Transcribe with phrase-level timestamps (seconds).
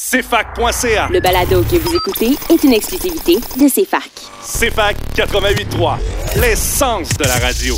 [0.00, 1.08] CFAC.ca.
[1.10, 4.08] Le balado que vous écoutez est une exclusivité de CFAC.
[4.40, 5.96] CFAC 88.3,
[6.40, 7.74] l'essence de la radio.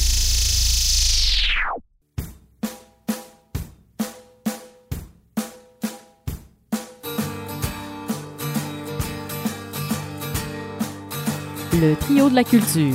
[11.72, 12.94] Le trio de la culture.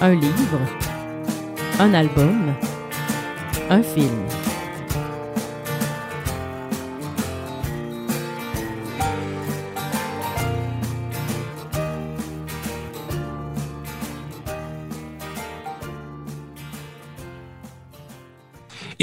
[0.00, 0.58] Un livre,
[1.78, 2.52] un album,
[3.70, 4.41] un film.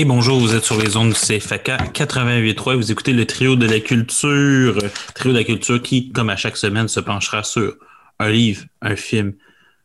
[0.01, 3.57] Et bonjour, vous êtes sur les ondes du CFAK 88.3 et vous écoutez le trio
[3.57, 4.77] de la culture.
[5.13, 7.75] Trio de la culture qui, comme à chaque semaine, se penchera sur
[8.17, 9.33] un livre, un film,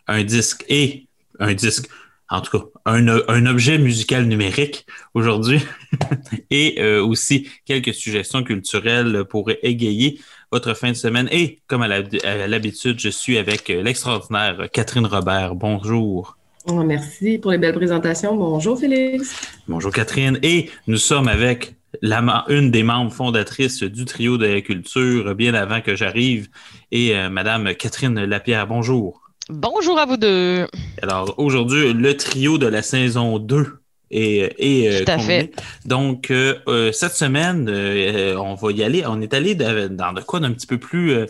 [0.07, 1.09] un disque et
[1.41, 1.89] un disque,
[2.31, 5.61] en tout cas, un, objet musical numérique aujourd'hui
[6.53, 10.21] et euh, aussi quelques suggestions culturelles pour égayer
[10.53, 11.29] votre fin de semaine.
[11.33, 15.57] Et comme à l'habitude, je suis avec l'extraordinaire Catherine Robert.
[15.57, 16.37] Bonjour.
[16.67, 18.35] Oh, merci pour les belles présentations.
[18.37, 19.39] Bonjour Félix.
[19.69, 20.39] Bonjour Catherine.
[20.43, 25.53] Et nous sommes avec la, une des membres fondatrices du trio de la culture bien
[25.53, 26.49] avant que j'arrive
[26.91, 28.67] et euh, Madame Catherine Lapierre.
[28.67, 29.21] Bonjour.
[29.51, 30.67] Bonjour à vous deux.
[31.03, 33.67] Alors aujourd'hui, le trio de la saison 2
[34.11, 35.53] est, est Tout à fait.
[35.85, 39.05] Donc euh, cette semaine, euh, on va y aller.
[39.07, 41.27] On est allé dans de quoi d'un petit peu plus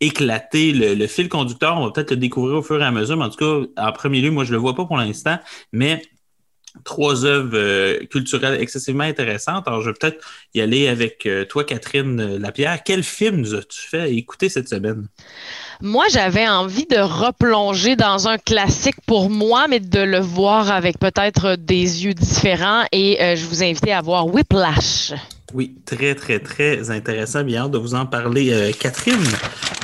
[0.00, 1.76] éclater le, fil conducteur.
[1.76, 3.92] On va peut-être le découvrir au fur et à mesure, mais en tout cas, en
[3.92, 5.38] premier lieu, moi, je ne le vois pas pour l'instant,
[5.72, 6.02] mais
[6.82, 9.68] trois œuvres euh, culturelles excessivement intéressantes.
[9.68, 12.82] Alors, je vais peut-être y aller avec euh, toi, Catherine Lapierre.
[12.84, 15.06] Quel film nous as-tu fait écouter cette semaine?
[15.80, 20.98] Moi, j'avais envie de replonger dans un classique pour moi, mais de le voir avec
[20.98, 22.84] peut-être des yeux différents.
[22.90, 25.12] Et euh, je vous invite à voir Whiplash.
[25.54, 27.44] Oui, très, très, très intéressant.
[27.44, 28.52] Bien hâte de vous en parler.
[28.52, 29.14] Euh, Catherine,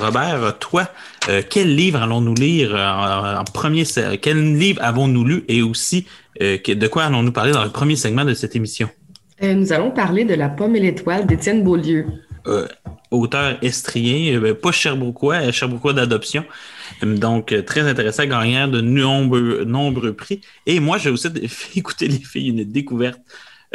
[0.00, 0.88] Robert, toi,
[1.28, 3.84] euh, quel livre allons-nous lire en, en, premier?
[4.20, 6.08] Quel livre avons-nous lu et aussi
[6.42, 8.90] euh, de quoi allons-nous parler dans le premier segment de cette émission?
[9.42, 12.04] nous allons parler de La pomme et l'étoile d'Étienne Beaulieu.
[13.10, 16.44] auteur estrien, pas Sherbrookeois, Sherbrookeois d'adoption.
[17.02, 20.42] Donc, très intéressant, gagnant de nombreux, nombreux prix.
[20.66, 21.28] Et moi, j'ai aussi
[21.76, 23.20] écouté les filles, une découverte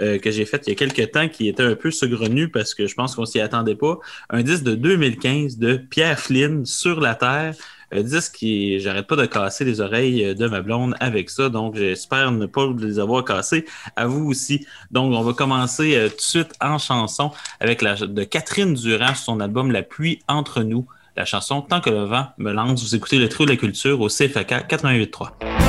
[0.01, 2.73] euh, que j'ai fait il y a quelques temps qui était un peu saugrenu parce
[2.73, 3.99] que je pense qu'on s'y attendait pas.
[4.29, 7.55] Un disque de 2015 de Pierre Flynn sur la Terre.
[7.91, 11.75] Un disque qui, j'arrête pas de casser les oreilles de ma blonde avec ça, donc
[11.75, 13.65] j'espère ne pas les avoir cassés.
[13.95, 14.65] À vous aussi.
[14.91, 19.15] Donc, on va commencer euh, tout de suite en chanson avec la de Catherine Durand
[19.15, 20.87] sur son album La pluie entre nous.
[21.15, 22.83] La chanson Tant que le vent me lance.
[22.83, 25.64] Vous écoutez le trio de la culture au CFAK 88.3.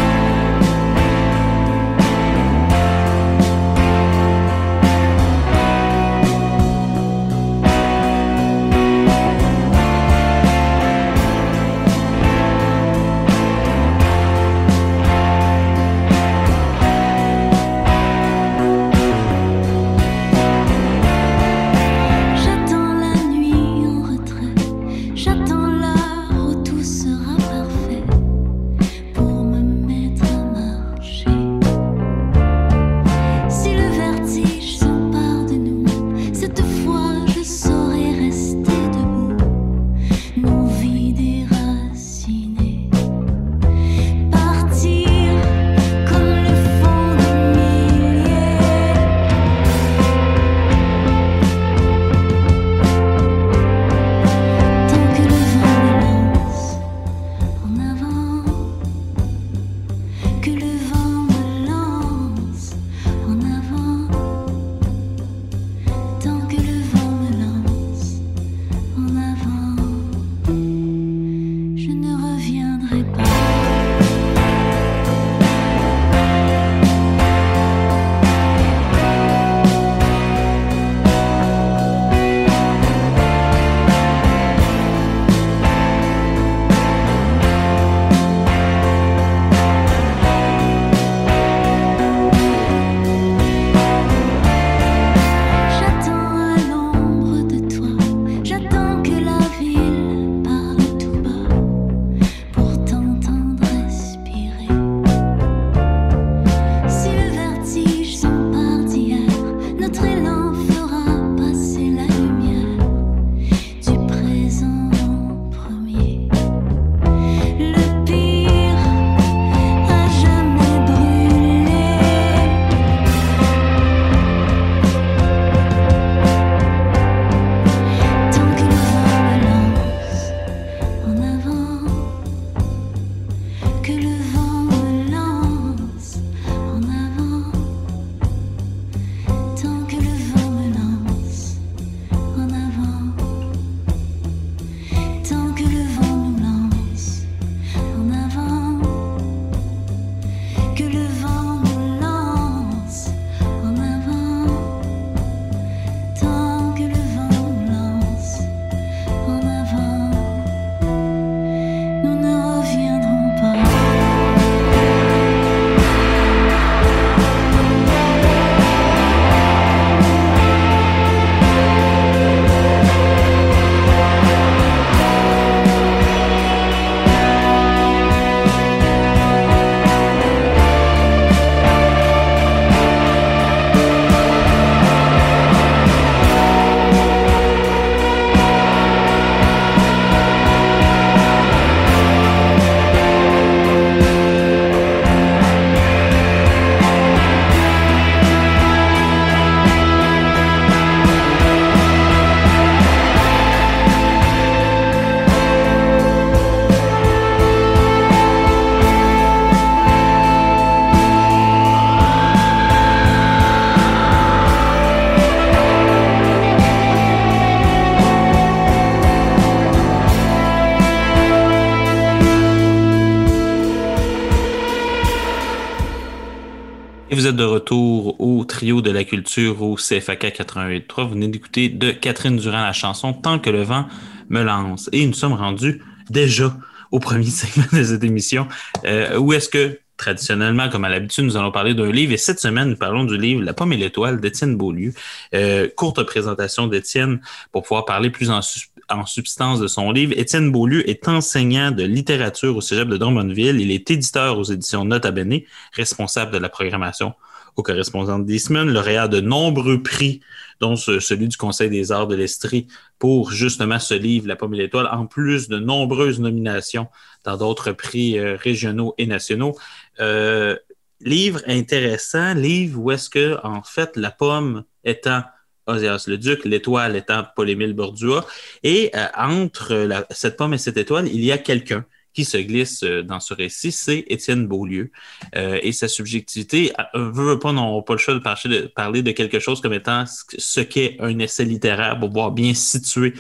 [227.17, 231.05] vous êtes de retour au trio de la culture au CFAK 88.3.
[231.05, 233.87] Vous venez d'écouter de Catherine Durand la chanson Tant que le vent
[234.29, 234.91] me lance.
[234.93, 235.81] Et nous sommes rendus
[236.11, 236.55] déjà
[236.93, 238.49] au premier segment de cette émission,
[238.85, 242.13] euh, où est-ce que traditionnellement, comme à l'habitude, nous allons parler d'un livre.
[242.13, 244.93] Et cette semaine, nous parlons du livre La pomme et l'étoile d'Étienne Beaulieu.
[245.35, 248.41] Euh, courte présentation d'Étienne pour pouvoir parler plus en,
[248.88, 250.12] en, substance de son livre.
[250.17, 253.61] Étienne Beaulieu est enseignant de littérature au Cégep de Drummondville.
[253.61, 255.41] Il est éditeur aux éditions Nota Bene,
[255.73, 257.15] responsable de la programmation
[257.56, 260.21] aux correspondantes d'Eastman, lauréat de nombreux prix,
[260.61, 262.67] dont celui du Conseil des arts de l'Estrie
[262.99, 266.89] pour justement ce livre, La pomme et l'étoile, en plus de nombreuses nominations
[267.25, 269.56] dans d'autres prix euh, régionaux et nationaux.
[270.00, 270.56] Euh,
[271.00, 275.23] livre intéressant, livre où est-ce que, en fait, la pomme étant
[275.67, 278.27] Oséas le Duc, l'étoile étant Paul-Émile Bordua,
[278.63, 281.85] et euh, entre cette pomme et cette étoile, il y a quelqu'un
[282.17, 284.91] qui se glisse euh, dans ce récit, c'est Étienne Beaulieu.
[285.37, 288.67] Euh, et sa subjectivité, euh, veut, veut pas, n'ont pas le choix de parler, de
[288.69, 293.13] parler de quelque chose comme étant ce qu'est un essai littéraire pour pouvoir bien situer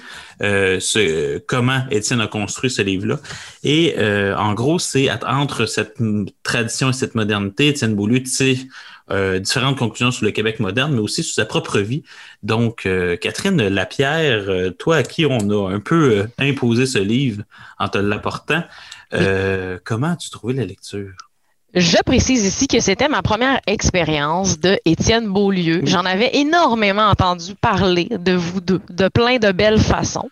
[0.42, 3.20] euh, ce, comment Étienne a construit ce livre-là.
[3.62, 5.98] Et euh, en gros, c'est entre cette
[6.42, 8.56] tradition et cette modernité, Étienne Beaulieu, tu sais,
[9.10, 12.02] euh, différentes conclusions sur le Québec moderne, mais aussi sur sa propre vie.
[12.42, 17.42] Donc, euh, Catherine Lapierre, euh, toi à qui on a un peu imposé ce livre
[17.78, 18.64] en te l'apportant,
[19.84, 21.25] comment as-tu trouvé la lecture?
[21.76, 25.82] Je précise ici que c'était ma première expérience de Étienne Beaulieu.
[25.84, 30.30] J'en avais énormément entendu parler de vous deux, de plein de belles façons.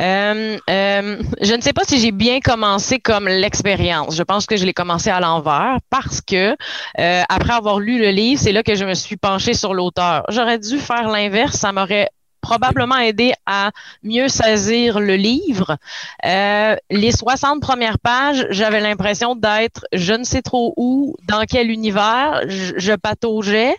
[0.00, 4.16] Euh, euh, je ne sais pas si j'ai bien commencé comme l'expérience.
[4.16, 6.56] Je pense que je l'ai commencé à l'envers parce que
[6.98, 10.24] euh, après avoir lu le livre, c'est là que je me suis penchée sur l'auteur.
[10.28, 12.08] J'aurais dû faire l'inverse, ça m'aurait
[12.40, 13.70] probablement aidé à
[14.02, 15.76] mieux saisir le livre.
[16.24, 21.70] Euh, les 60 premières pages, j'avais l'impression d'être je ne sais trop où, dans quel
[21.70, 23.76] univers, je, pataugeais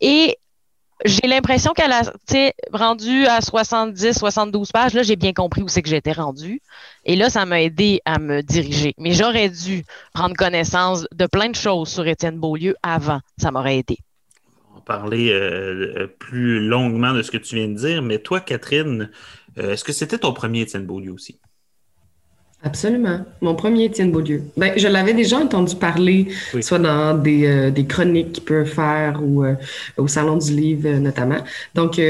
[0.00, 0.36] et
[1.04, 2.02] j'ai l'impression qu'elle a
[2.72, 4.94] rendu à 70, 72 pages.
[4.94, 6.62] Là, j'ai bien compris où c'est que j'étais rendu.
[7.04, 8.94] Et là, ça m'a aidé à me diriger.
[8.98, 13.20] Mais j'aurais dû prendre connaissance de plein de choses sur Étienne Beaulieu avant.
[13.38, 13.98] Ça m'aurait aidé
[14.84, 19.10] parler euh, plus longuement de ce que tu viens de dire, mais toi, Catherine,
[19.58, 21.38] euh, est-ce que c'était ton premier Étienne Beaulieu aussi?
[22.62, 23.26] Absolument.
[23.42, 24.42] Mon premier Étienne Beaulieu.
[24.56, 26.28] Ben, je l'avais déjà entendu parler,
[26.60, 29.44] soit dans des, euh, des chroniques qu'il peut faire ou
[29.98, 31.44] au Salon du Livre notamment.
[31.74, 32.00] Donc,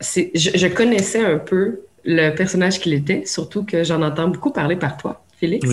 [0.00, 4.76] c'est, je, connaissais un peu le personnage qu'il était, surtout que j'en entends beaucoup parler
[4.76, 5.68] par toi, Félix.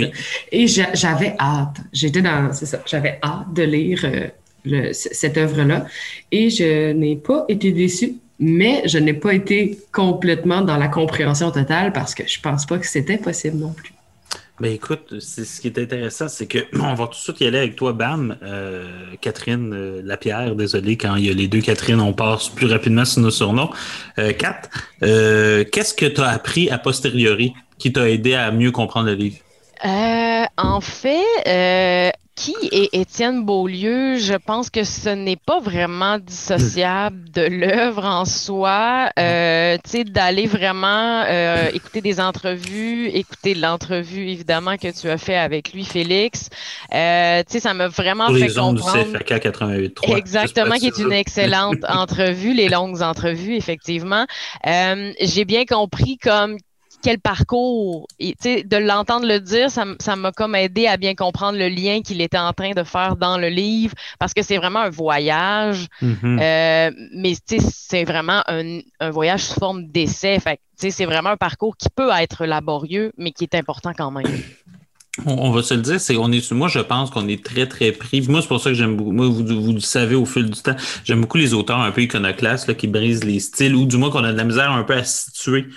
[0.52, 1.78] Et j'avais hâte.
[1.94, 4.06] J'étais dans, c'est ça, j'avais hâte de lire
[4.94, 5.86] cette œuvre-là.
[6.32, 11.52] Et je n'ai pas été déçue, mais je n'ai pas été complètement dans la compréhension
[11.52, 13.94] totale parce que je pense pas que c'était possible non plus.
[14.60, 17.58] Ben écoute, ce qui est intéressant, c'est que on va tout de suite y aller
[17.58, 18.38] avec toi, Bam.
[18.44, 18.88] Euh,
[19.20, 23.06] Catherine euh, Lapierre, désolé, quand il y a les deux Catherine, on passe plus rapidement
[23.06, 23.72] sur nos surnoms.
[24.20, 24.62] Euh, Kat,
[25.02, 29.16] euh, qu'est-ce que tu as appris a posteriori qui t'a aidé à mieux comprendre le
[29.16, 29.38] livre?
[29.86, 34.18] en fait, qui est Étienne Beaulieu?
[34.18, 39.10] Je pense que ce n'est pas vraiment dissociable de l'œuvre en soi.
[39.20, 45.18] Euh, tu sais, d'aller vraiment euh, écouter des entrevues, écouter l'entrevue évidemment que tu as
[45.18, 46.50] fait avec lui, Félix.
[46.94, 49.04] Euh, tu sais, ça m'a vraiment Pour fait les comprendre.
[49.06, 54.26] du CFAK 88 Exactement, qui est une excellente entrevue, les longues entrevues, effectivement.
[54.66, 56.58] J'ai bien compris comme
[57.04, 58.08] quel parcours.
[58.20, 62.22] Et, de l'entendre le dire, ça m'a comme aidé à bien comprendre le lien qu'il
[62.22, 66.40] était en train de faire dans le livre, parce que c'est vraiment un voyage, Mhm.
[66.42, 70.40] euh, mais c'est vraiment un, un, voyage sous forme d'essai.
[70.78, 74.26] C'est vraiment un parcours qui peut être laborieux, mais qui est important quand même.
[75.28, 77.68] On, on va se le dire, c'est on est moi je pense qu'on est très
[77.68, 78.28] très pris.
[78.28, 79.12] Moi c'est pour ça que j'aime beaucoup.
[79.12, 82.02] Moi vous, vous le savez au fil du temps, j'aime beaucoup les auteurs un peu
[82.02, 84.82] iconoclastes là, qui brisent les styles ou du moins qu'on a de la misère un
[84.82, 85.68] peu à situer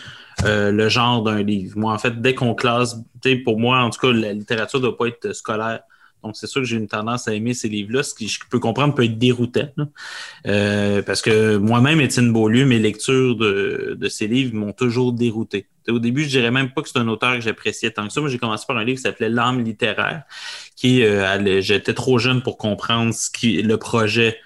[0.44, 1.78] euh, le genre d'un livre.
[1.78, 2.96] Moi, en fait, dès qu'on classe,
[3.44, 5.80] pour moi, en tout cas, la littérature ne doit pas être scolaire.
[6.22, 8.58] Donc, c'est sûr que j'ai une tendance à aimer ces livres-là, ce qui, je peux
[8.58, 9.68] comprendre, peut être déroutant.
[10.46, 15.68] Euh, parce que moi-même, Étienne Beaulieu, mes lectures de, de ces livres m'ont toujours dérouté.
[15.88, 18.20] Au début, je dirais même pas que c'est un auteur que j'appréciais tant que ça.
[18.20, 20.24] Moi, j'ai commencé par un livre qui s'appelait L'âme littéraire,
[20.74, 24.36] qui euh, j'étais trop jeune pour comprendre ce qui, le projet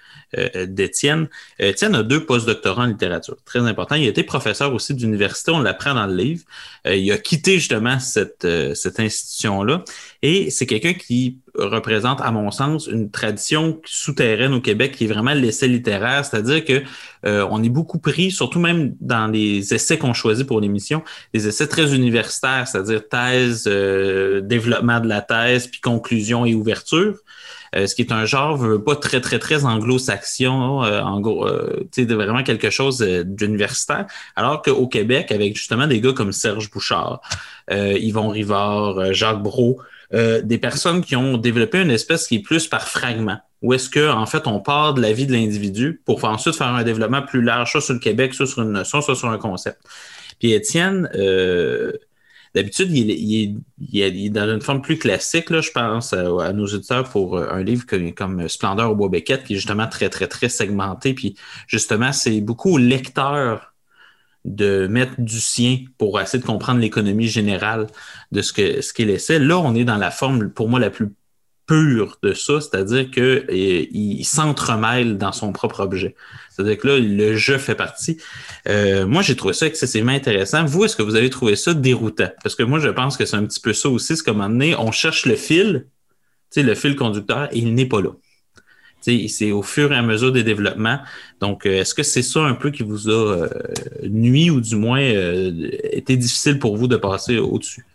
[0.67, 1.27] d'Étienne.
[1.59, 3.95] Étienne a deux postdoctorats en littérature, très important.
[3.95, 6.43] Il a été professeur aussi d'université, on l'apprend dans le livre.
[6.87, 9.83] Euh, il a quitté justement cette, euh, cette institution-là
[10.21, 15.07] et c'est quelqu'un qui représente, à mon sens, une tradition souterraine au Québec qui est
[15.07, 16.83] vraiment l'essai littéraire, c'est-à-dire que
[17.25, 21.47] euh, on est beaucoup pris, surtout même dans les essais qu'on choisit pour l'émission, des
[21.47, 27.17] essais très universitaires, c'est-à-dire thèse, euh, développement de la thèse, puis conclusion et ouverture.
[27.73, 31.47] Ce qui est un genre pas très, très, très anglo-saxon, en gros,
[31.91, 37.21] sais, vraiment quelque chose d'universitaire, alors qu'au Québec, avec justement des gars comme Serge Bouchard,
[37.69, 39.79] Yvon Rivard, Jacques Brault,
[40.11, 44.09] des personnes qui ont développé une espèce qui est plus par fragment où est-ce que
[44.09, 47.41] en fait on part de la vie de l'individu pour ensuite faire un développement plus
[47.41, 49.79] large, soit sur le Québec, soit sur une notion, soit sur un concept.
[50.39, 51.93] Puis Étienne, euh,
[52.53, 57.37] d'habitude, il, est dans une forme plus classique, là, je pense à, nos auditeurs pour
[57.37, 61.13] euh, un livre comme, Splendeur au bois Beckett, qui est justement très, très, très segmenté.
[61.13, 61.35] Puis
[61.67, 63.73] justement, c'est beaucoup au lecteur
[64.43, 67.87] de mettre du sien pour essayer de comprendre l'économie générale
[68.31, 69.39] de ce que ce qu'il essaie.
[69.39, 71.13] Là, on est dans la forme, pour moi, la plus
[71.71, 76.15] pur de ça, c'est-à-dire qu'il s'entremêle dans son propre objet.
[76.49, 78.17] C'est-à-dire que là, le jeu fait partie.
[78.67, 80.65] Euh, moi, j'ai trouvé ça excessivement intéressant.
[80.65, 82.29] Vous, est-ce que vous avez trouvé ça déroutant?
[82.43, 84.17] Parce que moi, je pense que c'est un petit peu ça aussi.
[84.17, 85.87] C'est comme donné, on cherche le fil,
[86.57, 88.09] le fil conducteur, et il n'est pas là.
[88.99, 90.99] C'est au fur et à mesure des développements.
[91.39, 93.49] Donc, euh, est-ce que c'est ça un peu qui vous a euh,
[94.03, 97.85] nuit ou du moins été difficile pour vous de passer au-dessus?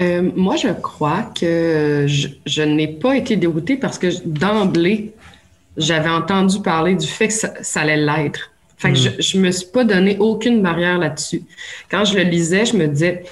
[0.00, 5.12] Euh, moi, je crois que je, n'ai pas été déroutée parce que d'emblée,
[5.76, 8.50] j'avais entendu parler du fait que ça, allait l'être.
[8.76, 9.20] Fait que hmm.
[9.20, 11.42] je, ne me suis pas donné aucune barrière là-dessus.
[11.90, 13.22] Quand je le lisais, je me disais,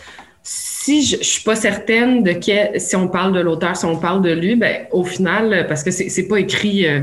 [0.45, 3.97] si je, ne suis pas certaine de quel, si on parle de l'auteur, si on
[3.97, 7.03] parle de lui, ben au final, parce que c'est, pas écrit euh,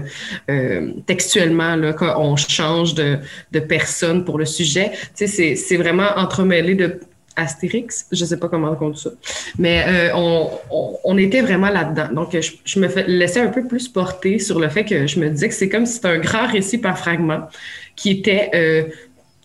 [0.50, 3.20] euh, textuellement là qu'on change de,
[3.51, 4.92] de personne pour le sujet.
[5.16, 7.00] Tu sais, c'est vraiment entremêlé de
[7.36, 9.12] Astérix, je sais pas comment on dit ça,
[9.57, 10.57] mais euh,
[11.03, 12.13] on, était vraiment là-dedans.
[12.13, 15.50] Donc, je, me laissais un peu plus porter sur le fait que je me disais
[15.50, 17.48] que c'est comme si c'était un grand récit par fragment
[17.95, 18.83] qui était euh,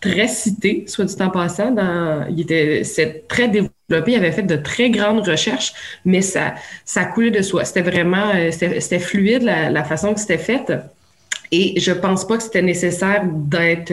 [0.00, 1.70] très cité, soit du temps passant.
[1.70, 2.26] Dans,
[3.28, 5.72] très développé, il avait fait de très grandes recherches,
[6.04, 7.64] mais ça, ça coulait de soi.
[7.64, 10.72] C'était vraiment, euh, c'était fluide la, la façon que c'était fait.
[11.56, 13.92] Et je pense pas que c'était nécessaire d'être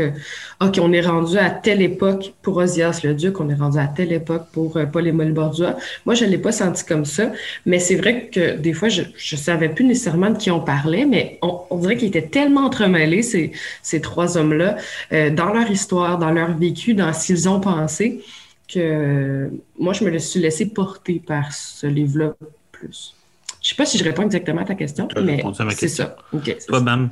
[0.62, 3.86] OK, on est rendu à telle époque pour Osias le Duc, on est rendu à
[3.86, 5.78] telle époque pour euh, Paul-Émile Bordua.
[6.08, 7.32] Moi, je ne l'ai pas senti comme ça,
[7.68, 11.06] mais c'est vrai que des fois, je ne savais plus nécessairement de qui on parlait,
[11.06, 13.52] mais on, dirait qu'ils étaient tellement entremêlés, ces,
[13.84, 14.76] ces trois hommes-là,
[15.14, 18.24] euh, dans leur histoire, dans leur vécu, dans ce qu'ils ont pensé,
[18.68, 22.34] que moi, je me suis laissé porter par ce livre-là
[22.72, 23.14] plus.
[23.62, 25.44] Je ne sais pas si je réponds exactement à ta question, mais
[25.76, 26.16] c'est ça.
[26.34, 27.12] Okay, Toi, Bam.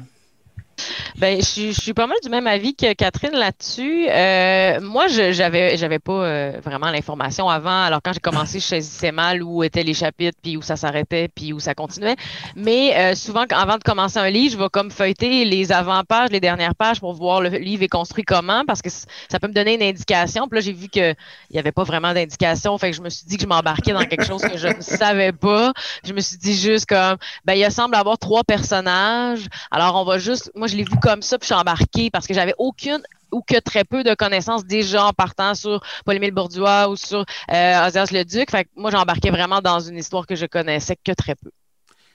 [1.18, 4.08] Ben, je, suis pas mal du même avis que Catherine là-dessus.
[4.10, 7.84] Euh, moi, je j'avais j'avais pas euh, vraiment l'information avant.
[7.84, 11.30] Alors quand j'ai commencé, je saisissais mal où étaient les chapitres, puis où ça s'arrêtait,
[11.34, 12.16] puis où ça continuait.
[12.56, 16.40] Mais euh, souvent, avant de commencer un livre, je vais comme feuilleter les avant-pages, les
[16.40, 19.76] dernières pages pour voir le livre est construit comment, parce que ça peut me donner
[19.76, 20.48] une indication.
[20.48, 21.16] Puis là, j'ai vu qu'il
[21.52, 22.78] n'y avait pas vraiment d'indication.
[22.78, 24.82] Fait que je me suis dit que je m'embarquais dans quelque chose que je ne
[24.82, 25.74] savais pas.
[26.06, 29.48] Je me suis dit juste comme, ben, il semble avoir trois personnages.
[29.72, 32.28] Alors, on va juste, moi, je l'ai vu comme ça, puis je suis embarquée parce
[32.28, 36.64] que j'avais aucune ou que très peu de connaissances déjà en partant sur Paul-Émile Bourdieu
[36.90, 37.20] ou sur
[37.52, 38.52] euh, le Duc.
[38.52, 41.52] Fait que moi, j'embarquais vraiment dans une histoire que je connaissais que très peu.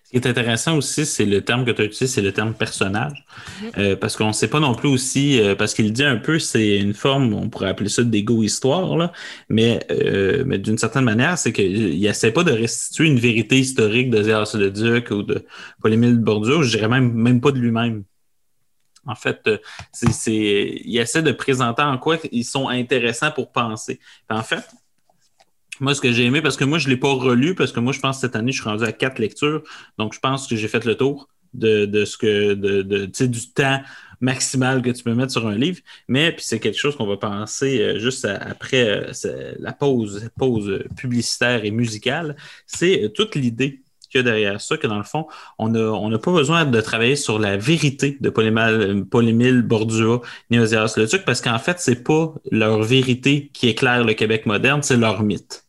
[0.04, 2.52] Ce qui est intéressant aussi, c'est le terme que tu as utilisé, c'est le terme
[2.52, 3.24] personnage.
[3.24, 3.78] Mm-hmm.
[3.78, 6.38] Euh, parce qu'on ne sait pas non plus aussi, euh, parce qu'il dit un peu,
[6.38, 9.12] c'est une forme, on pourrait appeler ça d'égo-histoire, là,
[9.48, 14.10] mais, euh, mais d'une certaine manière, c'est qu'il n'essaie pas de restituer une vérité historique
[14.10, 14.18] de
[14.58, 15.46] le Duc ou de
[15.80, 18.04] Paul-Émile Bourdieu, je dirais même, même pas de lui-même.
[19.06, 19.58] En fait, euh,
[19.92, 24.00] c'est, ils essaient de présenter en quoi ils sont intéressants pour penser.
[24.30, 24.64] en fait,
[25.80, 27.80] moi, ce que j'ai aimé, parce que moi, je ne l'ai pas relu, parce que
[27.80, 29.62] moi, je pense que cette année, je suis rendu à quatre lectures.
[29.98, 31.86] Donc, je pense que j'ai fait le tour de,
[32.18, 33.80] que de, du temps
[34.20, 35.80] maximal que tu peux mettre sur un livre.
[36.08, 40.84] Mais puis c'est quelque chose qu'on va penser euh, juste après euh, la pause, pause
[40.96, 42.36] publicitaire et musicale.
[42.66, 43.83] C'est toute l'idée
[44.18, 45.26] derrière ça, que dans le fond,
[45.58, 50.94] on n'a on pas besoin de travailler sur la vérité de Paul-Émile Bordua ni Ozias
[50.96, 54.96] Le Duc, parce qu'en fait, c'est pas leur vérité qui éclaire le Québec moderne, c'est
[54.96, 55.64] leur mythe.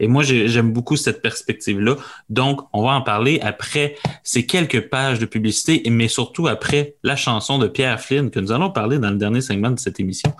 [0.00, 1.96] Et moi, j'aime beaucoup cette perspective-là.
[2.28, 7.16] Donc, on va en parler après ces quelques pages de publicité, mais surtout après la
[7.16, 10.32] chanson de Pierre Flynn que nous allons parler dans le dernier segment de cette émission.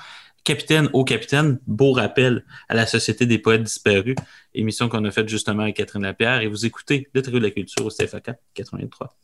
[0.44, 4.16] Capitaine au capitaine, beau rappel à la Société des poètes disparus,
[4.54, 6.40] émission qu'on a faite justement avec Catherine Lapierre.
[6.40, 9.14] Et vous écoutez le de la culture au CFAK 83.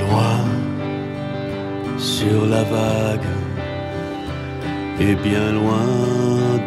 [0.00, 0.44] Loin
[1.98, 3.20] sur la vague
[5.00, 5.86] et bien loin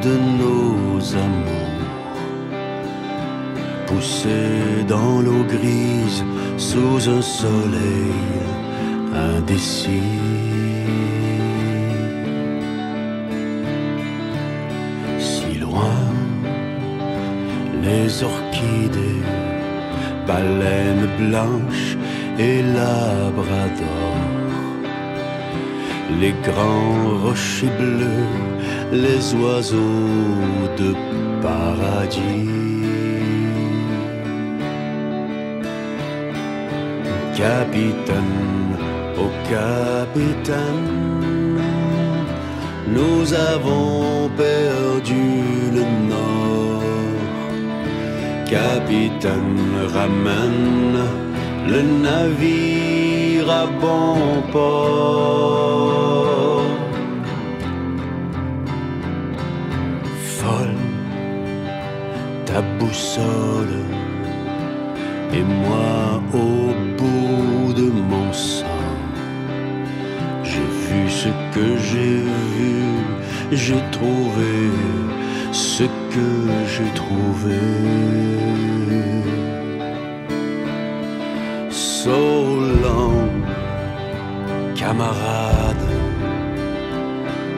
[0.03, 1.56] de nos amours
[3.87, 6.23] poussé dans l'eau grise
[6.57, 8.13] sous un soleil
[9.13, 10.13] indécis.
[15.19, 16.03] Si loin,
[17.81, 19.23] les orchidées,
[20.27, 21.97] baleines blanches
[22.37, 24.13] et labrador,
[26.19, 28.35] les grands rochers bleus,
[28.91, 30.93] les oiseaux de
[31.41, 32.66] paradis.
[37.37, 38.73] Capitaine,
[39.15, 41.61] oh capitaine,
[42.87, 46.81] nous avons perdu le nord.
[48.49, 50.97] Capitaine, ramène
[51.67, 56.63] le navire à bon port.
[60.39, 60.81] Folle,
[62.47, 63.86] ta boussole
[65.33, 68.65] et moi au bout de mon sang.
[70.43, 72.21] J'ai vu ce que j'ai
[72.55, 72.75] vu,
[73.51, 74.55] j'ai trouvé
[75.51, 76.29] ce que
[76.73, 77.59] j'ai trouvé.
[81.69, 83.29] So long,
[84.75, 85.89] camarade,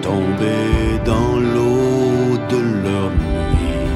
[0.01, 0.59] tombé
[1.05, 3.89] dans l'eau de leur nuit,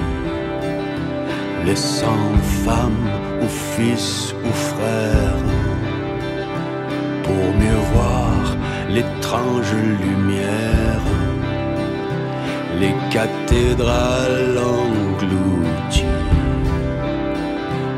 [1.65, 2.33] laissant
[2.65, 5.38] femme fils ou frère,
[7.23, 8.58] pour mieux voir
[8.89, 11.06] l'étrange lumière,
[12.79, 16.06] les cathédrales englouties.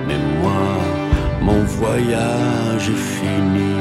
[0.07, 0.67] Mais moi,
[1.41, 3.75] mon voyage est fini.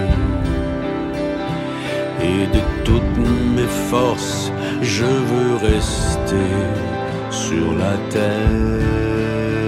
[2.23, 3.19] Et de toutes
[3.57, 4.51] mes forces,
[4.81, 6.51] je veux rester
[7.31, 9.64] sur la terre.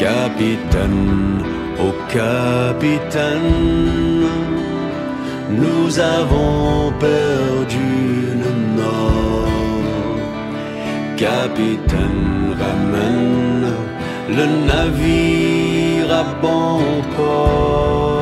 [0.00, 1.44] Capitaine,
[1.78, 3.42] oh capitaine,
[5.50, 7.90] nous avons perdu
[8.42, 9.48] le nord.
[11.18, 13.74] Capitaine, ramène
[14.30, 16.80] le navire à bon
[17.14, 18.19] port.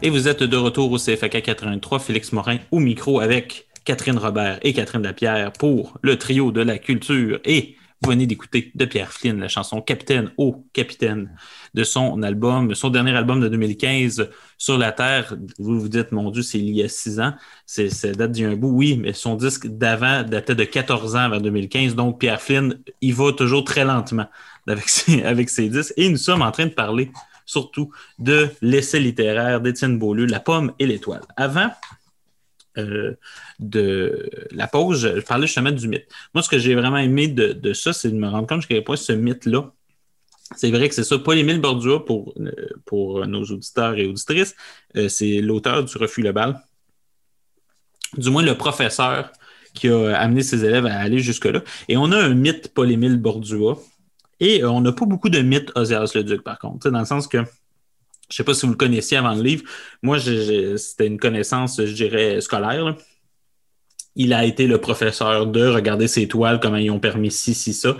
[0.00, 4.60] Et vous êtes de retour au CFAK 83, Félix Morin au micro avec Catherine Robert
[4.62, 7.40] et Catherine Lapierre pour le trio de la culture.
[7.44, 11.36] Et vous venez d'écouter de Pierre Flynn la chanson Capitaine au Capitaine
[11.74, 15.36] de son album, son dernier album de 2015, Sur la Terre.
[15.58, 17.34] Vous vous dites, mon Dieu, c'est il y a six ans.
[17.66, 20.62] C'est, ça date d'il y a un bout, oui, mais son disque d'avant datait de
[20.62, 21.96] 14 ans vers 2015.
[21.96, 24.26] Donc, Pierre Flynn, il va toujours très lentement
[24.68, 25.94] avec ses, avec ses disques.
[25.96, 27.10] Et nous sommes en train de parler
[27.48, 31.22] surtout de l'essai littéraire d'Étienne Beaulieu, La pomme et l'étoile.
[31.36, 31.70] Avant
[32.76, 33.14] euh,
[33.58, 36.06] de la pause, je parlais justement du mythe.
[36.34, 39.12] Moi, ce que j'ai vraiment aimé de, ça, c'est de me rendre compte que ce
[39.12, 39.72] mythe-là,
[40.56, 41.18] c'est vrai que c'est ça.
[41.18, 42.52] Paul-Émile Bordua, pour, euh,
[42.84, 44.54] pour nos auditeurs et auditrices,
[44.96, 46.60] euh, c'est l'auteur du Refus le bal.
[48.16, 49.32] Du moins, le professeur
[49.74, 51.62] qui a amené ses élèves à aller jusque-là.
[51.88, 53.78] Et on a un mythe Paul-Émile Bordua.
[54.40, 57.26] Et on n'a pas beaucoup de mythes Osias le Duc, par contre, dans le sens
[57.26, 59.64] que je ne sais pas si vous le connaissiez avant le livre.
[60.02, 62.94] Moi, c'était une connaissance, je dirais, scolaire.
[64.16, 67.72] Il a été le professeur de regarder ses toiles, comment ils ont permis ci, ci,
[67.72, 67.96] ça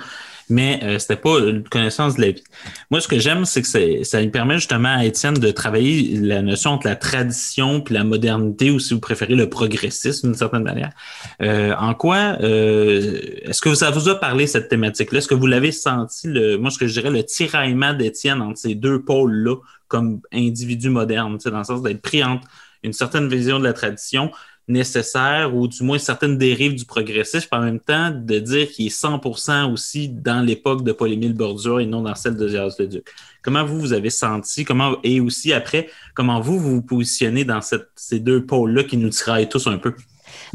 [0.48, 2.44] mais euh, c'était pas une connaissance de la vie.
[2.90, 6.42] Moi, ce que j'aime, c'est que ça lui permet justement à Étienne de travailler la
[6.42, 10.62] notion entre la tradition puis la modernité, ou si vous préférez le progressisme d'une certaine
[10.62, 10.90] manière.
[11.42, 15.18] Euh, en quoi euh, est-ce que ça vous a parlé cette thématique-là?
[15.18, 18.58] Est-ce que vous l'avez senti, le, moi, ce que je dirais, le tiraillement d'Étienne entre
[18.58, 19.56] ces deux pôles-là
[19.88, 22.46] comme individu moderne, dans le sens d'être pris entre
[22.82, 24.30] une certaine vision de la tradition,
[24.68, 29.02] nécessaire ou du moins certaines dérives du progressisme, en même temps de dire qu'il est
[29.02, 33.04] 100% aussi dans l'époque de Paul-Émile Bordure et non dans celle de Gérard Leduc.
[33.42, 37.60] Comment vous, vous avez senti, comment, et aussi après, comment vous vous, positionnez dans
[37.96, 39.94] ces deux pôles-là qui nous tiraillent tous un peu?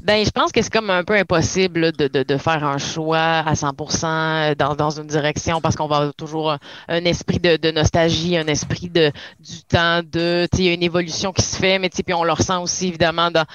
[0.04, 3.18] Ben, je pense que c'est comme un peu impossible de, de, de, faire un choix
[3.20, 6.58] à 100% dans, dans une direction parce qu'on va avoir toujours
[6.90, 10.84] un, esprit de, de, nostalgie, un esprit de du temps de, il y a une
[10.84, 13.46] évolution qui se fait, mais puis on le ressent aussi évidemment dans,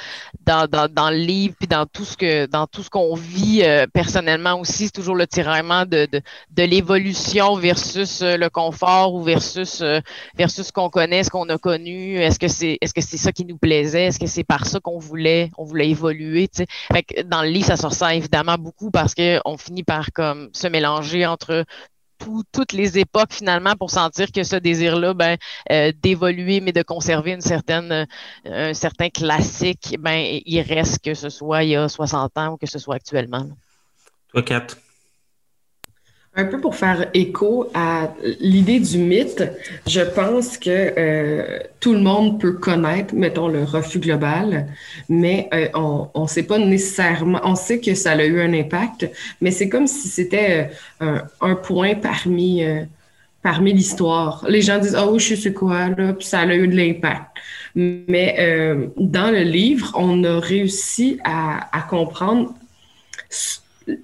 [0.46, 3.60] dans, dans, dans le livre puis dans tout ce que dans tout ce qu'on vit
[3.62, 9.12] euh, personnellement aussi, c'est toujours le tiraillement de, de, de l'évolution versus euh, le confort
[9.14, 10.00] ou versus euh,
[10.34, 12.16] versus ce qu'on connaît, ce qu'on a connu.
[12.16, 14.04] Est-ce que c'est est-ce que c'est ça qui nous plaisait?
[14.04, 16.37] Est-ce que c'est par ça qu'on voulait on voulait évoluer?
[17.26, 21.26] Dans le livre, ça se ressent évidemment beaucoup parce qu'on finit par comme se mélanger
[21.26, 21.64] entre
[22.52, 25.36] toutes les époques finalement pour sentir que ce désir-là, ben,
[25.70, 31.14] euh, d'évoluer, mais de conserver une certaine, euh, un certain classique, ben, il reste que
[31.14, 33.46] ce soit il y a 60 ans ou que ce soit actuellement.
[34.32, 34.66] Toi, Kat?
[36.36, 39.42] Un peu pour faire écho à l'idée du mythe,
[39.88, 44.68] je pense que euh, tout le monde peut connaître, mettons, le refus global,
[45.08, 49.10] mais euh, on ne sait pas nécessairement, on sait que ça a eu un impact,
[49.40, 50.70] mais c'est comme si c'était
[51.02, 52.62] euh, un, point parmi,
[53.42, 54.44] parmi l'histoire.
[54.48, 57.26] Les gens disent, oh, je sais quoi, là, puis ça a eu de l'impact.
[57.74, 62.54] Mais dans le livre, on a réussi à, à comprendre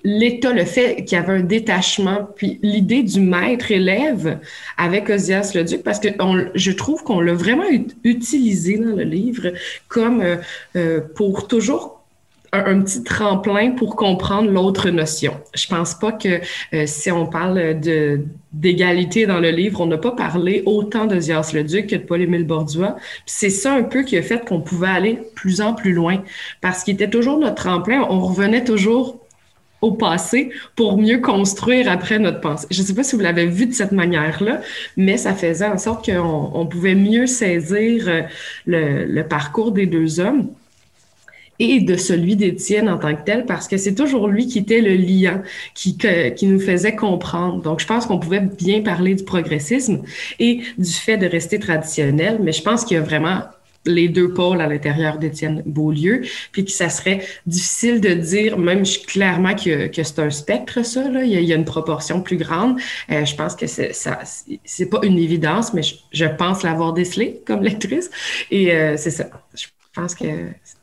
[0.04, 4.38] l'État, le fait qu'il y avait un détachement, puis l'idée du maître-élève
[4.76, 6.08] avec Osias le Duc, parce que
[6.54, 7.64] je trouve qu'on l'a vraiment
[8.04, 9.52] utilisé dans le livre
[9.88, 10.36] comme euh,
[10.76, 12.04] euh, pour toujours
[12.52, 15.34] un, petit tremplin pour comprendre l'autre notion.
[15.54, 16.40] Je pense pas que
[16.72, 17.80] euh, si on parle
[18.52, 22.46] d'égalité dans le livre, on n'a pas parlé autant de le Duc que de Paul-Émile
[22.46, 22.96] Bordua.
[23.26, 26.22] C'est ça un peu qui a fait qu'on pouvait aller plus en plus loin,
[26.60, 28.06] parce qu'il était toujours notre tremplin.
[28.08, 29.23] On revenait toujours
[29.80, 32.66] au passé pour mieux construire après notre pensée.
[32.70, 34.60] Je ne sais pas si vous l'avez vu de cette manière-là,
[34.96, 38.22] mais ça faisait en sorte qu'on on pouvait mieux saisir euh,
[38.66, 40.48] le, le parcours des deux hommes
[41.58, 44.80] et de celui d'Étienne en tant que tel, parce que c'est toujours lui qui était
[44.80, 45.42] le liant,
[45.74, 47.62] qui, qui nous faisait comprendre.
[47.62, 50.02] Donc, je pense qu'on pouvait bien parler du progressisme
[50.38, 53.42] et du fait de rester traditionnel, mais je pense qu'il y a vraiment
[53.86, 58.84] les deux pôles à l'intérieur d'Étienne Beaulieu, puis que ça serait difficile de dire, même
[59.06, 61.24] clairement que, que c'est un spectre, ça, là.
[61.24, 62.78] Il, y a, une proportion plus grande.
[63.10, 64.20] Euh, je pense que c'est, ça,
[64.64, 68.10] c'est pas une évidence, mais je, pense l'avoir décelé comme lectrice.
[68.50, 69.26] Et euh, c'est ça.
[69.54, 70.26] Je pense que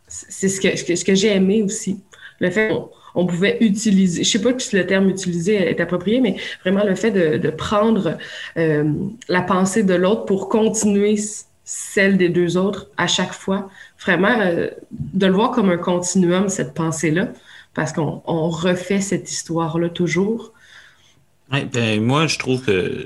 [0.08, 2.00] c'est ce que, ce que, j'ai aimé aussi.
[2.40, 6.22] Le fait qu'on on pouvait utiliser, je sais pas si le terme utilisé est approprié,
[6.22, 8.18] mais vraiment le fait de, de prendre
[8.58, 8.94] euh,
[9.28, 11.18] la pensée de l'autre pour continuer
[11.74, 13.70] celle des deux autres à chaque fois.
[14.04, 17.30] Vraiment, euh, de le voir comme un continuum, cette pensée-là,
[17.74, 20.52] parce qu'on refait cette histoire-là toujours.
[21.50, 22.66] ben, moi, je trouve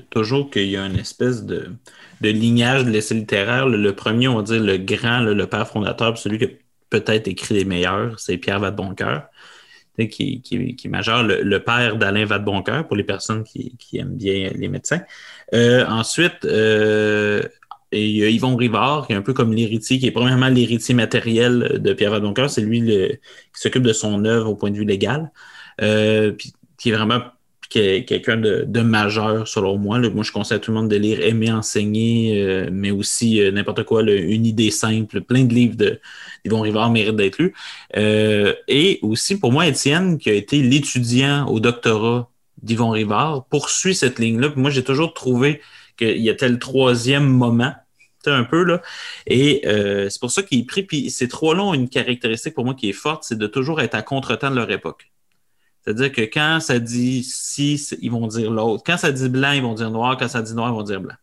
[0.09, 1.75] toujours qu'il y a une espèce de,
[2.21, 3.67] lignage de l'essai littéraire.
[3.67, 6.47] Le, premier, on va dire le grand, le père fondateur, celui qui
[6.89, 9.23] peut-être écrit les meilleurs, c'est Pierre Vadeboncoeur.
[10.09, 14.67] qui, est majeur, le, père d'Alain Vadeboncoeur, pour les personnes qui, qui, aiment bien les
[14.69, 15.01] médecins.
[15.53, 17.43] Euh, ensuite, euh,
[17.95, 20.93] il y a Yvon Rivard, qui est un peu comme l'héritier, qui est premièrement l'héritier
[20.93, 22.49] matériel de Pierre Vadeboncoeur.
[22.49, 25.31] C'est lui qui s'occupe de son œuvre au point de vue légal.
[25.81, 27.21] Euh, puis, qui est vraiment
[27.69, 29.99] quelqu'un de, majeur, selon moi.
[29.99, 33.51] moi, je conseille à tout le monde de lire Aimer enseigner, euh, mais aussi euh,
[33.51, 35.19] n'importe quoi, une idée simple.
[35.21, 37.53] Plein de livres d'Yvon Rivard méritent d'être lus.
[37.95, 42.31] Et aussi, pour moi, Étienne, qui a été l'étudiant au doctorat
[42.61, 44.51] d'Yvon Rivard, poursuit cette ligne-là.
[44.55, 45.59] Moi, j'ai toujours trouvé
[45.97, 47.73] qu'il y a tel troisième moment
[48.31, 48.81] un peu là.
[49.27, 50.83] Et c'est pour ça qu'il pris.
[50.83, 53.95] Puis ces trois-là ont une caractéristique pour moi qui est forte, c'est de toujours être
[53.95, 55.11] à contre-temps de leur époque.
[55.83, 58.83] C'est-à-dire que quand ça dit si, ils vont dire l'autre.
[58.83, 60.17] Quand ça dit blanc, ils vont dire noir.
[60.17, 61.13] Quand ça dit noir, ils vont dire blanc.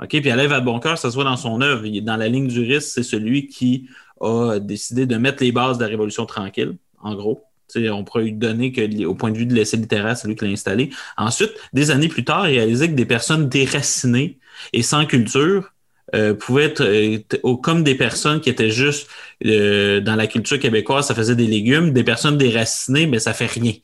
[0.00, 0.10] OK?
[0.10, 1.84] Puis Alain Vadeboncoeur, ça se voit dans son œuvre.
[2.02, 3.88] Dans la ligne du risque, c'est celui qui
[4.20, 7.44] a décidé de mettre les bases de la Révolution tranquille, en gros.
[7.76, 10.44] on pourrait lui donner que, au point de vue de l'essai littéraire, c'est lui qui
[10.44, 10.90] l'a installé.
[11.16, 14.38] Ensuite, des années plus tard, il réalisait que des personnes déracinées
[14.72, 15.72] et sans culture
[16.14, 17.18] euh, pouvaient être euh,
[17.62, 19.08] comme des personnes qui étaient juste
[19.44, 23.46] euh, dans la culture québécoise, ça faisait des légumes, des personnes déracinées, mais ça fait
[23.46, 23.74] rien.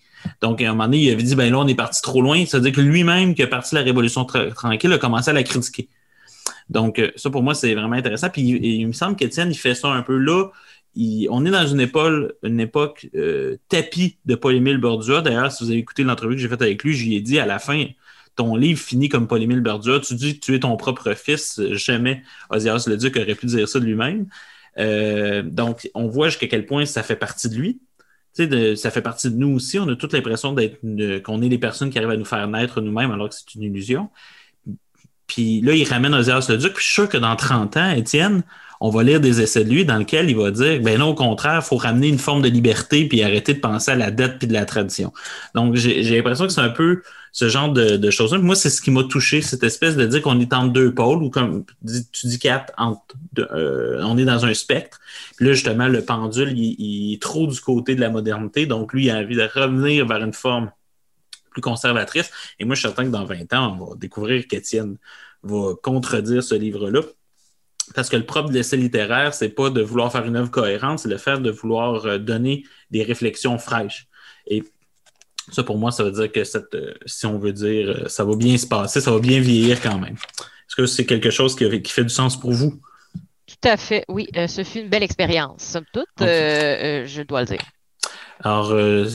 [0.40, 2.46] Donc, à un moment donné, il avait dit, ben là, on est parti trop loin.
[2.46, 5.90] C'est-à-dire que lui-même, qui a parti de la Révolution tranquille, a commencé à la critiquer.
[6.70, 8.30] Donc, ça, pour moi, c'est vraiment intéressant.
[8.30, 10.46] Puis, il, me semble qu'Étienne, il fait ça un peu là.
[11.28, 13.06] on est dans une époque, une époque
[13.68, 15.20] tapis de Paul-Émile Bordua.
[15.20, 17.44] D'ailleurs, si vous avez écouté l'entrevue que j'ai faite avec lui, lui ai dit à
[17.44, 17.84] la fin,
[18.37, 20.01] ton livre finit comme Paul-Émile Bordua.
[20.01, 21.61] Tu dis que tu es ton propre fils.
[21.73, 24.27] Jamais Osias le Duc aurait pu dire ça de lui-même.
[24.79, 27.81] Euh, donc, on voit jusqu'à quel point ça fait partie de lui.
[28.77, 29.79] Ça fait partie de nous aussi.
[29.79, 30.81] On a toute l'impression d'être
[31.23, 33.62] qu'on est les personnes qui arrivent à nous faire naître nous-mêmes alors que c'est une
[33.62, 34.11] illusion.
[35.29, 36.75] Puis là, il ramène Osias le Duc.
[36.75, 38.42] Puis je suis sûr que dans 30 ans, Étienne,
[38.85, 41.14] on va lire des essais de lui dans lesquels il va dire ben non, au
[41.14, 44.38] contraire, il faut ramener une forme de liberté puis arrêter de penser à la dette
[44.38, 45.11] puis de la tradition.
[45.55, 47.01] Donc, j'ai l'impression que c'est un peu
[47.33, 48.38] ce genre de, choses-là.
[48.40, 51.23] Moi, c'est ce qui m'a touché, cette espèce de dire qu'on est entre deux pôles,
[51.23, 52.66] ou comme tu dis, Kat,
[53.38, 55.01] euh, on est dans un spectre.
[55.38, 58.66] Puis là, justement, le pendule, il, est trop du côté de la modernité.
[58.66, 60.70] Donc, lui, il a envie de revenir vers une forme
[61.53, 62.31] plus conservatrice.
[62.59, 64.99] Et moi, je suis certain que dans 20 ans, on va découvrir qu'Étienne
[65.42, 67.01] va contredire ce livre-là.
[67.94, 71.01] Parce que le propre de l'essai littéraire, c'est pas de vouloir faire une œuvre cohérente,
[71.01, 74.07] c'est le fait de vouloir euh, donner des réflexions fraîches.
[74.47, 74.62] Et
[75.53, 78.25] ça, pour moi, ça veut dire que cette, euh, si on veut dire, euh, ça
[78.25, 80.14] va bien se passer, ça va bien vieillir quand même.
[80.14, 82.81] Est-ce que c'est quelque chose qui, fait du sens pour vous?
[83.47, 84.29] Tout à fait, oui.
[84.35, 87.73] ce fut une belle expérience, somme toute, je dois le dire.
[88.42, 89.07] Alors, euh,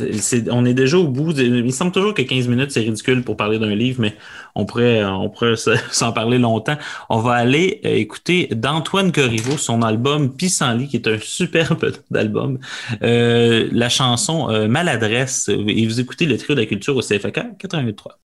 [0.50, 1.32] on est déjà au bout.
[1.38, 4.16] il me semble toujours que 15 minutes, c'est ridicule pour parler d'un livre, mais
[4.56, 5.56] on pourrait, on pourrait
[5.92, 6.78] s'en parler longtemps.
[7.10, 12.60] On va aller euh, écouter d'Antoine Corriveau, son album Pissenlit, qui est un superbe album.
[13.04, 15.50] Euh, la chanson Maladresse.
[15.50, 18.20] Et vous écoutez le trio de la culture au CFK 83.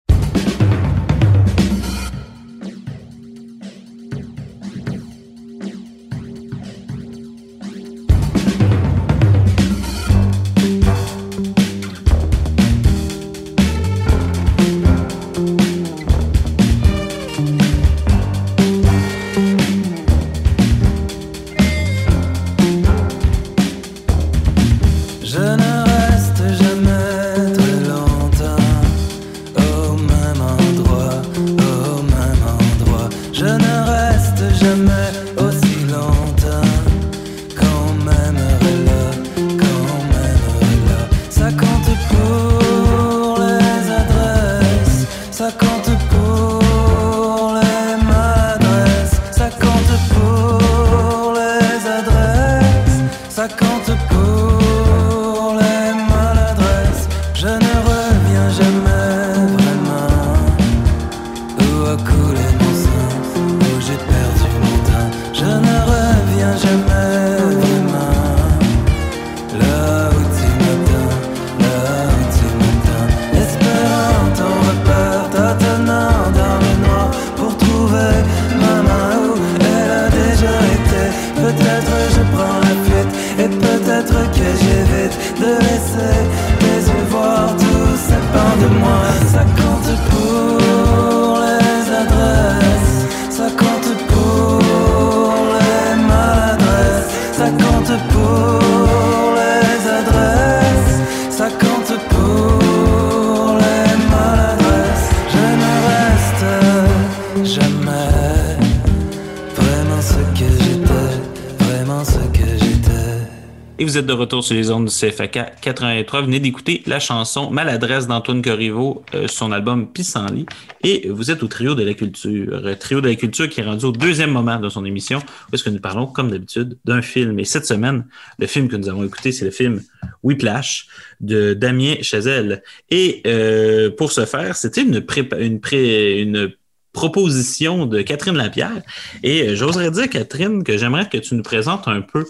[114.41, 116.23] Sur les ondes du CFAK 83.
[116.23, 120.47] Venez d'écouter la chanson Maladresse d'Antoine Corriveau, euh, son album Pissenlit.
[120.83, 122.63] Et vous êtes au Trio de la Culture.
[122.79, 125.71] Trio de la Culture qui est rendu au deuxième moment de son émission, est-ce que
[125.71, 127.39] nous parlons, comme d'habitude, d'un film.
[127.39, 128.07] Et cette semaine,
[128.39, 129.83] le film que nous avons écouté, c'est le film
[130.23, 130.87] Whiplash
[131.21, 132.63] de Damien Chazelle.
[132.91, 135.05] Et euh, pour ce faire, c'était une,
[135.39, 136.53] une, une
[136.93, 138.83] proposition de Catherine Lapierre.
[139.23, 142.25] Et euh, j'oserais dire, Catherine, que j'aimerais que tu nous présentes un peu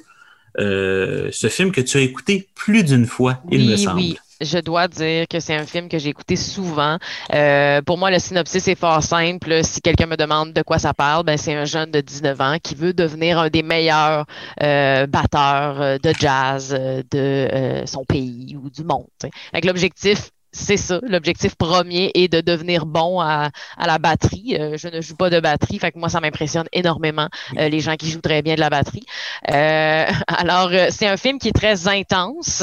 [0.58, 4.00] euh, ce film que tu as écouté plus d'une fois, il me semble.
[4.00, 4.18] Oui.
[4.40, 6.98] Je dois dire que c'est un film que j'ai écouté souvent.
[7.32, 9.62] Euh, pour moi, le synopsis est fort simple.
[9.62, 12.56] Si quelqu'un me demande de quoi ça parle, ben, c'est un jeune de 19 ans
[12.60, 14.26] qui veut devenir un des meilleurs
[14.60, 16.76] euh, batteurs de jazz
[17.12, 19.06] de son pays ou du monde.
[19.52, 21.00] Avec l'objectif c'est ça.
[21.02, 24.56] L'objectif premier est de devenir bon à, à la batterie.
[24.58, 27.80] Euh, je ne joue pas de batterie, fait que moi, ça m'impressionne énormément, euh, les
[27.80, 29.04] gens qui jouent très bien de la batterie.
[29.50, 32.62] Euh, alors, c'est un film qui est très intense.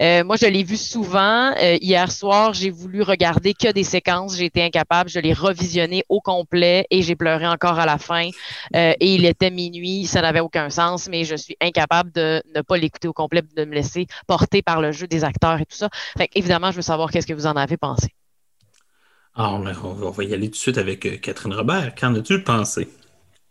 [0.00, 1.52] moi, je l'ai vu souvent.
[1.80, 4.36] hier soir, j'ai voulu regarder que des séquences.
[4.36, 5.08] J'ai été incapable.
[5.08, 8.30] Je l'ai revisionné au complet et j'ai pleuré encore à la fin.
[8.74, 10.06] et il était minuit.
[10.06, 13.64] Ça n'avait aucun sens, mais je suis incapable de ne pas l'écouter au complet, de
[13.64, 15.88] me laisser porter par le jeu des acteurs et tout ça.
[16.16, 18.08] Fait évidemment, je veux savoir qu'est-ce que vous en avez pensé?
[19.34, 21.94] Alors, ah, on va y aller tout de suite avec euh, Catherine Robert.
[21.94, 22.88] Qu'en as-tu pensé?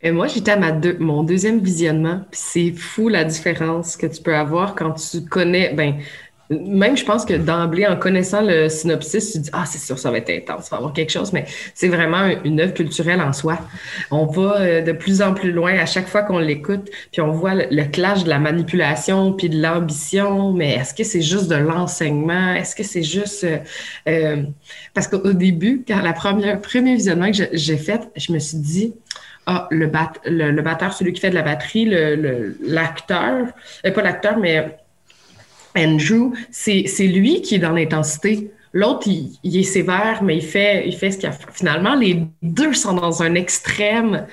[0.01, 2.25] Et moi, j'étais à ma mon deuxième visionnement.
[2.31, 5.73] C'est fou la différence que tu peux avoir quand tu connais.
[5.73, 5.99] Ben,
[6.49, 10.11] même, je pense que d'emblée, en connaissant le synopsis, tu dis Ah, c'est sûr, ça
[10.11, 13.33] va être intense, ça va avoir quelque chose, mais c'est vraiment une œuvre culturelle en
[13.33, 13.59] soi.
[14.11, 17.31] On va euh, de plus en plus loin à chaque fois qu'on l'écoute, puis on
[17.31, 21.55] voit le, clash de la manipulation puis de l'ambition, mais est-ce que c'est juste de
[21.55, 22.53] l'enseignement?
[22.53, 23.43] Est-ce que c'est juste.
[23.43, 23.57] Euh,
[24.07, 24.43] euh,
[24.93, 28.93] parce qu'au début, quand la première, premier visionnement que j'ai fait, je me suis dit
[29.47, 31.85] ah, le, bat, le, batteur, celui qui fait de la batterie,
[32.61, 33.47] l'acteur,
[33.83, 34.77] le, pas l'acteur, mais
[35.77, 38.51] Andrew, c'est lui qui est dans l'intensité.
[38.73, 41.31] L'autre, il, est sévère, mais il fait, il fait ce qu'il a.
[41.31, 44.27] Finalement, les deux sont dans un extrême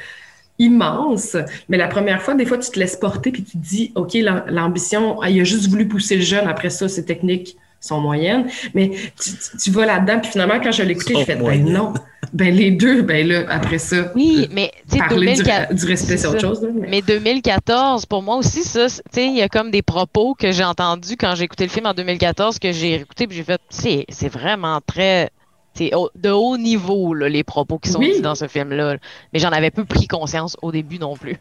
[0.59, 1.37] immense.
[1.69, 4.15] Mais la première fois, des fois, tu te laisses porter puis tu te dis, OK,
[4.49, 6.47] l'ambition, il a juste voulu pousser le jeune.
[6.49, 8.47] Après ça, c'est technique sont moyennes.
[8.75, 9.31] Mais tu,
[9.63, 11.95] tu vas là-dedans, puis finalement, quand je l'ai écouté, j'ai fait, ben non.
[12.33, 14.11] Ben les deux, ben là, après ça.
[14.15, 16.67] Oui, mais parler du, respect, c'est autre chose.
[16.75, 17.03] mais...
[17.03, 20.65] 2014, pour moi aussi, ça, tu sais, il y a comme des propos que j'ai
[20.65, 24.29] entendus quand j'ai écouté le film en 2014 que j'ai écouté, puis j'ai fait, c'est
[24.29, 25.31] vraiment très
[25.75, 28.97] c'est de haut niveau, là, les propos qui sont dit dans ce film-là.
[29.33, 31.37] Mais j'en avais peu pris conscience au début non plus.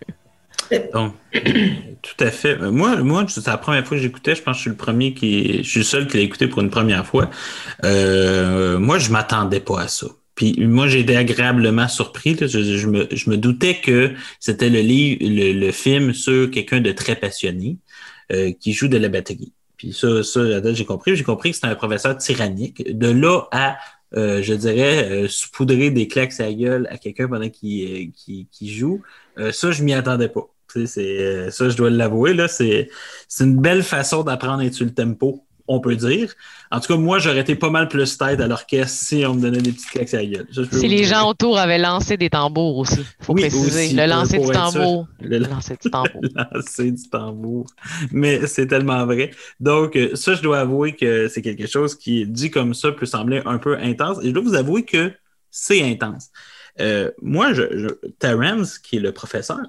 [2.01, 2.57] Tout à fait.
[2.57, 4.35] Moi, moi c'est la première fois que j'écoutais.
[4.35, 5.63] Je pense que je suis le premier qui.
[5.63, 7.29] Je suis le seul qui l'a écouté pour une première fois.
[7.85, 10.07] Euh, moi, je m'attendais pas à ça.
[10.35, 12.35] Puis moi, j'ai été agréablement surpris.
[12.39, 17.77] Je, me, doutais que c'était le livre, le, film sur quelqu'un de très passionné
[18.31, 19.53] euh, qui joue de la batterie.
[19.77, 21.15] Puis ça, ça j'ai compris.
[21.15, 22.83] J'ai compris que c'était un professeur tyrannique.
[22.97, 23.77] De là à
[24.15, 28.13] euh, je dirais, euh, saupoudrer des claques à la gueule à quelqu'un pendant qu'il
[28.61, 29.01] joue.
[29.51, 30.52] ça, je m'y attendais pas.
[30.85, 32.33] C'est, euh, ça, je dois l'avouer.
[32.33, 32.89] Là, c'est,
[33.27, 36.33] c'est une belle façon d'apprendre à être sur le tempo, on peut dire.
[36.71, 39.41] En tout cas, moi, j'aurais été pas mal plus tête à l'orchestre si on me
[39.41, 40.47] donnait des petites claques à la gueule.
[40.71, 43.93] si les gens autour avaient lancé des tambours aussi, faut préciser.
[43.93, 45.07] le lancer du tambour.
[45.21, 46.21] Le, lancer du tambour.
[46.35, 47.67] lancer du tambour.
[48.11, 49.31] Mais c'est tellement vrai.
[49.59, 53.05] Donc, euh, ça, je dois avouer que c'est quelque chose qui, dit comme ça, peut
[53.05, 54.17] sembler un peu intense.
[54.23, 55.11] Et je dois vous avouer que
[55.51, 56.29] c'est intense.
[56.79, 57.87] Euh, moi, je,
[58.19, 59.61] Terence, qui est le professeur,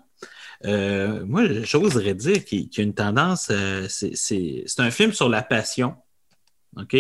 [0.64, 5.42] euh, moi, j'oserais dire qu'il y a une tendance, euh, c'est un film sur la
[5.42, 5.94] passion.
[6.76, 6.96] OK?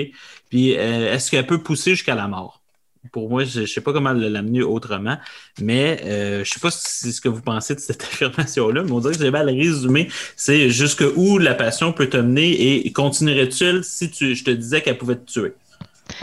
[0.50, 2.62] Puis, euh, est-ce qu'elle peut pousser jusqu'à la mort?
[3.12, 5.18] Pour moi, je ne sais pas comment l'amener autrement,
[5.60, 9.00] mais je ne sais pas si ce que vous pensez de cette affirmation-là, mais on
[9.00, 10.08] dirait que j'ai mal résumé.
[10.36, 14.96] C'est jusqu'où la passion peut te mener et continuerait-il si tu, je te disais qu'elle
[14.96, 15.52] pouvait te tuer?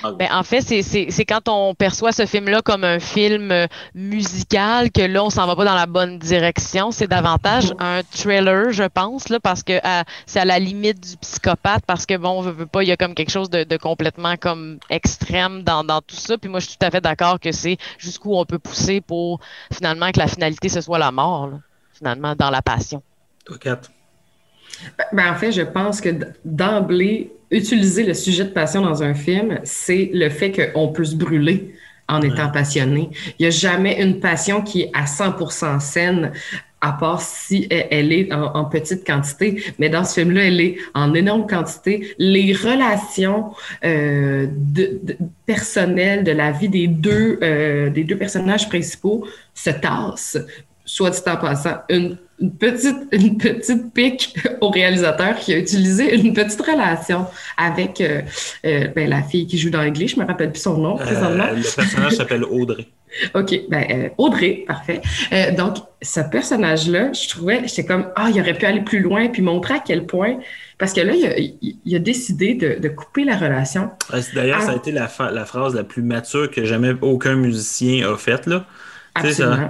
[0.03, 4.91] Ah ben, en fait, c'est quand on perçoit ce film-là comme un film euh, musical
[4.91, 6.91] que là, on s'en va pas dans la bonne direction.
[6.91, 9.79] C'est davantage un thriller, je pense, là, parce que
[10.25, 12.97] c'est à la limite du psychopathe, parce que bon, on veut, pas, il y a
[12.97, 16.37] comme quelque chose de, complètement comme extrême dans, dans, tout ça.
[16.37, 19.39] Puis moi, je suis tout à fait d'accord que c'est jusqu'où on peut pousser pour
[19.73, 21.49] finalement que la finalité, ce soit la mort,
[21.93, 23.01] finalement, dans la passion.
[23.45, 23.81] Toi, Kat?
[25.13, 26.09] Ben, en fait, je pense que
[26.45, 31.15] d'emblée, utiliser le sujet de passion dans un film, c'est le fait qu'on peut se
[31.15, 31.73] brûler
[32.07, 33.09] en étant passionné.
[33.39, 36.31] Il n'y a jamais une passion qui est à 100% saine,
[36.81, 39.63] à part si elle est en, petite quantité.
[39.79, 42.13] Mais dans ce film-là, elle est en énorme quantité.
[42.17, 43.51] Les relations
[43.85, 44.99] euh, de,
[45.45, 50.39] personnelles de la vie des deux, euh, des deux personnages principaux se tassent.
[50.83, 56.15] Soit dit en passant, une une petite, une petite pique au réalisateur qui a utilisé
[56.15, 58.21] une petite relation avec euh,
[58.65, 60.15] euh, ben, la fille qui joue dans l'Église.
[60.15, 61.45] Je me rappelle plus son nom présentement.
[61.51, 62.87] Euh, le personnage s'appelle Audrey.
[63.35, 65.01] OK, ben, Audrey, parfait.
[65.55, 69.41] donc, ce personnage-là, je trouvais, j'étais comme, ah, il aurait pu aller plus loin puis
[69.41, 70.39] montrer à quel point.
[70.77, 73.91] Parce que là, il a, décidé de, couper la relation.
[74.33, 78.17] D'ailleurs, ça a été la, la, phrase la plus mature que jamais aucun musicien a
[78.17, 78.65] faite, là.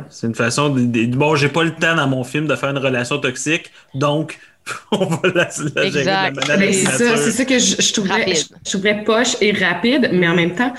[0.09, 2.77] C'est une façon de, bon, j'ai pas le temps dans mon film de faire une
[2.77, 4.39] relation toxique, donc
[4.91, 10.27] on va la, la gérer C'est ça, que je, trouverais, je, poche et rapide, mais
[10.27, 10.73] en même temps,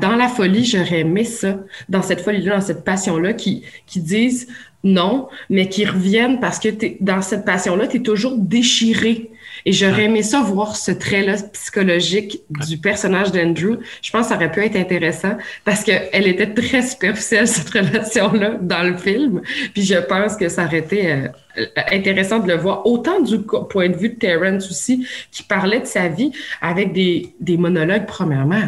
[0.00, 1.58] dans la folie, j'aurais aimé ça,
[1.88, 4.48] dans cette folie-là, dans cette passion-là, qui, qui disent
[4.84, 6.68] non, mais qui reviennent parce que
[7.00, 9.30] dans cette passion-là, tu es toujours déchiré.
[9.68, 13.76] Et j'aurais aimé ça voir ce trait-là psychologique du personnage d'Andrew.
[14.00, 18.56] Je pense que ça aurait pu être intéressant parce qu'elle était très superficielle, cette relation-là,
[18.62, 19.42] dans le film.
[19.74, 23.90] Puis je pense que ça aurait été euh, intéressant de le voir, autant du point
[23.90, 28.64] de vue de Terrence aussi, qui parlait de sa vie avec des, des monologues, premièrement,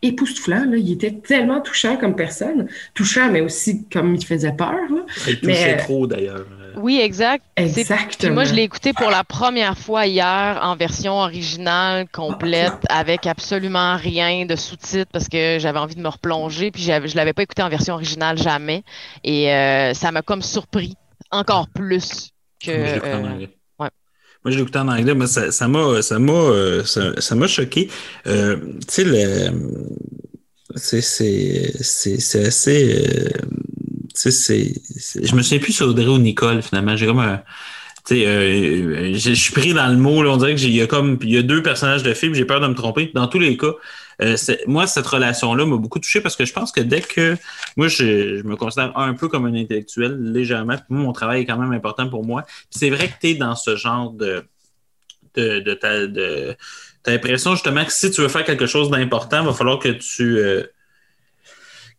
[0.00, 0.64] époustouflant.
[0.64, 0.78] Là.
[0.78, 2.68] Il était tellement touchant comme personne.
[2.94, 4.78] Touchant, mais aussi comme il faisait peur.
[5.28, 6.46] Il touchait trop, d'ailleurs.
[6.76, 7.42] Oui, exact.
[7.56, 8.34] Exactement.
[8.34, 13.96] moi, je l'ai écouté pour la première fois hier en version originale, complète, avec absolument
[13.96, 16.70] rien de sous-titres parce que j'avais envie de me replonger.
[16.70, 18.84] Puis je ne l'avais pas écouté en version originale jamais.
[19.24, 20.94] Et euh, ça m'a comme surpris
[21.30, 22.70] encore plus que.
[22.70, 23.46] Euh,
[23.78, 27.48] moi, je l'ai écouté en anglais, mais ça, ça m'a ça m'a euh, ça, m'a
[27.48, 27.90] choqué.
[28.24, 29.04] tu
[30.76, 31.72] sais, c'est
[34.16, 36.96] c'est assez c'est, je me souviens plus sur Audrey ou Nicole, finalement.
[36.96, 37.42] J'ai comme un.
[38.12, 41.30] Euh, je suis pris dans le mot, là, on dirait qu'il y a comme il
[41.30, 43.10] y a deux personnages de film, j'ai peur de me tromper.
[43.14, 43.72] Dans tous les cas,
[44.22, 44.36] euh,
[44.66, 47.36] moi, cette relation-là m'a beaucoup touché parce que je pense que dès que
[47.76, 51.58] moi, je, me considère un peu comme un intellectuel, légèrement, moi, mon travail est quand
[51.58, 52.44] même important pour moi.
[52.70, 54.44] c'est vrai que tu es dans ce genre de
[55.34, 56.56] de, de, de,
[57.02, 59.90] t'as l'impression justement que si tu veux faire quelque chose d'important, il va falloir que
[59.90, 60.62] tu euh,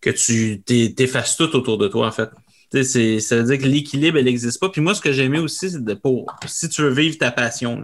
[0.02, 0.62] que tu
[0.94, 2.30] t'effaces tout autour de toi, en fait.
[2.72, 4.70] ça veut dire que l'équilibre, elle n'existe pas.
[4.70, 7.32] Puis moi, ce que j'ai aimé aussi, c'est de pour si tu veux vivre ta
[7.32, 7.82] passion,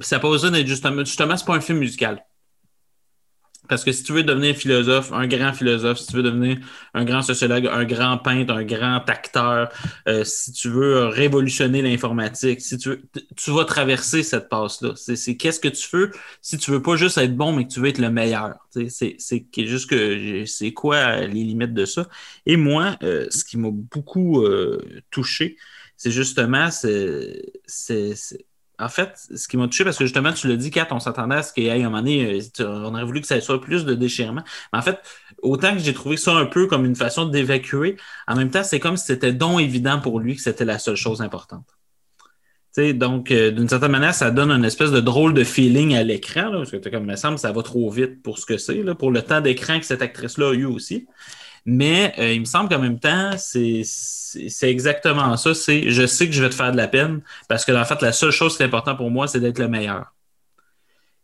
[0.00, 2.24] ça pas besoin d'être justement, justement, c'est pas un film musical.
[3.70, 6.58] Parce que si tu veux devenir philosophe, un grand philosophe, si tu veux devenir
[6.92, 9.70] un grand sociologue, un grand peintre, un grand acteur,
[10.08, 13.02] euh, si tu veux révolutionner l'informatique, si tu veux,
[13.36, 14.94] tu vas traverser cette passe-là.
[14.96, 16.10] C'est qu'est-ce que tu veux
[16.42, 18.56] si tu veux pas juste être bon, mais que tu veux être le meilleur.
[18.88, 19.16] C'est
[19.56, 22.08] juste que c'est quoi les limites de ça?
[22.46, 24.80] Et moi, euh, ce qui m'a beaucoup euh,
[25.12, 25.56] touché,
[25.96, 27.52] c'est justement c'est
[28.80, 31.36] en fait, ce qui m'a touché, parce que justement, tu l'as dit, Kat, on s'attendait
[31.36, 33.60] à ce qu'il y ait un moment donné, euh, on aurait voulu que ça soit
[33.60, 34.42] plus de déchirement.
[34.72, 34.98] Mais en fait,
[35.42, 38.80] autant que j'ai trouvé ça un peu comme une façon d'évacuer, en même temps, c'est
[38.80, 41.66] comme si c'était donc évident pour lui que c'était la seule chose importante.
[42.72, 46.02] sais, donc, euh, d'une certaine manière, ça donne une espèce de drôle de feeling à
[46.02, 48.82] l'écran, parce que comme il me semble, ça va trop vite pour ce que c'est,
[48.94, 51.06] pour le temps d'écran que cette actrice-là a eu aussi.
[51.66, 53.82] Mais euh, il me semble qu'en même temps, c'est
[54.62, 55.54] exactement ça.
[55.54, 58.00] C'est je sais que je vais te faire de la peine parce que en fait,
[58.02, 60.12] la seule chose qui est importante pour moi, c'est d'être le meilleur.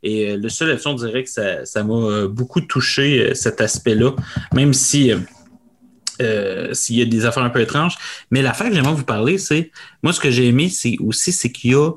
[0.02, 4.12] Et euh, le seul là on dirait que ça m'a euh, beaucoup touché cet aspect-là,
[4.54, 5.12] même si
[6.72, 7.96] s'il y a des affaires un peu étranges.
[8.30, 9.70] Mais l'affaire que j'aimerais vous parler, c'est
[10.02, 11.90] moi ce que j'ai aimé, c'est aussi c'est qu'il y a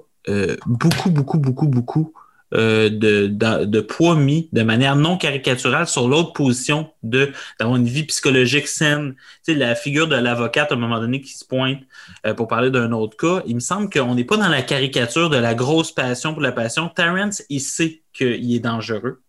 [0.65, 2.13] beaucoup, beaucoup, beaucoup, beaucoup
[2.53, 8.03] euh, de, poids mis de manière non caricaturale sur l'autre position de d'avoir une vie
[8.03, 9.15] psychologique saine.
[9.45, 11.79] Tu sais, la figure de l'avocate à un moment donné qui se pointe
[12.25, 15.29] euh, pour parler d'un autre cas, il me semble qu'on n'est pas dans la caricature
[15.29, 16.89] de la grosse passion pour la passion.
[16.89, 19.21] Terrence, il sait qu'il est dangereux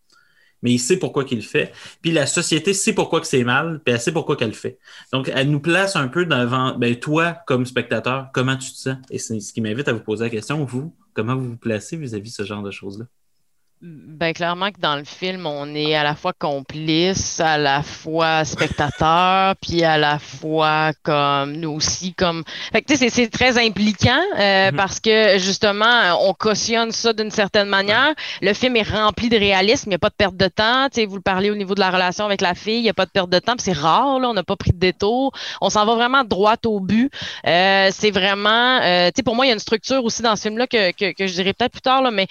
[0.63, 1.73] mais il sait pourquoi qu'il le fait.
[2.03, 4.79] Puis la société sait pourquoi que c'est mal, puis elle sait pourquoi qu'elle le fait.
[5.13, 8.97] Donc, elle nous place un peu devant, ben, toi, comme spectateur, comment tu te sens?
[9.11, 11.97] Et c'est ce qui m'invite à vous poser la question, vous, Comment vous vous placez
[11.97, 13.07] vis-à-vis de ce genre de choses-là?
[13.83, 18.45] Ben, clairement que dans le film, on est à la fois complice, à la fois
[18.45, 22.45] spectateur, puis à la fois comme nous aussi comme.
[22.75, 24.77] Fait que tu sais, c'est très impliquant euh, mm-hmm.
[24.77, 28.13] parce que justement, on cautionne ça d'une certaine manière.
[28.43, 30.91] Le film est rempli de réalisme, il n'y a pas de perte de temps.
[30.91, 32.91] Tu sais, vous le parlez au niveau de la relation avec la fille, il n'y
[32.91, 35.33] a pas de perte de temps, c'est rare, là, on n'a pas pris de détour.
[35.63, 37.11] On s'en va vraiment droit au but.
[37.47, 40.37] Euh, c'est vraiment, euh, tu sais, pour moi, il y a une structure aussi dans
[40.37, 42.27] ce film-là que, que, que je dirais peut-être plus tard, là, mais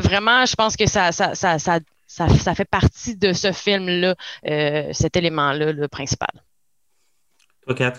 [0.00, 4.14] vraiment, je pense que ça, ça, ça, ça, ça fait partie de ce film-là,
[4.48, 6.30] euh, cet élément-là, le principal.
[7.66, 7.94] Toi, Kat?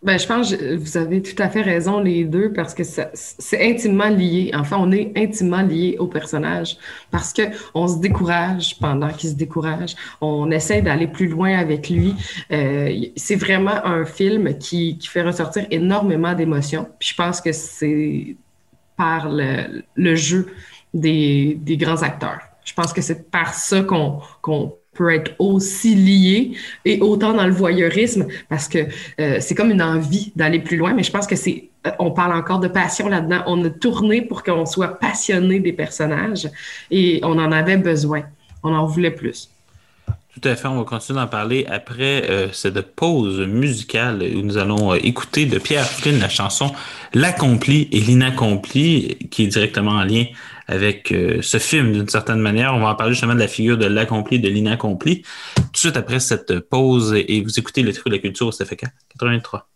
[0.00, 3.68] Ben, je pense que vous avez tout à fait raison, les deux, parce que c'est
[3.68, 4.52] intimement lié.
[4.54, 6.76] Enfin, on est intimement lié au personnage
[7.10, 7.42] parce que
[7.74, 9.96] on se décourage pendant qu'il se décourage.
[10.20, 12.14] On essaie d'aller plus loin avec lui.
[12.52, 16.88] Euh, c'est vraiment un film qui, qui fait ressortir énormément d'émotions.
[17.00, 18.36] Puis je pense que c'est
[18.96, 20.46] par le, le jeu
[20.94, 22.40] des, grands acteurs.
[22.64, 26.52] Je pense que c'est par ça qu'on qu'on peut être aussi lié
[26.84, 28.78] et autant dans le voyeurisme parce que
[29.20, 32.10] euh, c'est comme une envie d'aller plus loin, mais je pense que c'est, euh, on
[32.10, 33.44] parle encore de passion là-dedans.
[33.46, 36.48] On a tourné pour qu'on soit passionné des personnages
[36.90, 38.24] et on en avait besoin.
[38.64, 39.48] On en voulait plus.
[40.34, 44.56] Tout à fait, on va continuer d'en parler après euh, cette pause musicale où nous
[44.56, 46.72] allons écouter de Pierre Flynn la chanson
[47.14, 50.24] L'accompli et l'inaccompli qui est directement en lien
[50.68, 52.74] avec euh, ce film d'une certaine manière.
[52.74, 55.22] On va en parler justement de la figure de l'accompli de l'inaccompli
[55.56, 58.52] tout de suite après cette pause et vous écoutez le truc de la culture au
[58.52, 58.84] CFK
[59.18, 59.68] 83.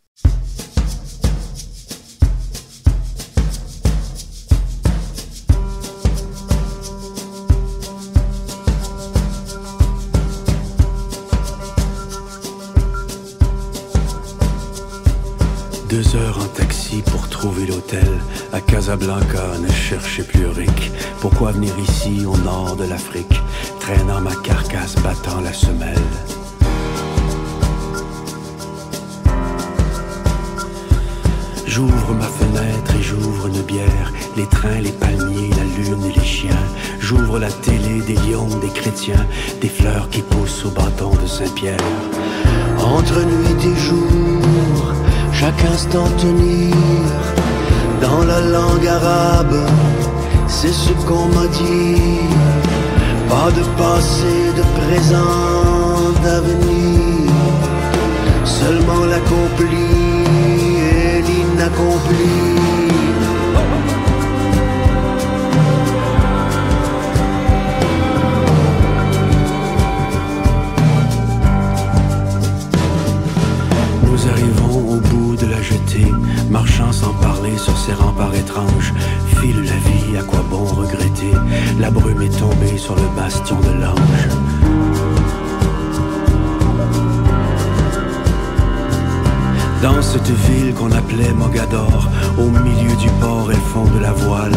[17.43, 18.20] Trouver l'hôtel.
[18.53, 20.93] À Casablanca, ne cherchez plus Rick.
[21.20, 23.36] Pourquoi venir ici, au nord de l'Afrique,
[23.80, 26.09] traînant ma carcasse, battant la semelle?
[31.66, 36.24] J'ouvre ma fenêtre et j'ouvre une bière, les trains, les palmiers, la lune et les
[36.24, 36.64] chiens.
[37.01, 39.26] J'ouvre la télé, des lions, des chrétiens,
[39.61, 41.82] des fleurs qui poussent au bâton de Saint-Pierre.
[42.78, 44.32] Entre nuit et jour,
[45.43, 46.72] chaque instant tenir
[48.01, 49.59] dans la langue arabe,
[50.47, 52.20] c'est ce qu'on m'a dit.
[53.28, 57.32] Pas de passé, de présent, d'avenir,
[58.45, 59.90] seulement l'accompli
[60.95, 62.82] et l'inaccompli.
[76.53, 78.92] Marchant sans parler sur ces remparts étranges.
[79.40, 81.32] File la vie, à quoi bon regretter?
[81.80, 84.28] La brume est tombée sur le bastion de l'ange.
[89.82, 94.12] Dans cette ville qu'on appelait Mogador, au milieu du port et le fond de la
[94.12, 94.53] voile,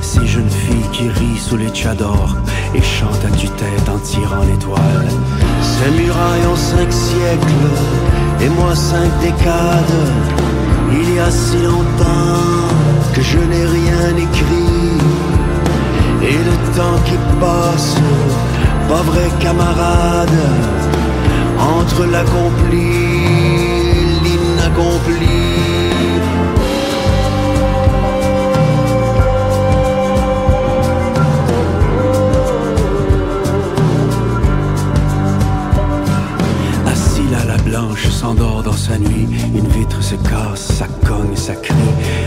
[0.00, 2.36] ces jeunes filles qui rient sous les tchadors
[2.74, 5.08] et chantent à tue-tête en tirant l'étoile.
[5.60, 7.68] Ces murailles ont cinq siècles
[8.40, 10.59] et moi cinq décades.
[10.92, 12.68] Il y a si longtemps
[13.14, 14.98] que je n'ai rien écrit.
[16.22, 17.96] Et le temps qui passe,
[18.88, 20.40] pas vrai camarade,
[21.58, 22.90] entre l'accompli
[23.88, 25.49] et l'inaccompli.
[37.96, 41.74] S'endort dans sa nuit, une vitre se casse, ça cogne, ça crie.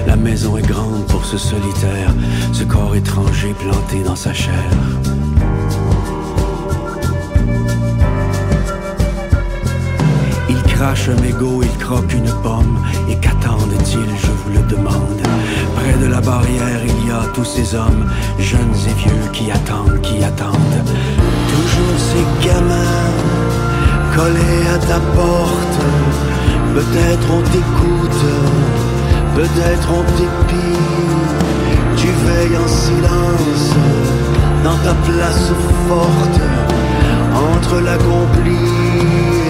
[0.07, 2.13] La maison est grande pour ce solitaire,
[2.51, 4.53] ce corps étranger planté dans sa chair.
[10.49, 15.21] Il crache un mégot, il croque une pomme, et qu'attendent-ils, je vous le demande
[15.75, 18.09] Près de la barrière, il y a tous ces hommes,
[18.39, 20.83] jeunes et vieux, qui attendent, qui attendent.
[21.49, 23.62] Toujours ces gamins
[24.15, 25.79] collé à ta porte.
[26.73, 28.25] Peut-être on t'écoute,
[29.35, 30.79] peut-être on t'épie.
[31.97, 33.69] Tu veilles en silence
[34.63, 35.51] dans ta place
[35.87, 36.41] forte
[37.51, 38.57] entre l'accompli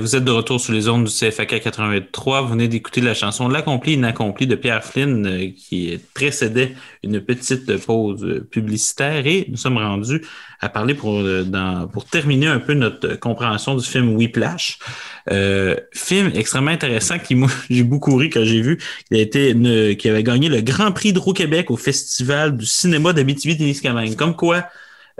[0.00, 2.42] Vous êtes de retour sur les ondes du CFAK 83.
[2.42, 6.74] Vous venez d'écouter la chanson L'accompli inaccompli de Pierre Flynn euh, qui précédait
[7.04, 9.26] une petite pause publicitaire.
[9.26, 10.22] Et nous sommes rendus
[10.60, 11.44] à parler pour, euh,
[11.92, 14.78] pour terminer un peu notre compréhension du film Whiplash.
[15.30, 18.78] Euh, film extrêmement intéressant qui, moi, j'ai beaucoup ri quand j'ai vu
[19.08, 19.54] qu'il a été
[19.96, 24.16] qui avait gagné le Grand Prix de Québec au Festival du cinéma d'Abitibi-Témiscamingue.
[24.16, 24.64] Comme quoi,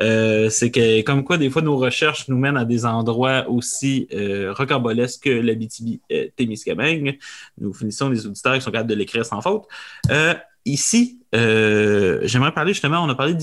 [0.02, 4.08] euh, c'est que comme quoi des fois nos recherches nous mènent à des endroits aussi
[4.14, 7.12] euh, rocambolesques que l'Abitibi euh.
[7.58, 9.64] Nous finissons les auditeurs qui sont capables de l'écrire sans faute.
[10.10, 10.34] Euh,
[10.64, 13.34] ici, j'aimerais parler justement, on a parlé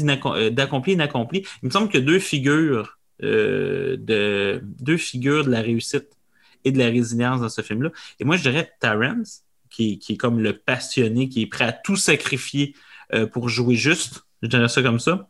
[0.52, 1.46] d'accompli et inaccompli.
[1.62, 6.10] Il me semble que deux figures de deux figures de la réussite
[6.64, 7.92] et de la résilience dans ce film-là.
[8.20, 11.72] Et moi, je dirais Terrence, qui, qui, est comme le passionné, qui est prêt à
[11.72, 12.76] tout sacrifier
[13.32, 15.28] pour jouer juste je dirais ça comme ça.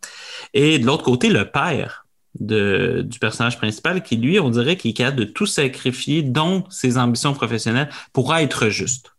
[0.53, 2.05] Et de l'autre côté, le père
[2.39, 6.97] du personnage principal, qui lui, on dirait qu'il est capable de tout sacrifier, dont ses
[6.97, 9.13] ambitions professionnelles, pour être juste.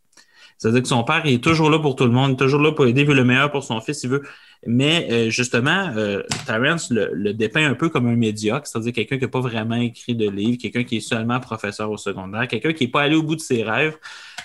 [0.56, 2.86] C'est-à-dire que son père il est toujours là pour tout le monde, toujours là pour
[2.86, 4.22] aider, il le meilleur pour son fils, il veut.
[4.66, 9.22] Mais euh, justement, euh, Terence le, dépeint un peu comme un médiocre, c'est-à-dire quelqu'un qui
[9.22, 12.84] n'a pas vraiment écrit de livre, quelqu'un qui est seulement professeur au secondaire, quelqu'un qui
[12.84, 13.96] n'est pas allé au bout de ses rêves,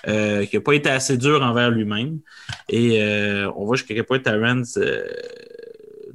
[0.07, 2.19] euh, qui n'a pas été assez dur envers lui-même.
[2.69, 4.77] Et euh, on voit jusqu'à quel point Terence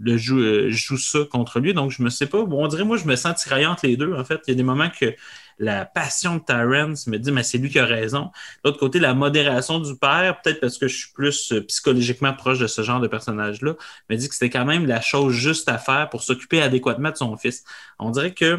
[0.05, 1.75] joue, joue ça contre lui.
[1.75, 2.45] Donc, je me sais pas.
[2.45, 4.15] Bon, on dirait, moi, je me sens tiraillé entre les deux.
[4.15, 5.13] En fait, il y a des moments que
[5.59, 8.31] la passion de Terrence me dit, mais c'est lui qui a raison.
[8.65, 12.67] D'autre côté, la modération du père, peut-être parce que je suis plus psychologiquement proche de
[12.67, 13.75] ce genre de personnage-là,
[14.09, 17.17] me dit que c'était quand même la chose juste à faire pour s'occuper adéquatement de
[17.17, 17.65] son fils.
[17.99, 18.59] On dirait que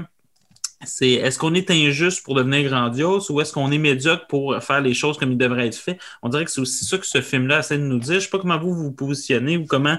[0.86, 4.82] c'est est-ce qu'on est injuste pour devenir grandiose ou est-ce qu'on est médiocre pour faire
[4.82, 5.98] les choses comme il devrait être fait?
[6.22, 8.14] On dirait que c'est aussi ça que ce film-là essaie de nous dire.
[8.14, 9.98] Je ne sais pas comment vous vous positionnez ou comment,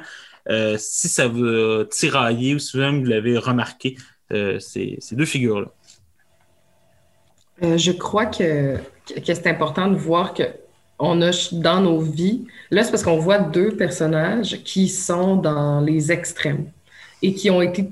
[0.48, 3.96] euh, si ça vous tirailler ou si même vous l'avez remarqué,
[4.32, 5.68] euh, ces, deux figures-là.
[7.62, 10.44] Euh, je crois que, que c'est important de voir que
[10.98, 15.80] on a dans nos vies, là c'est parce qu'on voit deux personnages qui sont dans
[15.80, 16.66] les extrêmes
[17.22, 17.88] et qui ont été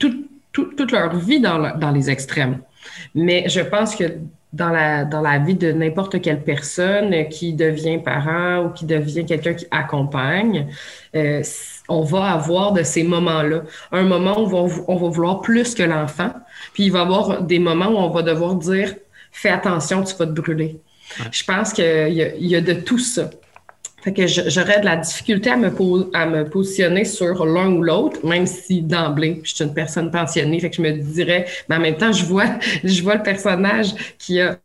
[0.52, 2.58] toute leur vie dans, dans les extrêmes.
[3.14, 4.04] Mais je pense que
[4.52, 9.26] dans la, dans la vie de n'importe quelle personne qui devient parent ou qui devient
[9.26, 10.68] quelqu'un qui accompagne,
[11.14, 11.42] euh,
[11.88, 13.62] on va avoir de ces moments-là.
[13.92, 14.54] Un moment où
[14.88, 16.32] on va, vouloir plus que l'enfant,
[16.72, 18.94] puis il va y avoir des moments où on va devoir dire
[19.40, 20.80] fais attention, tu vas te brûler.
[21.30, 23.30] Je pense qu'il y, a de tout ça.
[24.02, 25.70] Fait que j'aurais de la difficulté à me,
[26.14, 30.60] à me positionner sur l'un ou l'autre, même si d'emblée, je suis une personne pensionnée.
[30.60, 32.46] Fait que je me dirais, mais en même temps, je vois,
[32.84, 34.58] je vois le personnage qui a,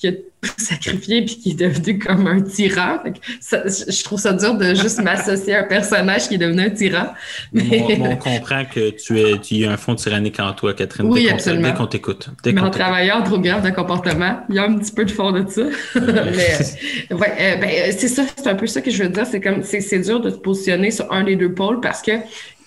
[0.00, 0.18] qui a tout
[0.56, 3.00] sacrifié puis qui est devenu comme un tyran.
[3.04, 7.08] je trouve ça dur de juste m'associer à un personnage qui est devenu un tyran.
[7.52, 7.98] Mais...
[8.00, 11.06] on comprend que tu es, tu as un fond tyrannique en toi, Catherine.
[11.06, 11.68] Oui, absolument.
[11.68, 12.30] Dès qu'on t'écoute.
[12.46, 15.32] Mais en travaillant trop grave de comportement, il y a un petit peu de fond
[15.32, 15.62] de ça.
[15.94, 19.26] Mais, ouais, euh, ben, c'est ça, c'est un peu ça que je veux dire.
[19.26, 22.12] C'est comme, c'est dur de se positionner sur un des deux pôles parce que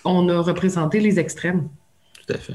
[0.04, 1.68] on a représenté les extrêmes.
[2.26, 2.54] Tout à fait.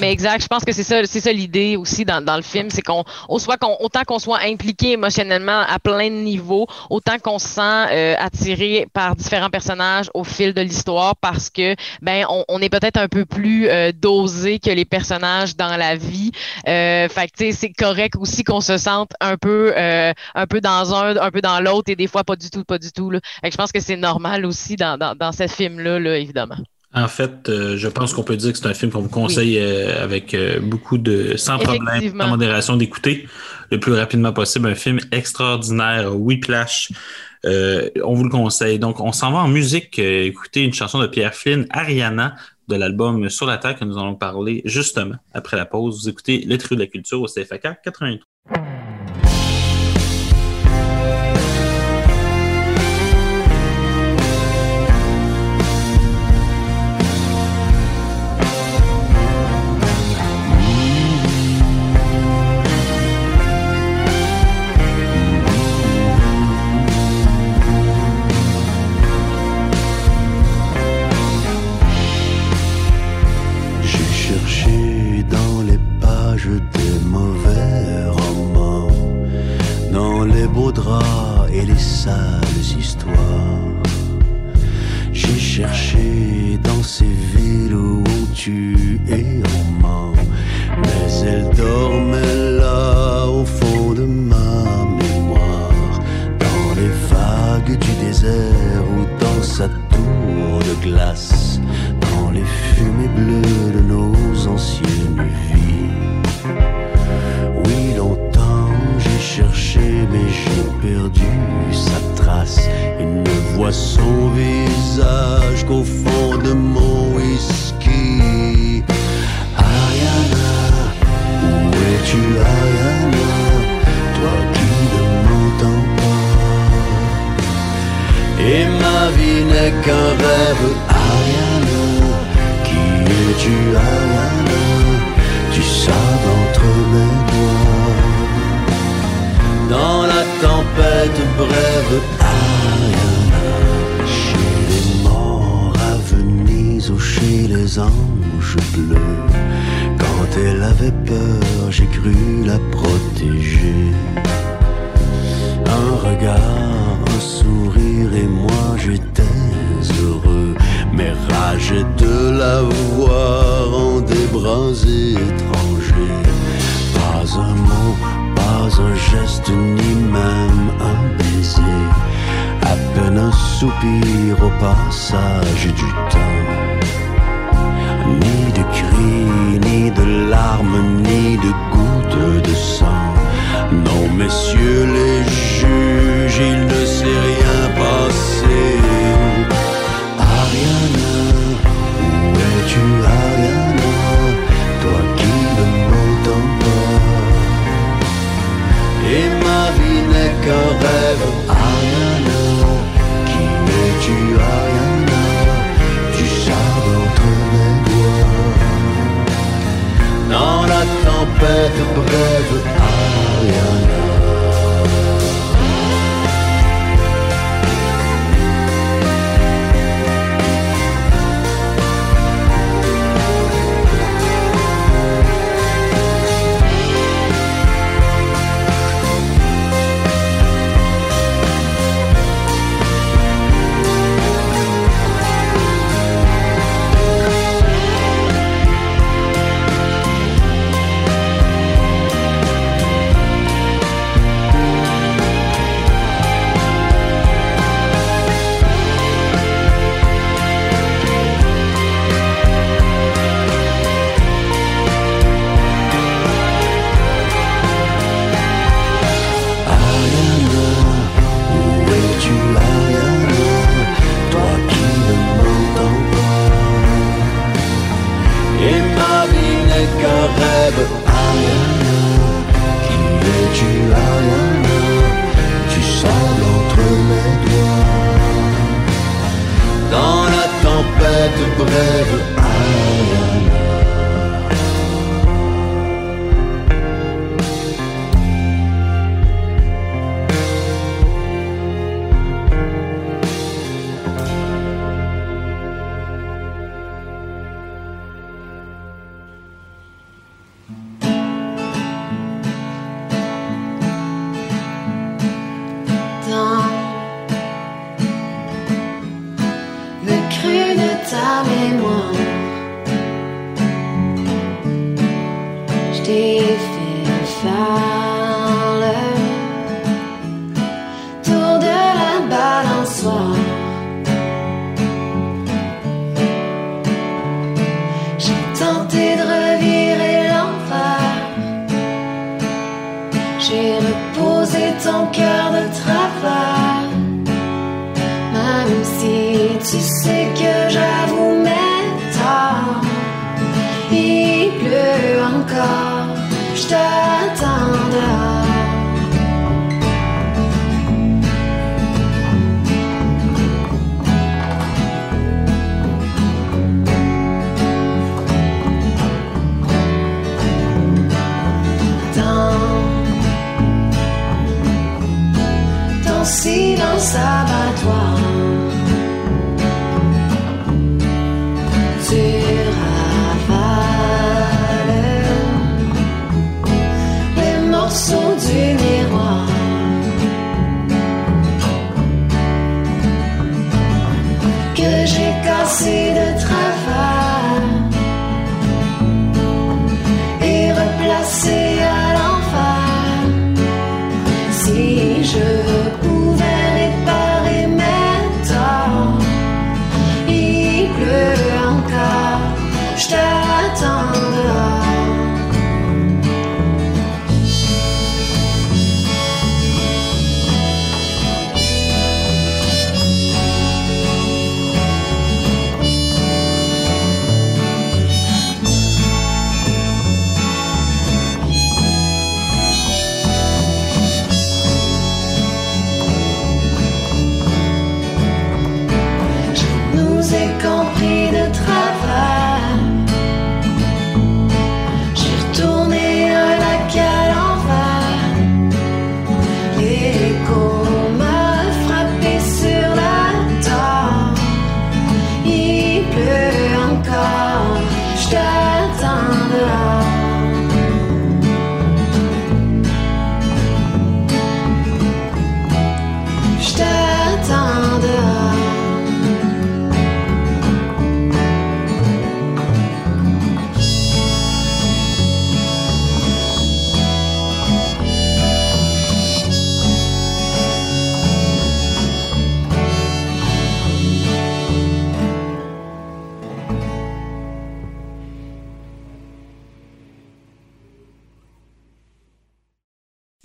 [0.00, 2.70] Mais exact, je pense que c'est ça, c'est ça l'idée aussi dans, dans le film,
[2.70, 3.04] c'est qu'on,
[3.38, 7.60] soit qu'on, autant qu'on soit impliqué émotionnellement à plein de niveaux, autant qu'on se sent
[7.62, 12.68] euh, attiré par différents personnages au fil de l'histoire, parce que ben on, on est
[12.68, 16.32] peut-être un peu plus euh, dosé que les personnages dans la vie.
[16.68, 20.94] Euh, fait que c'est correct aussi qu'on se sente un peu, euh, un peu dans
[20.94, 23.10] un, un peu dans l'autre, et des fois pas du tout, pas du tout.
[23.10, 23.20] Là.
[23.40, 26.56] Fait que je pense que c'est normal aussi dans, dans, dans ce film-là, là, évidemment.
[26.94, 29.58] En fait, euh, je pense qu'on peut dire que c'est un film qu'on vous conseille
[29.58, 33.26] euh, avec euh, beaucoup de, sans problème, sans modération d'écouter
[33.70, 34.68] le plus rapidement possible.
[34.68, 36.92] Un film extraordinaire, Whiplash.
[37.44, 38.78] on vous le conseille.
[38.78, 42.36] Donc, on s'en va en musique, écouter une chanson de Pierre Flynn, Ariana,
[42.68, 46.02] de l'album Sur la Terre que nous allons parler justement après la pause.
[46.02, 48.31] Vous écoutez Le Trio de la Culture au CFAK 83.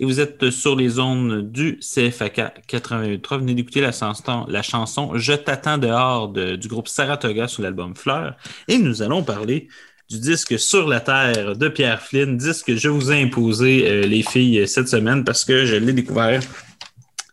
[0.08, 3.34] Vous êtes sur les zones du CFAK 88.3.
[3.34, 8.34] Vous venez d'écouter la chanson, Je t'attends dehors de- du groupe Saratoga sur l'album Fleurs.
[8.68, 9.68] Et nous allons parler
[10.08, 14.06] du disque Sur la Terre de Pierre Flynn, disque que je vous ai imposé, euh,
[14.06, 16.40] les filles, cette semaine parce que je l'ai découvert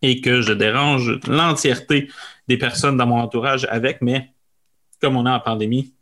[0.01, 2.09] et que je dérange l'entièreté
[2.49, 4.31] des personnes dans mon entourage avec, mais
[5.01, 5.93] comme on est en pandémie,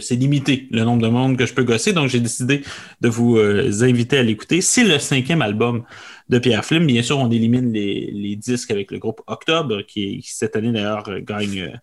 [0.00, 2.62] c'est limité le nombre de monde que je peux gosser, donc j'ai décidé
[3.00, 4.60] de vous euh, inviter à l'écouter.
[4.60, 5.84] C'est le cinquième album
[6.28, 6.86] de Pierre Flynn.
[6.86, 11.08] Bien sûr, on élimine les, les disques avec le groupe Octobre, qui, cette année d'ailleurs
[11.08, 11.78] euh, gagne,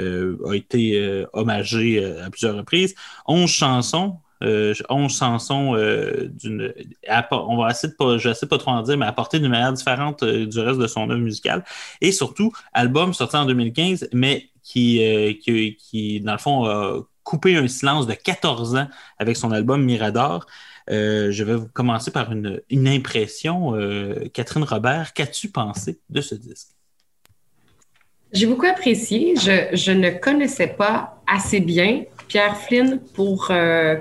[0.00, 2.94] euh, a été euh, hommagé à plusieurs reprises.
[3.26, 4.18] 11 chansons.
[4.44, 5.74] Euh, 11 chansons
[6.40, 6.72] d'une.
[7.32, 9.72] On va essayer de pas, je sais pas trop en dire, mais apporter d'une manière
[9.72, 11.64] différente du reste de son œuvre musicale.
[12.00, 15.00] Et surtout, album sorti en 2015, mais qui,
[15.42, 19.84] qui, qui dans le fond, a coupé un silence de 14 ans avec son album
[19.84, 20.46] Mirador.
[20.88, 23.74] Euh, je vais vous commencer par une, impression.
[23.76, 26.68] Euh, Catherine Robert, qu'as-tu pensé de ce disque?
[28.32, 29.34] J'ai beaucoup apprécié.
[29.36, 33.96] Je, ne connaissais pas assez bien Pierre Flynn pour euh,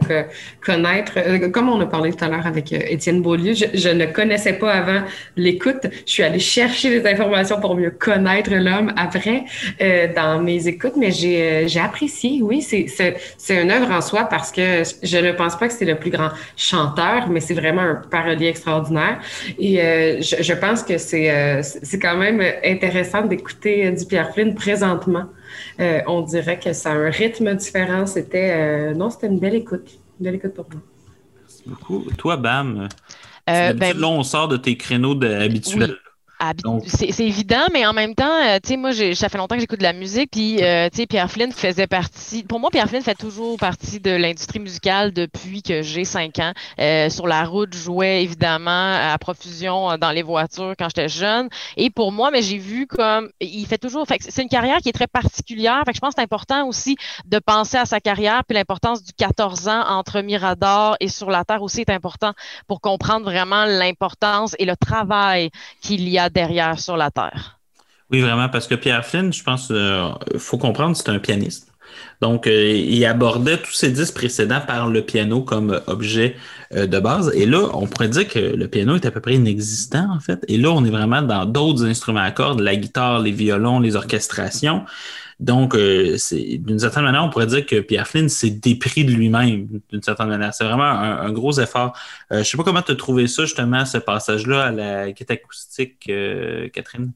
[0.63, 3.89] connaître, euh, comme on a parlé tout à l'heure avec euh, Étienne Beaulieu, je, je,
[3.89, 5.01] ne connaissais pas avant
[5.37, 5.87] l'écoute.
[6.05, 9.45] Je suis allée chercher des informations pour mieux connaître l'homme après
[9.81, 12.41] euh, dans mes écoutes, mais j'ai, j'ai apprécié.
[12.41, 15.73] Oui, c'est, c'est, c'est une œuvre en soi parce que je ne pense pas que
[15.73, 19.19] c'est le plus grand chanteur, mais c'est vraiment un parolier extraordinaire.
[19.57, 19.77] Et
[20.21, 25.25] je, je, pense que c'est, c'est quand même intéressant d'écouter du Pierre Flynn présentement.
[25.79, 28.05] Euh, on dirait que ça a un rythme différent.
[28.05, 30.81] C'était euh, non, c'était une belle écoute, une belle écoute pour moi.
[31.41, 32.05] Merci beaucoup.
[32.17, 32.87] Toi, Bam,
[33.49, 35.91] euh, ben, là, on sort de tes créneaux de, habituels.
[35.91, 36.06] Oui.
[36.85, 39.79] C'est évident, mais en même temps, euh, tu sais, moi, ça fait longtemps que j'écoute
[39.79, 43.01] de la musique, puis, euh, tu sais, Pierre Flynn faisait partie, pour moi, Pierre Flynn
[43.01, 46.53] fait toujours partie de l'industrie musicale depuis que j'ai cinq ans.
[46.79, 51.49] Euh, sur la route, je jouais évidemment à profusion dans les voitures quand j'étais jeune.
[51.75, 54.93] Et pour moi, mais j'ai vu comme, il fait toujours, c'est une carrière qui est
[54.93, 55.81] très particulière.
[55.85, 59.03] Fait que je pense que c'est important aussi de penser à sa carrière, puis l'importance
[59.03, 62.33] du 14 ans entre Mirador et Sur la Terre aussi est important
[62.67, 65.49] pour comprendre vraiment l'importance et le travail
[65.81, 67.59] qu'il y a derrière sur la terre.
[68.09, 71.71] Oui, vraiment, parce que Pierre Flynn, je pense, euh, faut comprendre, c'est un pianiste.
[72.21, 76.35] Donc, euh, il abordait tous ses disques précédents par le piano comme objet
[76.73, 77.31] euh, de base.
[77.35, 80.43] Et là, on pourrait dire que le piano est à peu près inexistant, en fait.
[80.47, 83.95] Et là, on est vraiment dans d'autres instruments à cordes, la guitare, les violons, les
[83.95, 84.85] orchestrations.
[85.39, 89.67] Donc, euh, d'une certaine manière, on pourrait dire que Pierre Flynn s'est dépris de lui-même,
[89.91, 90.53] d'une certaine manière.
[90.53, 91.93] C'est vraiment un, gros effort.
[92.31, 95.37] Euh, je sais pas comment tu as trouvé ça, justement, ce passage-là à la guitare
[95.37, 97.11] acoustique, euh, Catherine?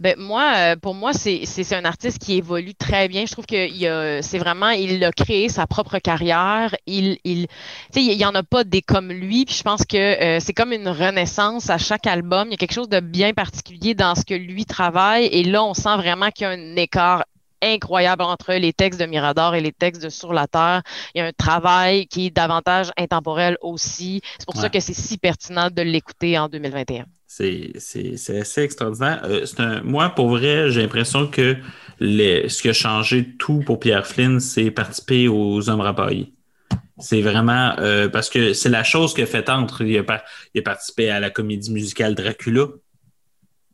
[0.00, 3.26] Ben, moi, pour moi, c'est un artiste qui évolue très bien.
[3.26, 6.74] Je trouve que c'est vraiment, il a créé sa propre carrière.
[6.88, 7.46] Il, il,
[7.94, 9.44] il n'y en a pas des comme lui.
[9.44, 12.48] Puis je pense que c'est comme une renaissance à chaque album.
[12.48, 15.26] Il y a quelque chose de bien particulier dans ce que lui travaille.
[15.26, 17.22] Et là, on sent vraiment qu'il y a un écart
[17.64, 20.82] incroyable entre les textes de Mirador et les textes de Sur la Terre.
[21.14, 24.20] Il y a un travail qui est davantage intemporel aussi.
[24.38, 24.62] C'est pour ouais.
[24.62, 27.06] ça que c'est si pertinent de l'écouter en 2021.
[27.26, 27.72] C'est
[28.28, 29.22] assez extraordinaire.
[29.24, 31.56] Euh, un, moi, pour vrai, j'ai l'impression que
[31.98, 36.32] les, ce qui a changé tout pour Pierre Flynn, c'est participer aux Hommes rapaillés.
[36.98, 39.82] C'est vraiment euh, parce que c'est la chose que fait entre.
[39.82, 42.66] Il a, il a participé à la comédie musicale Dracula.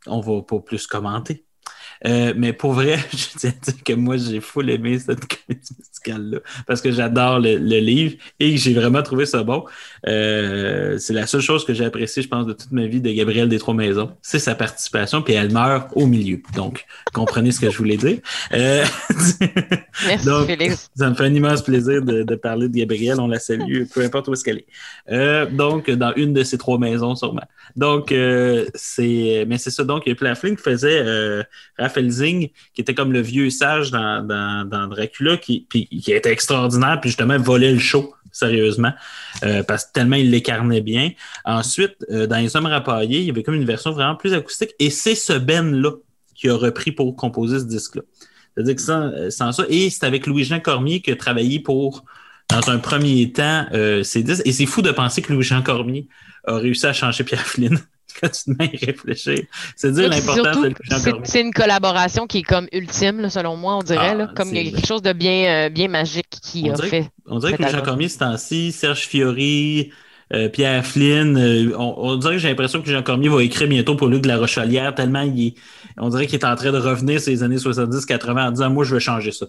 [0.07, 1.45] On va pas plus commenter.
[2.07, 5.75] Euh, mais pour vrai, je tiens à dire que moi, j'ai full aimé cette comédie
[5.79, 9.65] musicale-là parce que j'adore le, le, livre et j'ai vraiment trouvé ça bon.
[10.07, 13.11] Euh, c'est la seule chose que j'ai appréciée, je pense, de toute ma vie de
[13.11, 14.11] Gabrielle des Trois Maisons.
[14.23, 16.41] C'est sa participation, puis elle meurt au milieu.
[16.55, 18.19] Donc, comprenez ce que je voulais dire.
[18.53, 18.85] Euh,
[20.07, 20.91] Merci, donc, Félix.
[20.97, 23.21] Ça me fait un immense plaisir de, de parler de Gabrielle.
[23.21, 24.67] On la salue, peu importe où est-ce qu'elle est.
[25.11, 27.47] Euh, donc, dans une de ces trois maisons, sûrement.
[27.77, 29.45] Donc, euh, c'est...
[29.47, 29.85] Mais c'est ça.
[29.85, 31.05] Donc, il y a qui faisait...
[31.77, 36.33] Pierre Felzing, qui était comme le vieux sage dans, dans, Dracula, qui, puis, qui était
[36.33, 38.93] extraordinaire, puis justement volait le show, sérieusement,
[39.45, 41.11] euh, parce que tellement il l'incarnait bien.
[41.45, 44.71] Ensuite, euh, dans Les Hommes rapaillés, il y avait comme une version vraiment plus acoustique,
[44.79, 45.93] et c'est ce Ben-là
[46.35, 48.03] qui a repris pour composer ce disque-là.
[48.55, 52.05] C'est-à-dire que sans, sans, ça, et c'est avec Louis-Jean Cormier qui a travaillé pour,
[52.49, 53.67] dans un premier temps,
[54.03, 56.09] ces disques, et c'est fou de penser que Louis-Jean Cormier
[56.45, 57.79] a réussi à changer Pierre Flynn
[58.21, 59.43] quand tu à réfléchir.
[59.77, 60.75] C'est dire l'importance de
[61.25, 64.17] C'est une collaboration qui est comme ultime, selon moi, on dirait.
[64.21, 67.11] Ah, comme quelque chose de bien, euh, bien magique qui a fait.
[67.27, 69.93] On dirait que Jean Cormier, ce temps-ci, Serge Fiori,
[70.33, 73.97] euh, Pierre Flynn, euh, on, dirait que j'ai l'impression que Jean Cormier va écrire bientôt
[73.97, 75.55] pour Luc de la Rochelière, tellement il est,
[75.97, 78.95] on dirait qu'il est en train de revenir ces années 70-80 en disant Moi, je
[78.95, 79.47] vais changer ça.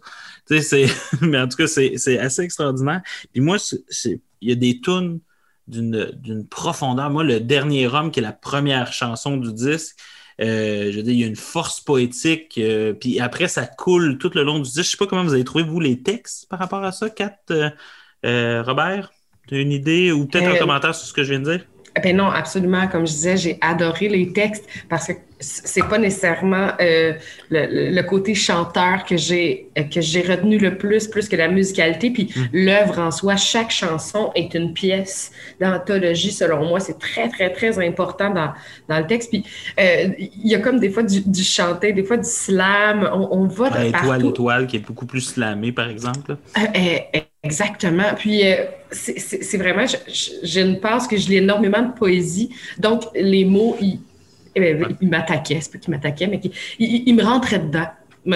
[0.48, 0.88] Tu sais,
[1.22, 3.02] mais en tout cas, c'est assez extraordinaire.
[3.32, 3.58] Puis moi,
[4.06, 5.20] il y a des tunes
[5.72, 7.10] d'une profondeur.
[7.10, 9.98] Moi, le dernier homme, qui est la première chanson du disque,
[10.42, 14.18] euh, je veux dire, il y a une force poétique, euh, puis après, ça coule
[14.18, 14.76] tout le long du disque.
[14.76, 17.10] Je ne sais pas comment vous avez trouvé, vous, les textes par rapport à ça,
[17.10, 19.12] Kat, euh, Robert?
[19.48, 21.66] Tu as une idée ou peut-être un commentaire sur ce que je viens de dire?
[22.02, 22.88] Ben non, absolument.
[22.88, 27.14] Comme je disais, j'ai adoré les textes parce que c'est pas nécessairement euh,
[27.50, 32.12] le, côté chanteur que j'ai que j'ai retenu le plus, plus que la musicalité.
[32.12, 32.42] Puis mm.
[32.54, 36.32] l'œuvre en soi, chaque chanson est une pièce d'anthologie.
[36.32, 38.54] Selon moi, c'est très très très important dans,
[38.88, 39.32] dans le texte.
[39.32, 39.44] Puis
[39.80, 43.10] euh, il y a comme des fois du, du chanté, des fois du slam.
[43.12, 44.30] On, on va de étoile, partout.
[44.30, 46.38] Étoile, qui est beaucoup plus slamé, par exemple.
[46.58, 48.14] Euh, exactement.
[48.16, 48.44] Puis
[48.92, 52.50] c'est vraiment, j'ai une passe que je lis énormément de poésie.
[52.78, 54.00] Donc les mots, ils
[54.56, 56.42] eh ben, il m'attaquait, c'est pas qu'il m'attaquait, mais
[56.80, 57.88] il, me rentrait dedans.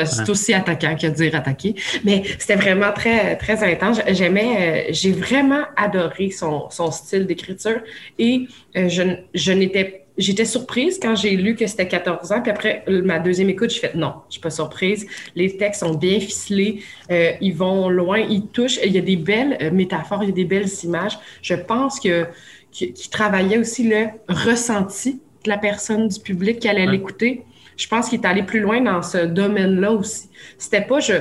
[0.05, 1.75] C'est aussi attaquant que dire attaquer.
[2.03, 4.01] Mais c'était vraiment très, très intense.
[4.09, 7.81] J'aimais, euh, j'ai vraiment adoré son, son style d'écriture
[8.17, 8.47] et
[8.77, 9.03] euh, je,
[9.33, 13.49] je n'étais J'étais surprise quand j'ai lu que c'était 14 ans, puis après ma deuxième
[13.49, 15.05] écoute, j'ai fait non, je suis pas surprise.
[15.35, 18.79] Les textes sont bien ficelés, euh, ils vont loin, ils touchent.
[18.83, 21.17] Il y a des belles métaphores, il y a des belles images.
[21.41, 22.27] Je pense que
[22.71, 27.43] qu'il travaillait aussi le ressenti la personne du public qui allait l'écouter.
[27.77, 30.29] Je pense qu'il est allé plus loin dans ce domaine-là aussi.
[30.57, 31.13] C'était pas je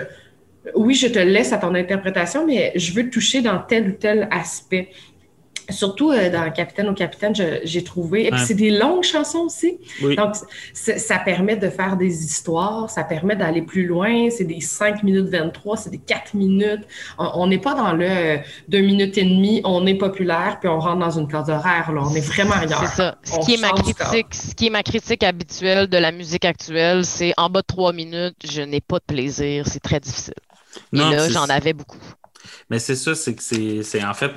[0.75, 4.29] oui, je te laisse à ton interprétation, mais je veux toucher dans tel ou tel
[4.31, 4.89] aspect.
[5.71, 8.27] Surtout euh, dans Capitaine au Capitaine, j'ai trouvé.
[8.27, 9.79] Et puis, c'est des longues chansons aussi.
[10.17, 10.35] Donc,
[10.73, 14.29] ça permet de faire des histoires, ça permet d'aller plus loin.
[14.31, 16.83] C'est des 5 minutes 23, c'est des 4 minutes.
[17.19, 18.39] On n'est pas dans le
[18.69, 21.93] 2 minutes et demie, on est populaire, puis on rentre dans une classe horaire.
[21.93, 22.03] Là.
[22.05, 22.87] On est vraiment ailleurs.
[22.87, 23.17] C'est ça.
[23.23, 27.05] Ce qui, est ma critique, ce qui est ma critique habituelle de la musique actuelle,
[27.05, 29.67] c'est en bas de 3 minutes, je n'ai pas de plaisir.
[29.67, 30.35] C'est très difficile.
[30.93, 31.99] Et là, j'en avais beaucoup.
[32.71, 34.33] Mais c'est ça, c'est que c'est en fait,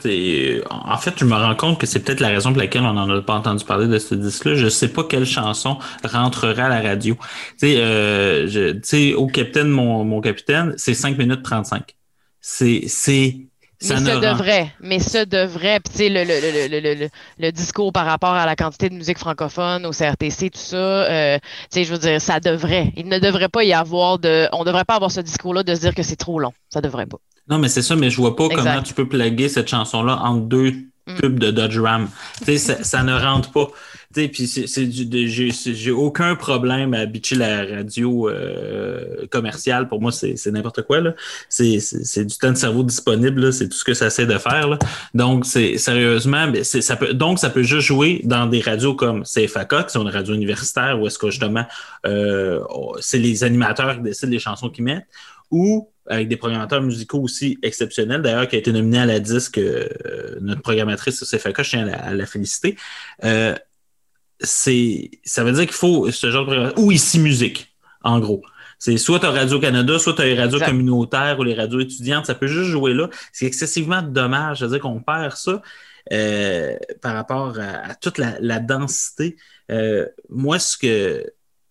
[0.70, 3.10] en fait, je me rends compte que c'est peut-être la raison pour laquelle on n'en
[3.10, 4.56] a pas entendu parler de ce disque-là.
[4.56, 7.16] Je sais pas quelle chanson rentrerait à la radio.
[7.60, 11.96] Tu sais, euh, au capitaine, mon, mon capitaine, c'est 5 minutes 35.
[12.42, 13.48] C'est, c'est,
[13.80, 18.08] ça mais ce devrait, mais ce devrait, tu sais, le, le, le, le, discours par
[18.08, 21.94] rapport à la quantité de musique francophone au CRTC, tout ça, euh, tu sais, je
[21.94, 22.92] veux dire, ça devrait.
[22.96, 25.76] Il ne devrait pas y avoir de, on ne devrait pas avoir ce discours-là de
[25.76, 26.54] se dire que c'est trop long.
[26.70, 27.20] Ça devrait pas.
[27.50, 30.46] Non, mais c'est ça, mais je vois pas comment tu peux plaguer cette chanson-là entre
[30.46, 31.16] deux mm.
[31.20, 32.10] pubs de Dodge Ram.
[32.40, 33.68] Tu sais, ça, ça, ne rentre pas.
[34.14, 39.88] Tu sais, puis c'est j'ai aucun problème à bitcher la radio euh, commerciale.
[39.88, 41.02] Pour moi, c'est n'importe quoi.
[41.02, 41.14] là.
[41.50, 41.78] C'est
[42.26, 43.52] du temps de cerveau disponible.
[43.52, 44.68] C'est tout ce que ça essaie de faire.
[44.68, 44.80] Là.
[45.14, 49.88] Donc, c'est sérieusement, ça peut, donc ça peut juste jouer dans des radios comme CFAK,
[49.88, 51.66] qui sont une radio universitaire, où est-ce que justement,
[52.06, 52.60] euh,
[53.00, 55.08] c'est les animateurs qui décident les chansons qu'ils mettent,
[55.52, 59.58] ou avec des programmateurs musicaux aussi exceptionnels, d'ailleurs, qui a été nominé à la disque,
[59.58, 59.88] euh,
[60.42, 62.78] notre programmatrice CFK, je tiens à la, féliciter.
[63.24, 63.56] Euh,
[64.40, 68.42] c'est, ça veut dire qu'il faut ce genre de programmation, ou ici musique, en gros.
[68.80, 72.28] C'est soit tu as Radio-Canada, soit tu as les radios communautaires ou les radios étudiantes,
[72.28, 73.10] ça peut juste jouer là.
[73.34, 75.62] C'est excessivement dommage, c'est-à-dire qu'on perd ça
[76.14, 79.36] euh, par rapport à, toute la, la densité.
[80.30, 81.26] moi, ce que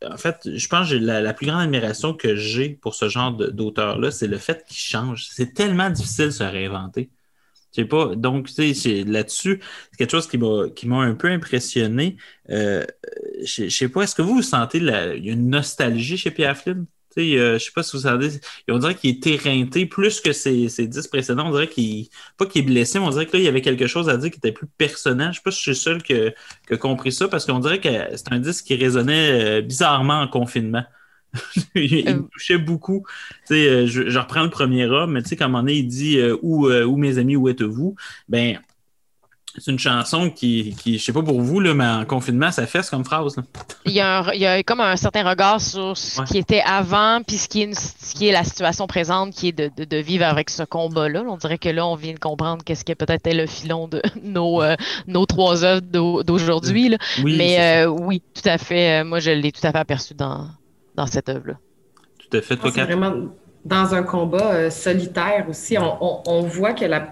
[0.05, 4.11] en fait, je pense que la, plus grande admiration que j'ai pour ce genre d'auteur-là,
[4.11, 5.29] c'est le fait qu'il change.
[5.31, 7.11] C'est tellement difficile de se réinventer.
[7.85, 8.17] Pas.
[8.17, 12.17] Donc, là-dessus, c'est quelque chose qui m'a un peu impressionné.
[12.49, 12.87] Euh,
[13.45, 16.87] je ne sais pas, est-ce que vous, vous sentez une nostalgie chez Pierre Flynn?
[17.19, 18.29] Euh, je sais pas si vous savez,
[18.69, 21.49] on dirait qu'il est éreinté plus que ses, ses dix précédents.
[21.49, 24.09] On dirait qu'il, pas qu'il est blessé, mais on dirait qu'il y avait quelque chose
[24.09, 25.27] à dire qui était plus personnel.
[25.27, 27.81] Je ne sais pas si je suis seul qui a compris ça parce qu'on dirait
[27.81, 30.85] que c'est un disque qui résonnait euh, bizarrement en confinement.
[31.75, 32.15] il, euh.
[32.15, 33.05] me touchait beaucoup.
[33.51, 36.69] Je, je, reprends le premier homme, mais tu sais, comme on est, il dit où,
[36.69, 37.95] où mes amis, où êtes-vous?
[38.29, 38.59] Ben,
[39.59, 42.67] C'est une chanson qui, qui, je sais pas pour vous, là, mais en confinement, ça
[42.67, 43.37] fesse comme phrase.
[43.37, 43.43] Là.
[43.87, 46.27] Il, y a un- il y a comme un certain regard sur ce Ouais.
[46.27, 49.49] qui était avant, puis ce qui est, une- ce qui est la situation présente, qui
[49.49, 51.25] est de, de- de vivre avec ce combat-là.
[51.29, 54.03] On dirait que là, on vient de comprendre qu'est-ce que peut-être est le filon de
[54.23, 54.77] nos, euh,
[55.07, 56.91] nos trois œuvres d'au- d'aujourd'hui.
[56.91, 56.99] là.
[57.25, 59.01] Oui, Mais euh, oui, tout à fait.
[59.01, 60.49] euh, Moi, je l'ai tout à fait aperçu dans,
[60.95, 61.55] dans cette œuvre-là.
[62.19, 62.57] tout à fait.
[62.57, 63.15] Toi, C'est vraiment
[63.65, 65.77] dans un combat euh, solitaire aussi.
[65.79, 67.09] On, on- on voit que la.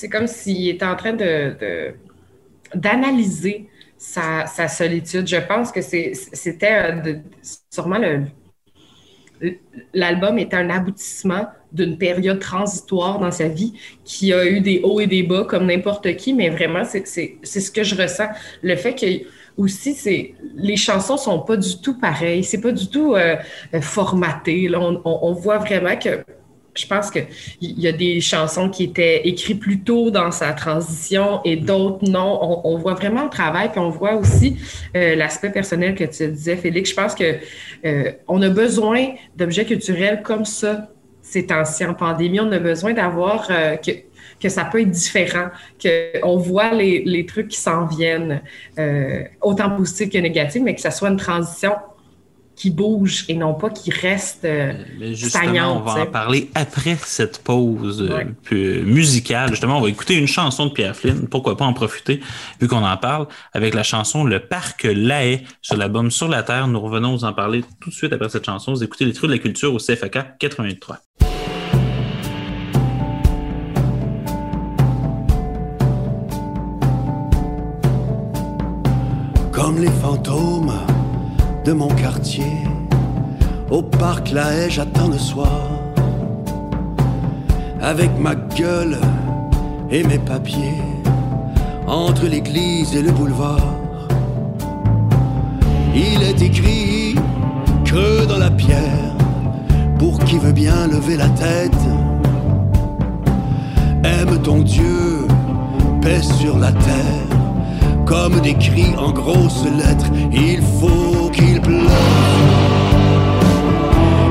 [0.00, 1.92] C'est comme s'il était en train de.
[2.74, 5.28] d'analyser sa, solitude.
[5.28, 7.16] Je pense que c'était euh,
[7.70, 7.98] sûrement.
[9.92, 15.00] L'album était un aboutissement d'une période transitoire dans sa vie qui a eu des hauts
[15.00, 17.04] et des bas comme n'importe qui, mais vraiment, c'est
[17.44, 18.28] ce que je ressens.
[18.62, 19.06] Le fait que
[19.58, 23.36] aussi, les chansons sont pas du tout pareilles, c'est pas du tout euh,
[23.82, 24.66] formaté.
[24.66, 26.24] Là, on voit vraiment que
[26.80, 27.26] je pense qu'il
[27.60, 32.38] y a des chansons qui étaient écrites plus tôt dans sa transition et d'autres non.
[32.42, 34.56] On, on voit vraiment le travail, puis on voit aussi
[34.96, 36.90] euh, l'aspect personnel que tu disais, Félix.
[36.90, 37.36] Je pense que
[37.84, 40.88] euh, on a besoin d'objets culturels comme ça
[41.22, 42.40] ces temps-ci en pandémie.
[42.40, 43.92] On a besoin d'avoir euh, que,
[44.40, 45.48] que ça peut être différent,
[45.82, 48.42] qu'on voit les, les trucs qui s'en viennent,
[48.78, 51.72] euh, autant positifs que négatifs, mais que ça soit une transition
[52.56, 54.72] qui bouge et non pas qui reste euh,
[55.12, 58.82] justement, stagnante, on va en parler après cette pause euh, Ouais.
[58.82, 59.48] musicale.
[59.50, 61.26] Justement, on va écouter une chanson de Pierre Flynn.
[61.28, 62.20] Pourquoi pas en profiter,
[62.60, 66.68] vu qu'on en parle, avec la chanson Le Parc Lahaye sur l'album Sur la Terre.
[66.68, 68.72] Nous revenons vous en parler tout de suite après cette chanson.
[68.72, 70.98] Vous écoutez les trucs de la culture au CFAK 83.
[79.52, 80.59] Comme les fantômes
[81.64, 82.64] de mon quartier,
[83.70, 85.68] au parc La Haye, j'attends le soir.
[87.82, 88.98] Avec ma gueule
[89.90, 90.82] et mes papiers,
[91.86, 93.74] entre l'église et le boulevard.
[95.94, 97.14] Il est écrit,
[97.84, 99.14] creux dans la pierre,
[99.98, 101.82] pour qui veut bien lever la tête.
[104.04, 105.26] Aime ton Dieu,
[106.00, 107.30] paix sur la terre
[108.10, 110.10] comme des cris en grosses lettres.
[110.32, 111.90] Il faut qu'il pleuve.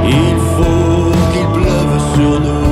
[0.05, 2.69] Il faut qu'il pleuve sur nous.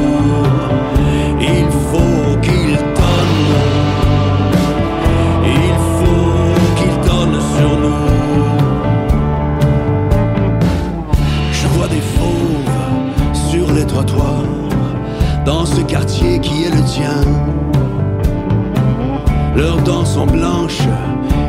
[1.39, 3.45] Il faut qu'il donne.
[5.45, 6.35] Il faut
[6.77, 8.07] qu'il donne sur nous.
[11.51, 14.43] Je vois des fauves sur les trottoirs
[15.45, 17.21] dans ce quartier qui est le tien.
[19.55, 20.87] Leurs dents sont blanches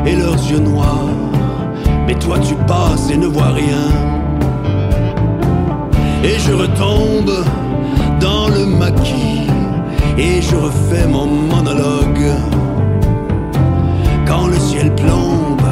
[0.05, 1.28] et leurs yeux noirs.
[2.09, 3.85] Mais toi tu passes et ne vois rien.
[6.23, 7.45] Et je retombe
[8.19, 9.45] dans le maquis
[10.17, 12.31] et je refais mon monologue.
[14.25, 15.69] Quand le ciel plombe,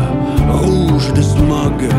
[0.62, 1.90] rouge de smog,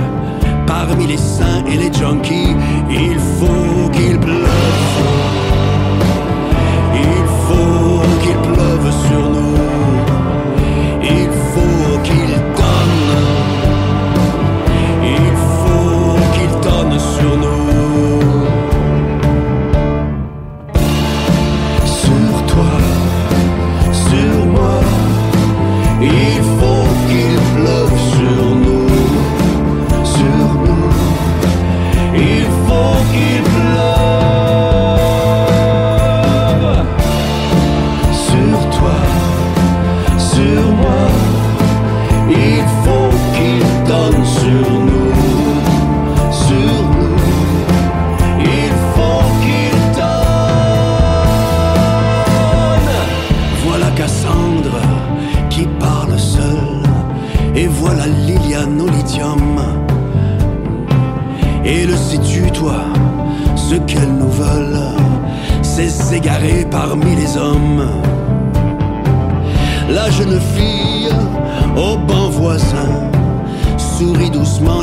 [0.68, 2.54] parmi les saints et les junkies,
[2.88, 5.47] il faut qu'il pleuve.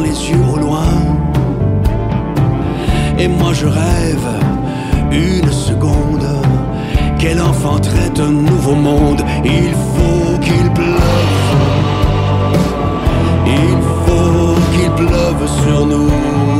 [0.01, 0.93] Les yeux au loin.
[3.17, 4.27] Et moi je rêve
[5.11, 6.27] une seconde
[7.19, 9.21] qu'elle enfanterait un nouveau monde.
[9.43, 11.51] Il faut qu'il pleuve.
[13.47, 16.54] Il faut qu'il pleuve sur nous.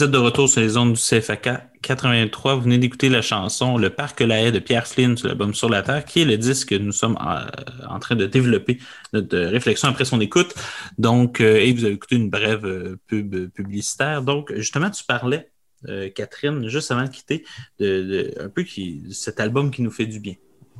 [0.00, 1.50] Vous êtes de retour sur les ondes du CFAK
[1.82, 2.54] 83.
[2.54, 5.68] Vous venez d'écouter la chanson Le Parc La Haie de Pierre Flynn sur l'album Sur
[5.68, 7.40] la Terre, qui est le disque que nous sommes en,
[7.86, 8.78] en train de développer
[9.12, 10.54] notre réflexion après son écoute.
[10.96, 14.22] Donc, euh, et vous avez écouté une brève euh, pub publicitaire.
[14.22, 15.52] Donc, justement, tu parlais,
[15.86, 17.44] euh, Catherine, juste avant de quitter,
[17.78, 20.36] de, de un peu qui, cet album qui nous fait du bien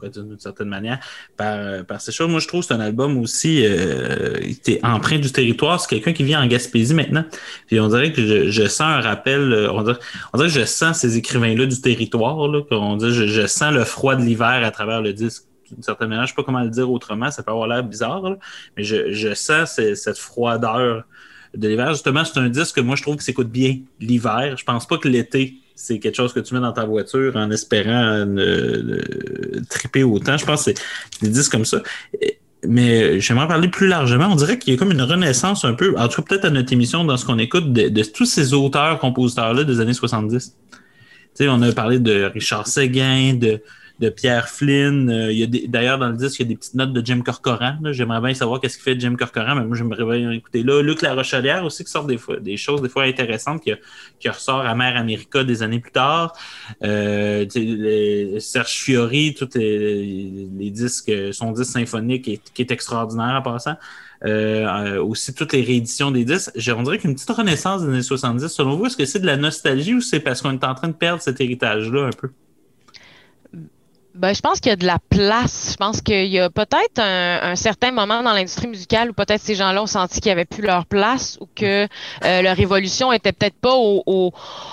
[0.08, 0.98] d'une certaine manière,
[1.36, 2.30] par, par ces choses.
[2.30, 4.38] Moi, je trouve que c'est un album aussi, euh,
[4.82, 5.80] empreint du territoire.
[5.80, 7.24] C'est quelqu'un qui vient en Gaspésie maintenant.
[7.66, 9.98] Puis on dirait que je, je sens un rappel, euh, on dirait,
[10.32, 12.48] on dirait, que je sens ces écrivains-là du territoire.
[12.48, 15.82] Là, on dit, je, je sens le froid de l'hiver à travers le disque d'une
[15.82, 16.26] certaine manière.
[16.26, 18.22] Je ne sais pas comment le dire autrement, ça peut avoir l'air bizarre,
[18.76, 21.04] mais je, je sens cette froideur
[21.54, 21.92] de l'hiver.
[21.92, 24.56] Justement, c'est un disque que moi, je trouve que s'écoute bien l'hiver.
[24.56, 27.50] Je pense pas que l'été, c'est quelque chose que tu mets dans ta voiture en
[27.50, 29.00] espérant ne,
[29.70, 30.36] triper autant.
[30.36, 31.82] Je pense que c'est des disques comme ça.
[32.68, 34.26] Mais j'aimerais parler plus largement.
[34.26, 36.50] On dirait qu'il y a comme une renaissance un peu, en tout cas peut-être à
[36.50, 40.54] notre émission, dans ce qu'on écoute, de, tous ces auteurs, compositeurs-là des années 70.
[40.70, 40.76] Tu
[41.32, 43.62] sais, on a parlé de Richard Seguin, de,
[44.00, 45.10] de Pierre Flynn.
[45.10, 47.04] Euh, il y a d'ailleurs dans le disque, il y a des petites notes de
[47.04, 47.76] Jim Corcoran.
[47.92, 50.82] J'aimerais bien savoir qu'est-ce qu'il fait Jim Corcoran, mais moi j'aimerais bien écouter là.
[50.82, 54.96] Luc La Rochelière aussi qui sort des choses des fois intéressantes qui, ressort à Mère
[54.96, 56.32] America des années plus tard.
[56.82, 57.46] Euh,
[58.38, 62.22] Serge Fiori, tous les, disques, son disque symphonique
[62.54, 63.76] qui est, extraordinaire en passant.
[64.24, 66.52] Euh, aussi toutes les rééditions des disques.
[66.74, 68.48] On dirait qu'une petite renaissance des années 70.
[68.48, 70.88] Selon vous, est-ce que c'est de la nostalgie ou c'est parce qu'on est en train
[70.88, 72.30] de perdre cet héritage-là un peu?
[74.20, 75.70] Ben, je pense qu'il y a de la place.
[75.72, 79.40] Je pense qu'il y a peut-être un, un, certain moment dans l'industrie musicale où peut-être
[79.40, 81.88] ces gens-là ont senti qu'ils n'avaient plus leur place ou que
[82.24, 84.32] euh, leur évolution était peut-être pas au, au,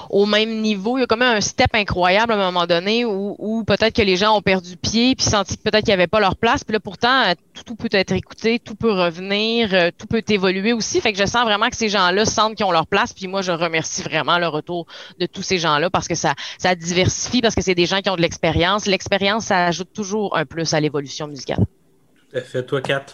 [0.10, 0.98] au, même niveau.
[0.98, 3.96] Il y a quand même un step incroyable à un moment donné où, où peut-être
[3.96, 6.36] que les gens ont perdu pied puis senti que peut-être qu'il n'y avait pas leur
[6.36, 6.66] place.
[6.66, 10.24] Puis là, pourtant, euh, tout, tout, peut être écouté, tout peut revenir, euh, tout peut
[10.28, 11.00] évoluer aussi.
[11.00, 13.14] Fait que je sens vraiment que ces gens-là sentent qu'ils ont leur place.
[13.14, 14.88] Puis moi, je remercie vraiment le retour
[15.22, 18.10] de tous ces gens-là parce que ça, ça diversifie, parce que c'est des gens qui
[18.10, 18.88] ont de l'expérience.
[18.88, 21.66] L'expérience ça ajoute toujours un plus à l'évolution musicale.
[22.30, 22.64] Tout à fait.
[22.66, 23.06] Toi, Kat?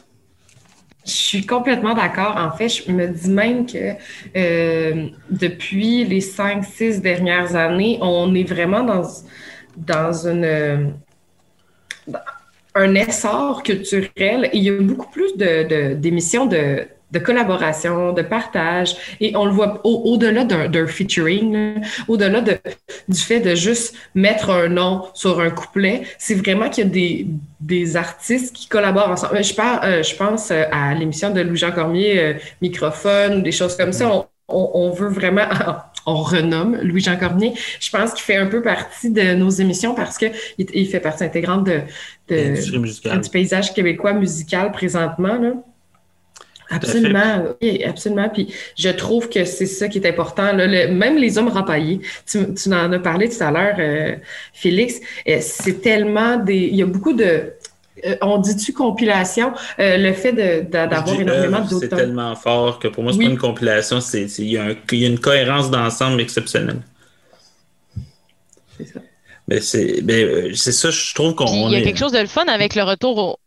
[1.06, 2.38] Je suis complètement d'accord.
[2.38, 3.94] En fait, je me dis même que
[4.38, 9.04] euh, depuis les cinq, six dernières années, on est vraiment dans,
[9.76, 10.94] dans une,
[12.76, 14.50] un essor culturel.
[14.54, 18.96] Il y a beaucoup plus d'émissions de, de, de collaboration, de partage.
[19.22, 22.58] Et on le voit au-delà d'un featuring, au-delà de,
[23.08, 26.90] du fait de juste mettre un nom sur un couplet, c'est vraiment qu'il y a
[26.90, 27.28] des,
[27.60, 29.44] des artistes qui collaborent ensemble.
[29.44, 33.52] Je, parle, euh, je pense euh, à l'émission de Louis-Jean Cormier, euh, Microphone, ou des
[33.52, 34.12] choses comme ça.
[34.12, 35.46] On, on, veut vraiment,
[36.08, 37.54] on renomme Louis-Jean Cormier.
[37.80, 41.24] Je pense qu'il fait un peu partie de nos émissions parce qu'il il fait partie
[41.24, 41.82] intégrante de,
[42.30, 45.36] de du paysage québécois musical présentement.
[45.36, 45.54] Là.
[46.70, 48.30] Absolument, oui, absolument.
[48.30, 50.54] Puis je trouve que c'est ça qui est important.
[50.54, 50.68] Là.
[50.88, 54.16] même les hommes rapaillés, tu, tu en as parlé tout à l'heure, euh,
[54.54, 56.56] Félix, euh, c'est tellement des.
[56.58, 57.54] Il y a beaucoup de.
[58.06, 59.54] Euh, on dit-tu compilation?
[59.78, 60.34] le fait
[60.64, 61.80] d'avoir énormément d'auteurs.
[61.80, 64.98] C'est tellement fort que pour moi, c'est pas une compilation, c'est, il, y a il
[64.98, 66.82] y a une cohérence d'ensemble exceptionnelle.
[68.78, 69.00] C'est ça.
[69.48, 71.46] Mais c'est, ben, c'est ça, je trouve qu'on.
[71.46, 73.38] Il y a quelque chose de le fun avec le retour au,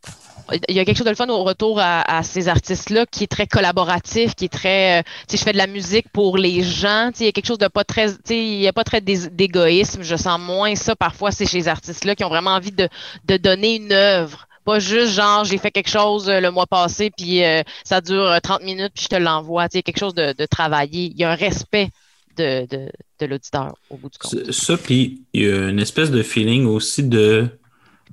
[0.69, 3.27] il y a quelque chose de le fun au retour à, ces artistes-là qui est
[3.27, 7.11] très collaboratif, qui est très, euh, tu je fais de la musique pour les gens,
[7.13, 8.73] tu sais, il y a quelque chose de pas très, tu sais, il y a
[8.73, 10.03] pas très d'égoïsme.
[10.03, 12.89] Je sens moins ça parfois, c'est chez les artistes-là qui ont vraiment envie de,
[13.25, 14.47] de donner une œuvre.
[14.65, 18.37] Pas juste genre, j'ai fait quelque chose euh, le mois passé, puis euh, ça dure
[18.43, 19.69] 30 minutes, puis je te l'envoie.
[19.69, 21.13] Tu sais, quelque chose de, travaillé.
[21.13, 21.91] Il y a un respect
[22.37, 22.91] de, de,
[23.21, 24.53] de l'auditeur au bout du compte.
[24.53, 27.49] Ça, puis il y a une espèce de feeling aussi de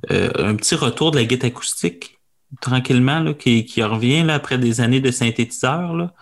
[0.09, 2.12] un petit retour de la guitare acoustique
[2.61, 5.93] tranquillement, là, qui, qui revient là, après des années de synthétiseur.
[5.93, 6.13] Là.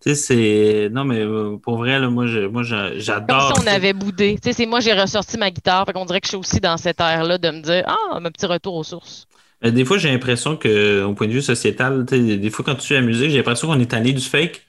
[0.00, 0.88] Tu sais, c'est.
[0.90, 3.52] Non, mais euh, pour vrai, là, moi, je, moi j'adore.
[3.52, 4.36] Comme si on avait boudé.
[4.36, 5.84] Tu sais, c'est moi, j'ai ressorti ma guitare.
[5.86, 8.30] Fait qu'on dirait que je suis aussi dans cette ère-là de me dire Ah, un
[8.30, 9.26] petit retour aux sources.
[9.62, 12.86] Mais des fois, j'ai l'impression que, au point de vue sociétal, des fois, quand tu
[12.86, 14.66] fais la musique, j'ai l'impression qu'on est allé du fake.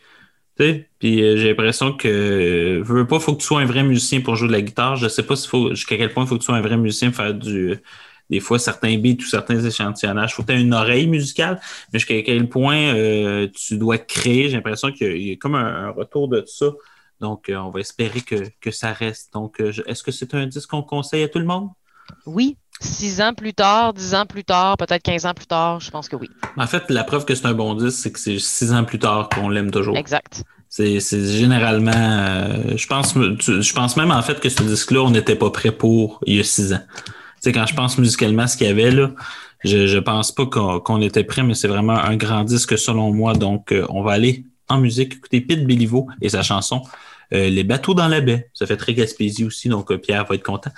[1.00, 4.22] Puis euh, j'ai l'impression que euh, veux pas, faut que tu sois un vrai musicien
[4.22, 4.96] pour jouer de la guitare.
[4.96, 7.10] Je sais pas faut, jusqu'à quel point il faut que tu sois un vrai musicien
[7.10, 7.76] pour faire du
[8.32, 11.60] des fois, certains beats ou certains échantillonnages, il faut que tu aies une oreille musicale,
[11.92, 15.90] mais jusqu'à quel point euh, tu dois créer, j'ai l'impression qu'il y, a comme un,
[15.90, 16.68] retour de ça.
[17.20, 19.34] Donc, euh, on va espérer que, ça reste.
[19.34, 21.70] Donc, euh, est-ce que c'est un disque qu'on conseille à tout le monde?
[22.26, 22.56] Oui.
[22.80, 26.08] Six ans plus tard, dix ans plus tard, peut-être quinze ans plus tard, je pense
[26.08, 26.30] que oui.
[26.56, 28.98] En fait, la preuve que c'est un bon disque, c'est que c'est six ans plus
[28.98, 29.98] tard qu'on l'aime toujours.
[29.98, 30.44] Exact.
[30.68, 35.52] C'est généralement, je pense, je pense même en fait que ce disque-là, on n'était pas
[35.52, 36.80] prêt pour il y a six ans
[37.42, 39.12] sais, quand je pense musicalement ce qu'il y avait, là,
[39.64, 43.34] je, je pense pas qu'on était prêt, mais c'est vraiment un grand disque selon moi.
[43.34, 46.82] Donc, euh, on va aller en musique écouter Pete Béliveau et sa chanson
[47.32, 48.50] Les bateaux dans la baie.
[48.54, 50.72] Ça fait très Gaspésie aussi, donc Pierre va être content.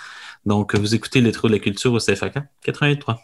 [0.45, 3.23] Donc, vous écoutez les trous de la culture au CFAK 83.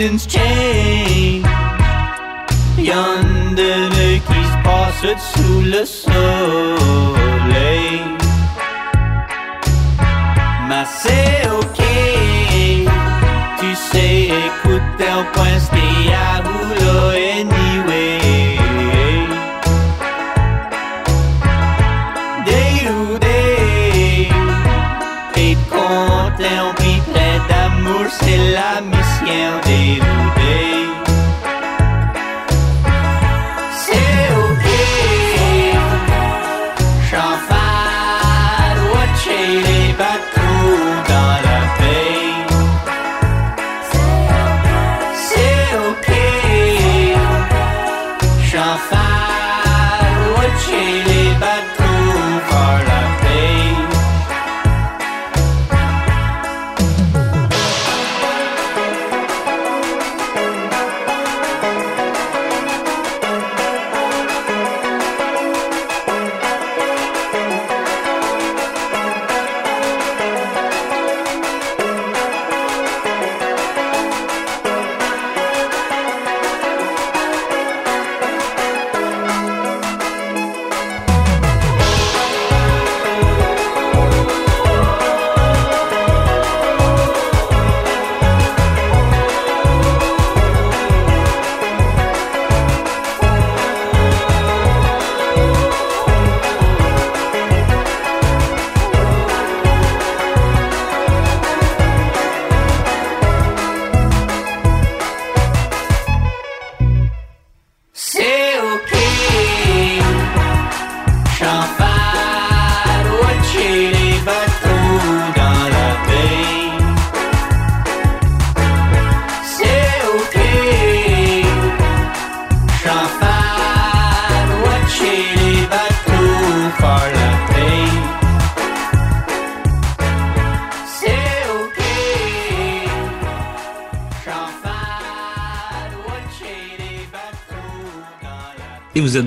[0.00, 1.46] Nothing's changed.
[2.78, 5.04] Y'en de qui se passe
[5.34, 5.60] sous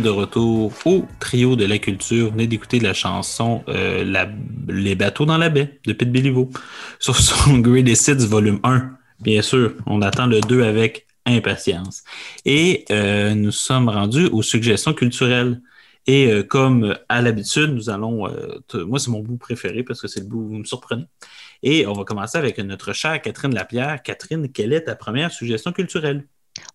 [0.02, 2.26] de retour au trio de la culture.
[2.26, 4.04] Vous venez d'écouter la chanson euh,
[4.68, 6.50] Les bateaux dans la baie de Pete Béliveau
[7.00, 8.92] sur son Great Acids volume 1.
[9.20, 12.04] Bien sûr, on attend le 2 avec impatience.
[12.46, 15.62] Et euh, nous sommes rendus aux suggestions culturelles.
[16.08, 18.28] Et euh, comme à l'habitude, nous allons...
[18.74, 21.06] moi, c'est mon bout préféré parce que c'est le bout où vous me surprenez.
[21.62, 24.02] Et on va commencer avec notre chère Catherine Lapierre.
[24.04, 26.26] Catherine, quelle est ta première suggestion culturelle?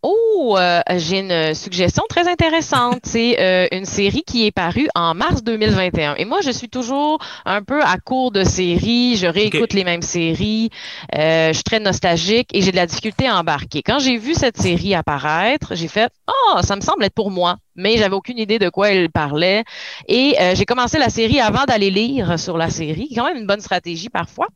[0.02, 3.00] Oh, euh, j'ai une suggestion très intéressante.
[3.04, 6.14] C'est euh, une série qui est parue en mars 2021.
[6.16, 9.16] Et moi, je suis toujours un peu à court de séries.
[9.16, 10.70] Je réécoute les mêmes séries.
[11.16, 13.82] Euh, je suis très nostalgique et j'ai de la difficulté à embarquer.
[13.82, 17.56] Quand j'ai vu cette série apparaître, j'ai fait Oh, ça me semble être pour moi.
[17.78, 19.64] Mais j'avais aucune idée de quoi elle parlait.
[20.06, 23.10] Et euh, j'ai commencé la série avant d'aller lire sur la série.
[23.14, 24.48] Quand même une bonne stratégie parfois.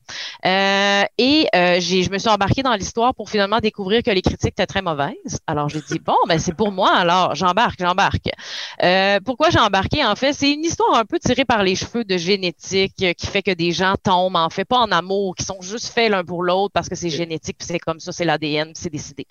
[0.45, 4.23] Euh, et euh, j'ai, je me suis embarquée dans l'histoire pour finalement découvrir que les
[4.23, 5.41] critiques étaient très mauvaises.
[5.47, 6.91] Alors j'ai dit bon, ben c'est pour moi.
[6.95, 8.29] Alors j'embarque, j'embarque.
[8.83, 12.05] Euh, pourquoi j'ai embarqué en fait, c'est une histoire un peu tirée par les cheveux
[12.05, 15.45] de génétique euh, qui fait que des gens tombent en fait pas en amour, qui
[15.45, 18.25] sont juste faits l'un pour l'autre parce que c'est génétique, puis c'est comme ça, c'est
[18.25, 19.27] l'ADN, c'est décidé.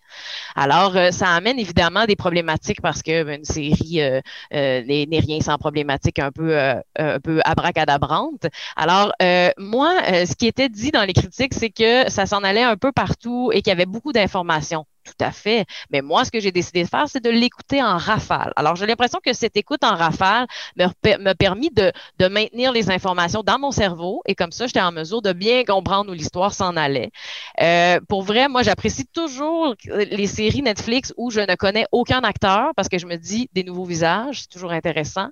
[0.56, 4.22] Alors euh, ça amène évidemment des problématiques parce que ben, une série série
[4.52, 8.46] n'est rien sans problématique un peu, un peu abracadabrante.
[8.76, 9.12] Alors,
[9.58, 9.94] moi,
[10.26, 13.52] ce qui était dit dans les critiques, c'est que ça s'en allait un peu partout
[13.54, 14.86] et qu'il y avait beaucoup d'informations.
[15.18, 15.66] Tout à fait.
[15.92, 18.54] Mais moi, ce que j'ai décidé de faire, c'est de l'écouter en rafale.
[18.56, 20.48] Alors, j'ai l'impression que cette écoute en rafale
[20.78, 24.92] m'a permis de, de, maintenir les informations dans mon cerveau et comme ça, j'étais en
[24.92, 27.12] mesure de bien comprendre où l'histoire s'en allait.
[27.62, 32.72] Euh, pour vrai, moi, j'apprécie toujours les séries Netflix où je ne connais aucun acteur
[32.76, 35.30] parce que je me dis des nouveaux visages, c'est toujours intéressant.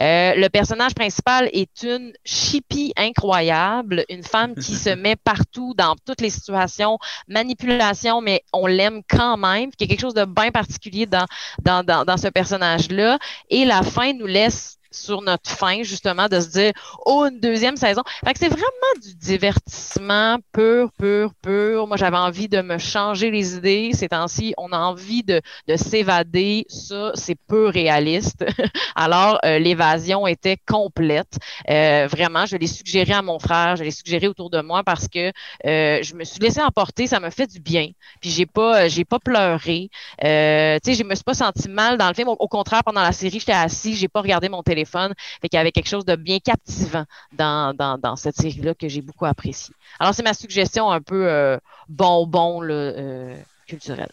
[0.00, 5.94] Euh, le personnage principal est une chippie incroyable, une femme qui se met partout dans
[6.04, 6.98] toutes les situations,
[7.28, 11.26] manipulation, mais on l'aime quand même, qu'il y a quelque chose de bien particulier dans,
[11.62, 13.18] dans, dans, dans ce personnage-là.
[13.48, 16.72] Et la fin nous laisse sur notre fin, justement, de se dire,
[17.06, 18.02] oh, une deuxième saison.
[18.24, 18.64] Fait que c'est vraiment
[19.02, 21.86] du divertissement pur, pur, pur.
[21.86, 23.90] Moi, j'avais envie de me changer les idées.
[23.94, 26.66] Ces temps-ci, on a envie de, de s'évader.
[26.68, 28.44] Ça, c'est peu réaliste.
[28.96, 31.38] Alors, euh, l'évasion était complète.
[31.70, 35.06] Euh, vraiment, je l'ai suggéré à mon frère, je l'ai suggéré autour de moi parce
[35.08, 35.28] que
[35.66, 37.06] euh, je me suis laissé emporter.
[37.06, 37.90] Ça me fait du bien.
[38.20, 39.88] Puis, j'ai pas, j'ai pas pleuré.
[40.24, 42.28] Euh, tu sais, je me suis pas senti mal dans le film.
[42.28, 45.14] Au, au contraire, pendant la série, j'étais assis, j'ai pas regardé mon téléphone téléphone.
[45.40, 49.02] Fait qu'il y avait quelque chose de bien captivant dans, dans, cette série-là que j'ai
[49.02, 49.74] beaucoup apprécié.
[49.98, 51.58] Alors, c'est ma suggestion un peu euh,
[51.88, 53.36] bonbon là, euh,
[53.66, 54.10] culturel.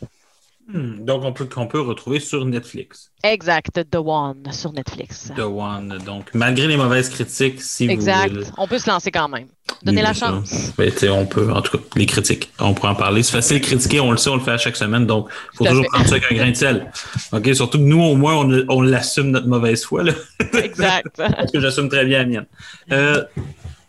[0.67, 3.11] Hmm, donc, on peut, qu'on peut retrouver sur Netflix.
[3.23, 5.31] Exact, The One sur Netflix.
[5.35, 5.97] The One.
[6.05, 8.33] Donc, malgré les mauvaises critiques, si exact.
[8.33, 8.43] vous.
[8.57, 9.47] on peut se lancer quand même.
[9.83, 10.73] Donner la chance.
[10.77, 13.23] Ben, on peut, en tout cas, les critiques, on pourrait en parler.
[13.23, 15.57] C'est facile de critiquer, on le sait, on le fait à chaque semaine, donc il
[15.57, 16.91] faut toujours prendre ça avec un grain de sel.
[17.31, 17.55] OK?
[17.55, 20.03] Surtout que nous, au moins, on, on l'assume notre mauvaise foi.
[20.03, 20.13] Là.
[20.53, 21.07] Exact.
[21.15, 22.45] Parce que j'assume très bien la mienne.
[22.91, 23.23] Euh,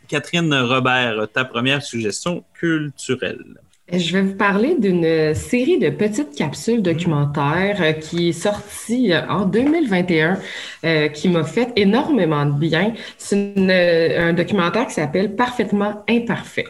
[0.09, 3.45] Catherine Robert, ta première suggestion culturelle.
[3.91, 9.27] Je vais vous parler d'une série de petites capsules documentaires euh, qui est sortie euh,
[9.31, 10.39] en 2021,
[10.85, 12.93] euh, qui m'a fait énormément de bien.
[13.17, 16.67] C'est un documentaire qui s'appelle Parfaitement imparfait.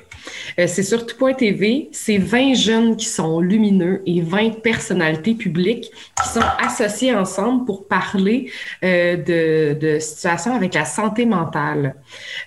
[0.59, 1.89] Euh, c'est sur tout.tv.
[1.93, 5.91] C'est 20 jeunes qui sont lumineux et 20 personnalités publiques
[6.23, 8.51] qui sont associées ensemble pour parler
[8.85, 11.95] euh, de, de situations avec la santé mentale.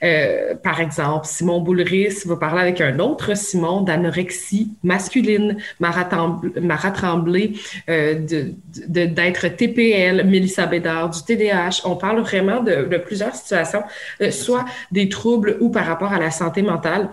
[0.04, 7.54] Euh, par exemple, Simon Boulris va parler avec un autre Simon d'anorexie masculine, Mara Tremblay
[7.88, 8.54] de,
[8.88, 11.82] d'être TPL, Mélissa Bédard du TDAH.
[11.86, 13.84] On parle vraiment de, de plusieurs situations,
[14.32, 17.10] soit des troubles ou par rapport à la santé mentale.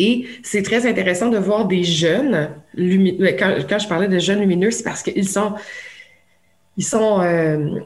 [0.00, 3.36] Et c'est très intéressant de voir des jeunes lumineux.
[3.38, 5.52] Quand, quand, je parlais de jeunes lumineux, c'est parce qu'ils sont,
[6.78, 7.80] ils sont, euh,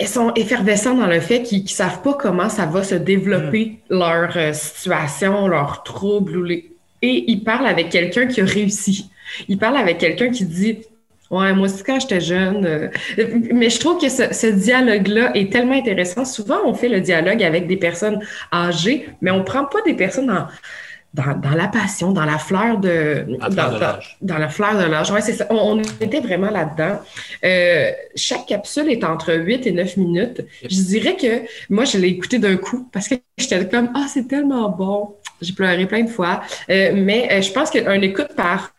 [0.00, 3.80] ils sont effervescents dans le fait qu'ils ne savent pas comment ça va se développer
[3.90, 3.98] mm.
[3.98, 6.36] leur euh, situation, leurs troubles.
[6.36, 6.71] Ou les...
[7.02, 9.10] Et ils parlent avec quelqu'un qui a réussi.
[9.48, 10.78] Ils parlent avec quelqu'un qui dit
[11.30, 12.66] Ouais, moi aussi, quand j'étais jeune.
[12.66, 12.88] Euh,
[13.54, 16.26] mais je trouve que ce, ce dialogue-là est tellement intéressant.
[16.26, 18.20] Souvent, on fait le dialogue avec des personnes
[18.52, 20.46] âgées, mais on ne prend pas des personnes en
[21.14, 24.78] dans, dans, la passion, dans la fleur de, la dans, de dans, dans, la fleur
[24.78, 25.10] de l'âge.
[25.10, 25.46] Ouais, c'est ça.
[25.50, 27.00] On, on, était vraiment là-dedans.
[27.44, 30.42] Euh, chaque capsule est entre 8 et 9 minutes.
[30.62, 34.26] Je dirais que moi, je l'ai écouté d'un coup parce que j'étais comme Ah, c'est
[34.26, 35.14] tellement bon.
[35.42, 36.42] J'ai pleuré plein de fois.
[36.70, 38.72] Euh, mais euh, je pense qu'un écoute par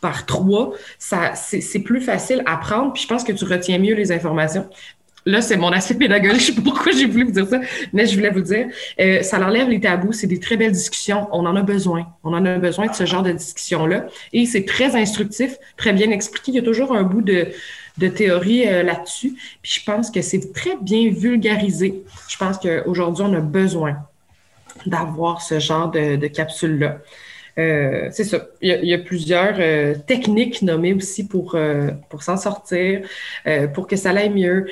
[0.00, 3.94] par trois, ça, c'est plus facile à prendre, puis je pense que tu retiens mieux
[3.94, 4.68] les informations.
[5.24, 6.40] Là, c'est mon aspect pédagogique.
[6.40, 7.58] Je sais pas pourquoi j'ai voulu vous dire ça,
[7.94, 8.66] mais je voulais vous dire,
[9.00, 10.12] euh, ça enlève les tabous.
[10.12, 11.26] C'est des très belles discussions.
[11.32, 12.06] On en a besoin.
[12.22, 14.04] On en a besoin de ce genre de discussion-là.
[14.34, 16.52] Et c'est très instructif, très bien expliqué.
[16.52, 17.48] Il y a toujours un bout de,
[17.96, 19.34] de théorie là-dessus.
[19.62, 22.02] Puis je pense que c'est très bien vulgarisé.
[22.28, 23.96] Je pense qu'aujourd'hui, on a besoin
[24.86, 26.98] d'avoir ce genre de, capsule-là.
[27.58, 28.46] Euh, c'est ça.
[28.60, 33.02] Il y, a, plusieurs euh, techniques nommées aussi pour, euh, pour s'en sortir,
[33.74, 34.66] pour que ça aille mieux.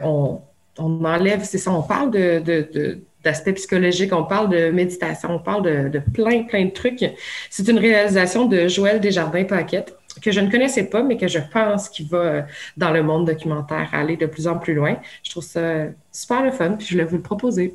[0.00, 0.40] On,
[0.78, 5.38] on enlève, c'est ça, on parle de, de, d'aspect psychologique, on parle de méditation, on
[5.40, 7.04] parle de, de plein, plein de trucs.
[7.50, 11.88] C'est une réalisation de Joël Desjardins-Paquette que je ne connaissais pas, mais que je pense
[11.88, 14.96] qu'il va dans le monde documentaire aller de plus en plus loin.
[15.22, 17.74] Je trouve ça super le fun, puis je voulais vous le proposer.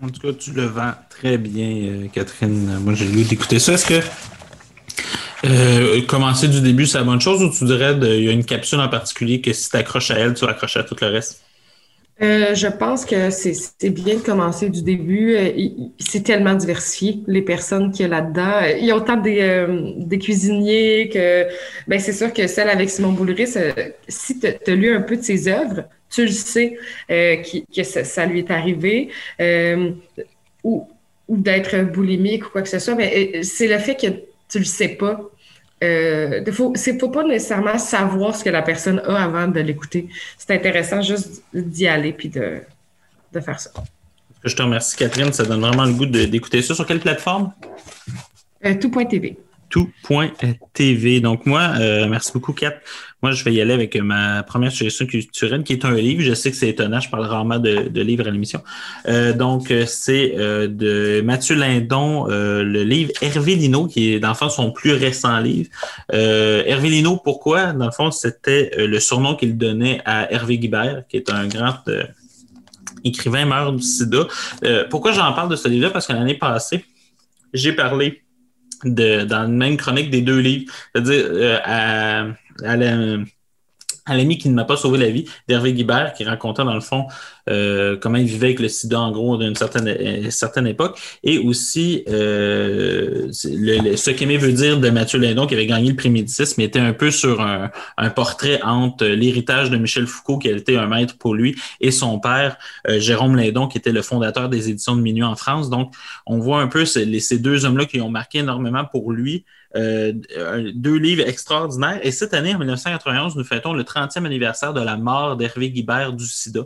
[0.00, 2.78] En tout cas, tu le vends très bien, euh, Catherine.
[2.82, 3.72] Moi, j'ai lu d'écouter ça.
[3.72, 4.06] Est-ce que
[5.44, 8.44] euh, commencer du début, c'est la bonne chose ou tu dirais qu'il y a une
[8.44, 11.08] capsule en particulier que si tu accroches à elle, tu vas accrocher à tout le
[11.08, 11.42] reste?
[12.20, 15.36] Euh, je pense que c'est bien de commencer du début.
[15.98, 18.60] C'est tellement diversifié, les personnes qu'il y a là-dedans.
[18.78, 21.46] Il y a autant des, cuisiniers que...
[21.88, 23.54] Ben, c'est sûr que celle avec Simon Boulris,
[24.08, 26.78] si tu as lu un peu de ses œuvres, tu le sais
[27.10, 29.10] euh, qui, que ça, ça, lui est arrivé.
[30.64, 30.88] ou
[31.28, 34.06] ou d'être boulimique ou quoi que ce soit, mais c'est le fait que
[34.48, 35.30] tu le sais pas
[35.82, 39.60] euh, il faut, c'est, faut pas nécessairement savoir ce que la personne a avant de
[39.60, 40.08] l'écouter.
[40.36, 42.60] C'est intéressant juste d'y aller puis de,
[43.32, 43.70] de faire ça.
[44.44, 45.32] Je te remercie, Catherine?
[45.32, 46.74] Ça donne vraiment le goût de- d'écouter ça.
[46.74, 47.52] Sur quelle plateforme?
[48.64, 49.36] Euh, tout.tv.
[49.68, 51.20] Tout.tv.
[51.20, 52.74] Donc, moi, euh, merci beaucoup, Kat.
[53.22, 56.22] Moi, je vais y aller avec ma première suggestion culturelle, qui est un livre.
[56.22, 58.62] Je sais que c'est étonnant, je parle rarement de, livres à l'émission.
[59.08, 64.28] Euh, donc, euh, c'est euh, de Mathieu Lindon, le livre Hervé Lino, qui est, dans
[64.28, 65.68] le fond, son plus récent livre.
[66.10, 67.72] Hervé Lino, pourquoi?
[67.72, 71.78] Dans le fond, c'était le surnom qu'il donnait à Hervé Guibert, qui est un grand
[73.04, 74.26] écrivain mort du sida.
[74.90, 75.90] Pourquoi j'en parle de ce livre-là?
[75.90, 76.84] Parce que l'année passée,
[77.52, 78.22] j'ai parlé
[78.84, 82.26] de, dans la même chronique des deux livres, c'est-à-dire euh, à,
[82.64, 83.18] à la-
[84.08, 86.80] à l'ami qui ne m'a pas sauvé la vie, d'Hervé Guibert, qui racontait dans le
[86.80, 87.06] fond
[87.48, 91.38] euh, comment il vivait avec le sida en gros d'une certaine, euh, certaine époque, et
[91.38, 96.54] aussi euh, ce qu'aimé veut dire de Mathieu Lindon, qui avait gagné le prix Médicis,
[96.56, 97.70] mais était un peu sur un,
[98.14, 102.18] portrait entre l'héritage de Michel Foucault, qui a été un maître pour lui, et son
[102.18, 102.56] père,
[102.88, 105.68] Jérôme Lindon, qui était le fondateur des éditions de Minuit en France.
[105.68, 105.94] Donc,
[106.26, 109.44] on voit un peu ces deux hommes-là qui ont marqué énormément pour lui.
[109.76, 110.12] Euh,
[110.74, 112.00] deux livres extraordinaires.
[112.02, 116.12] Et cette année, en 1991, nous fêtons le 30e anniversaire de la mort d'Hervé Guibert
[116.12, 116.62] du sida.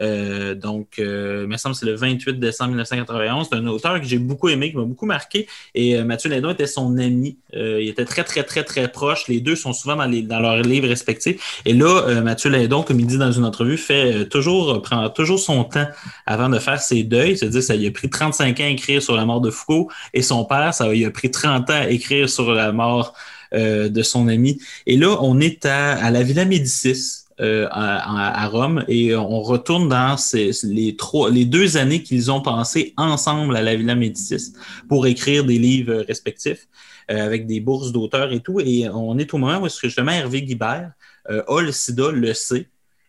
[0.00, 3.48] Euh, donc, euh, il me semble que c'est le 28 décembre 1991.
[3.50, 5.46] C'est un auteur que j'ai beaucoup aimé, qui m'a beaucoup marqué.
[5.74, 7.38] Et euh, Mathieu Lindon était son ami.
[7.54, 9.28] Euh, il était très, très, très, très proche.
[9.28, 11.60] Les deux sont souvent dans, les, dans leurs livres respectifs.
[11.64, 15.08] Et là, euh, Mathieu Lindon, comme il dit dans une entrevue, fait euh, toujours, prend
[15.10, 15.86] toujours son temps
[16.26, 17.36] avant de faire ses deuils.
[17.36, 19.90] C'est-à-dire, ça lui a pris 35 ans à écrire sur la mort de Foucault.
[20.14, 23.14] Et son père, ça lui a pris 30 ans à écrire sur la mort
[23.52, 24.60] de son ami.
[24.86, 27.19] Et là, on est à, à la Villa Médicis.
[27.40, 30.16] Euh, à, Rome et on retourne dans
[30.62, 34.52] les, deux années qu'ils ont passé ensemble à la Villa Médicis
[34.88, 36.68] pour écrire des livres respectifs
[37.10, 38.60] euh, avec des bourses d'auteurs et tout.
[38.60, 40.92] Et on est au moment où justement Hervé Guibert
[41.30, 42.68] euh, sida, le sait,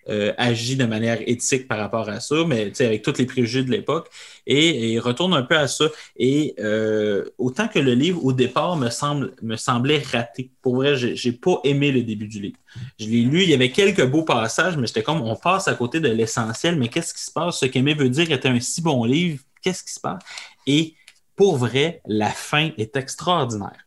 [0.10, 3.72] euh, agit de manière éthique par rapport à ça, mais avec tous les préjugés de
[3.72, 4.10] l'époque,
[4.48, 5.86] et, il retourne un peu à ça.
[6.18, 10.52] Et euh, autant que le livre, au départ, me, semble, me semblait raté.
[10.62, 12.58] Pour vrai, j'ai j'ai pas aimé le début du livre.
[13.00, 15.76] Je l'ai lu, il y avait quelques beaux passages, mais j'étais comme, on passe à
[15.76, 17.60] côté de l'essentiel, mais qu'est-ce qui se passe?
[17.60, 20.22] Ce qu'Aimé veut dire était un si bon livre, qu'est-ce qui se passe?
[20.66, 20.96] Et
[21.36, 23.86] pour vrai, la fin est extraordinaire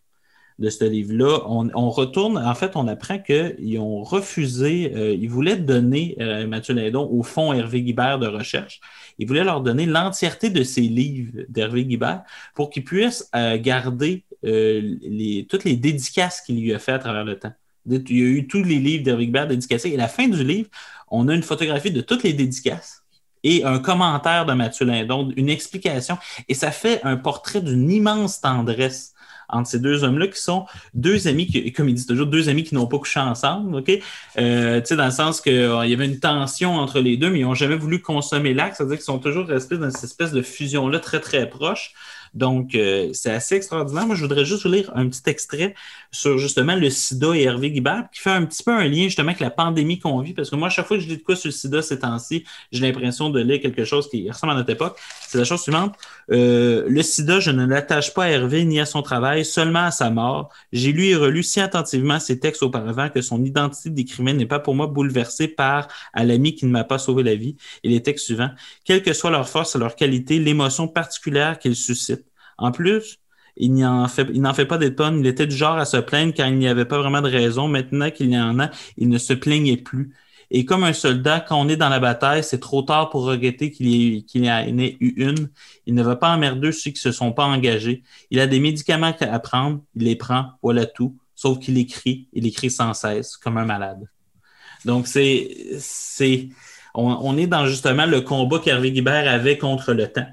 [0.58, 1.40] de ce livre-là.
[1.46, 6.74] On, retourne, en fait, on apprend qu'ils ont refusé, euh, ils voulaient donner, euh, Mathieu
[6.74, 8.80] Lindon, au fond Hervé Guibert de recherche,
[9.18, 12.22] ils voulaient leur donner l'entièreté de ces livres d'Hervé Guibert
[12.54, 17.24] pour qu'ils puissent euh, garder les, toutes les dédicaces qu'il lui a fait à travers
[17.24, 17.52] le temps.
[17.86, 19.90] Il y a eu tous les livres d'Hervé Guibert dédicacés.
[19.90, 20.68] Et à la fin du livre,
[21.08, 23.04] on a une photographie de toutes les dédicaces
[23.44, 26.18] et un commentaire de Mathieu Lindon, une explication.
[26.48, 29.13] Et ça fait un portrait d'une immense tendresse
[29.48, 32.64] entre ces deux hommes-là qui sont deux amis, qui, comme il dit toujours, deux amis
[32.64, 33.90] qui n'ont pas couché ensemble, OK?
[34.38, 37.40] Euh, tu sais, dans le sens qu'il y avait une tension entre les deux, mais
[37.40, 40.42] ils n'ont jamais voulu consommer l'acte, c'est-à-dire qu'ils sont toujours restés dans cette espèce de
[40.42, 41.92] fusion-là très, très proche.
[42.34, 44.06] Donc, euh, c'est assez extraordinaire.
[44.06, 45.74] Moi, je voudrais juste vous lire un petit extrait
[46.10, 49.28] sur justement le sida et Hervé Guibert, qui fait un petit peu un lien justement
[49.28, 51.22] avec la pandémie qu'on vit, parce que moi, à chaque fois que je lis de
[51.22, 54.56] quoi sur le sida ces temps-ci, j'ai l'impression de lire quelque chose qui ressemble à
[54.56, 54.98] notre époque.
[55.28, 55.94] C'est la chose suivante.
[56.32, 59.90] Euh, le sida, je ne l'attache pas à Hervé ni à son travail, seulement à
[59.90, 60.50] sa mort.
[60.72, 64.58] J'ai lu et relu si attentivement ses textes auparavant que son identité d'écrivain n'est pas
[64.58, 67.56] pour moi bouleversée par à l'ami qui ne m'a pas sauvé la vie.
[67.84, 68.50] Et les textes suivants,
[68.84, 72.23] quelle que soit leur force leur qualité, l'émotion particulière qu'ils suscitent.
[72.58, 73.18] En plus,
[73.56, 75.20] il n'en fait, pas des tonnes.
[75.20, 77.68] Il était du genre à se plaindre quand il n'y avait pas vraiment de raison.
[77.68, 80.14] Maintenant qu'il y en a, il ne se plaignait plus.
[80.50, 83.70] Et comme un soldat, quand on est dans la bataille, c'est trop tard pour regretter
[83.70, 85.48] qu'il y, en ait eu une.
[85.86, 88.02] Il ne va pas emmerder ceux qui se sont pas engagés.
[88.30, 91.16] Il a des médicaments à prendre, il les prend, voilà tout.
[91.34, 94.08] Sauf qu'il écrit, il écrit sans cesse, comme un malade.
[94.84, 96.50] Donc, c'est, c'est,
[96.94, 100.28] on, on est dans justement le combat qu'Hervé Guibert avait contre le temps.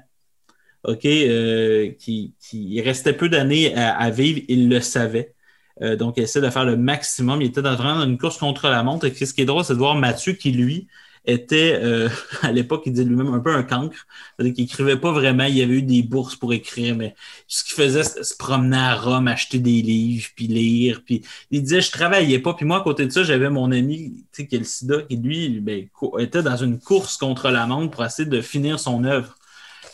[0.84, 5.34] OK, euh, qui, il restait peu d'années à, vivre, il le savait.
[5.80, 7.40] Euh, donc, il essaie de faire le maximum.
[7.40, 9.06] Il était dans, vraiment dans une course contre la montre.
[9.06, 10.88] Et ce qui est drôle, c'est de voir Mathieu qui, lui,
[11.24, 12.08] était, euh,
[12.42, 14.06] à l'époque, il disait lui-même un peu un cancre.
[14.36, 15.44] C'est-à-dire qu'il écrivait pas vraiment.
[15.44, 17.14] Il y avait eu des bourses pour écrire, mais
[17.46, 21.02] ce qu'il faisait, c'était se promener à Rome, acheter des livres, puis lire.
[21.04, 21.22] Puis
[21.52, 22.54] il disait, je travaillais pas.
[22.54, 25.02] Puis moi, à côté de ça, j'avais mon ami, tu sais, qui est le sida,
[25.02, 25.86] qui lui, ben,
[26.18, 29.36] était dans une course contre la montre pour essayer de finir son œuvre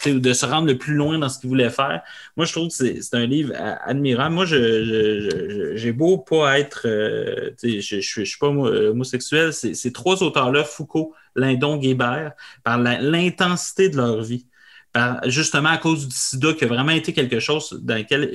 [0.07, 2.03] de se rendre le plus loin dans ce qu'il voulait faire.
[2.37, 3.53] Moi, je trouve que c'est un livre
[3.85, 4.35] admirable.
[4.35, 9.53] Moi, je, j'ai beau pas être, euh, je, je, suis- pas homo- homosexuel.
[9.53, 12.33] Ces trois auteurs-là, Foucault, Lindon, Guébert,
[12.65, 14.47] par l'intensité de leur vie,
[15.27, 18.31] justement à cause du sida, qui a vraiment été quelque chose dans lequel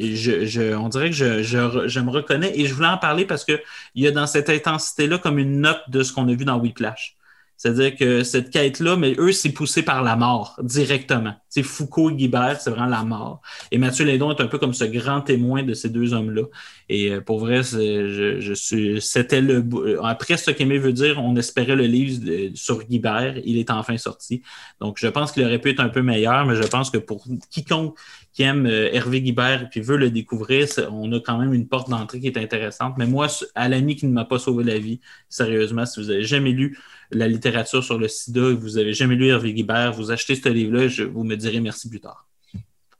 [0.77, 3.59] on dirait que je, je, me reconnais et je voulais en parler parce qu'il
[3.95, 7.17] y a dans cette intensité-là comme une note de ce qu'on a vu dans Whiplash.
[7.63, 11.33] C'est-à-dire que cette quête-là, mais eux, c'est poussé par la mort directement.
[11.47, 13.41] C'est Foucault et Guibert, c'est vraiment la mort.
[13.71, 16.41] Et Mathieu Lindon est un peu comme ce grand témoin de ces deux hommes-là.
[16.89, 19.63] Et euh, pour vrai, c'était le.
[20.03, 23.37] Après ce qu'Aimé veut dire, on espérait le livre sur Guibert.
[23.45, 24.41] Il est enfin sorti.
[24.81, 27.23] Donc, je pense qu'il aurait pu être un peu meilleur, mais je pense que pour
[27.49, 27.97] quiconque
[28.33, 31.67] qui aime euh, Hervé Guibert et puis veut le découvrir, on a quand même une
[31.67, 32.95] porte d'entrée qui est intéressante.
[32.97, 34.99] Mais moi, à l'ami qui ne m'a pas sauvé la vie,
[35.29, 36.77] sérieusement, si vous avez jamais lu
[37.11, 40.49] la littérature sur le sida et vous avez jamais lu Hervé Guibert, vous achetez ce
[40.49, 42.27] livre-là, vous me direz merci plus tard.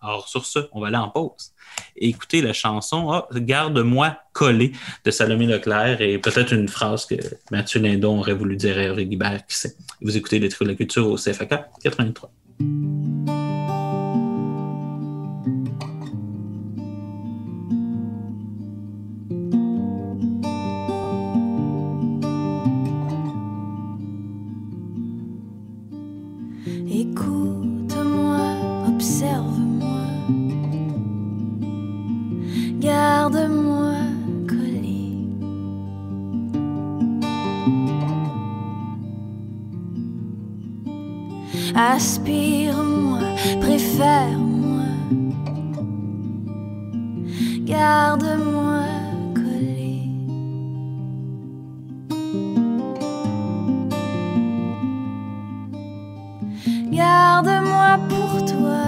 [0.04, 1.54] Alors, sur ce, on va aller en pause
[1.96, 4.74] et écouter la chanson ah, Garde-moi collé
[5.06, 7.16] de Salomé Leclerc et peut-être une phrase que
[7.52, 9.76] Mathieu Lindon aurait voulu dire à Hervé Guibert, qui sait.
[10.02, 12.32] Vous écoutez les trucs de la culture au CFAK 83.
[41.76, 43.20] Aspire-moi,
[43.60, 44.86] préfère-moi,
[47.66, 48.84] garde-moi
[49.34, 50.04] collé.
[56.92, 58.83] Garde-moi pour toi.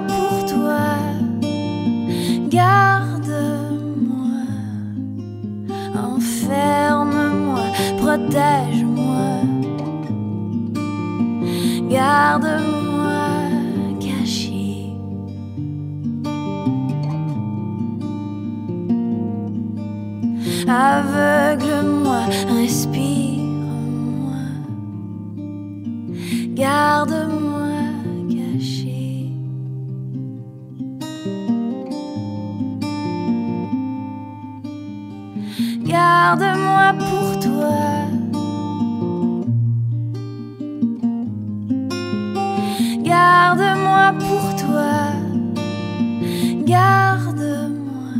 [0.00, 0.88] Pour toi.
[2.48, 4.38] Garde-moi.
[5.94, 7.64] Enferme-moi.
[7.98, 9.28] Protège-moi.
[11.90, 12.76] Garde-moi.
[20.68, 24.42] Aveugle-moi, respire-moi,
[26.54, 27.25] garde-moi
[36.38, 37.78] Garde-moi pour toi.
[43.02, 44.96] Garde-moi pour toi.
[46.66, 48.12] Garde-moi.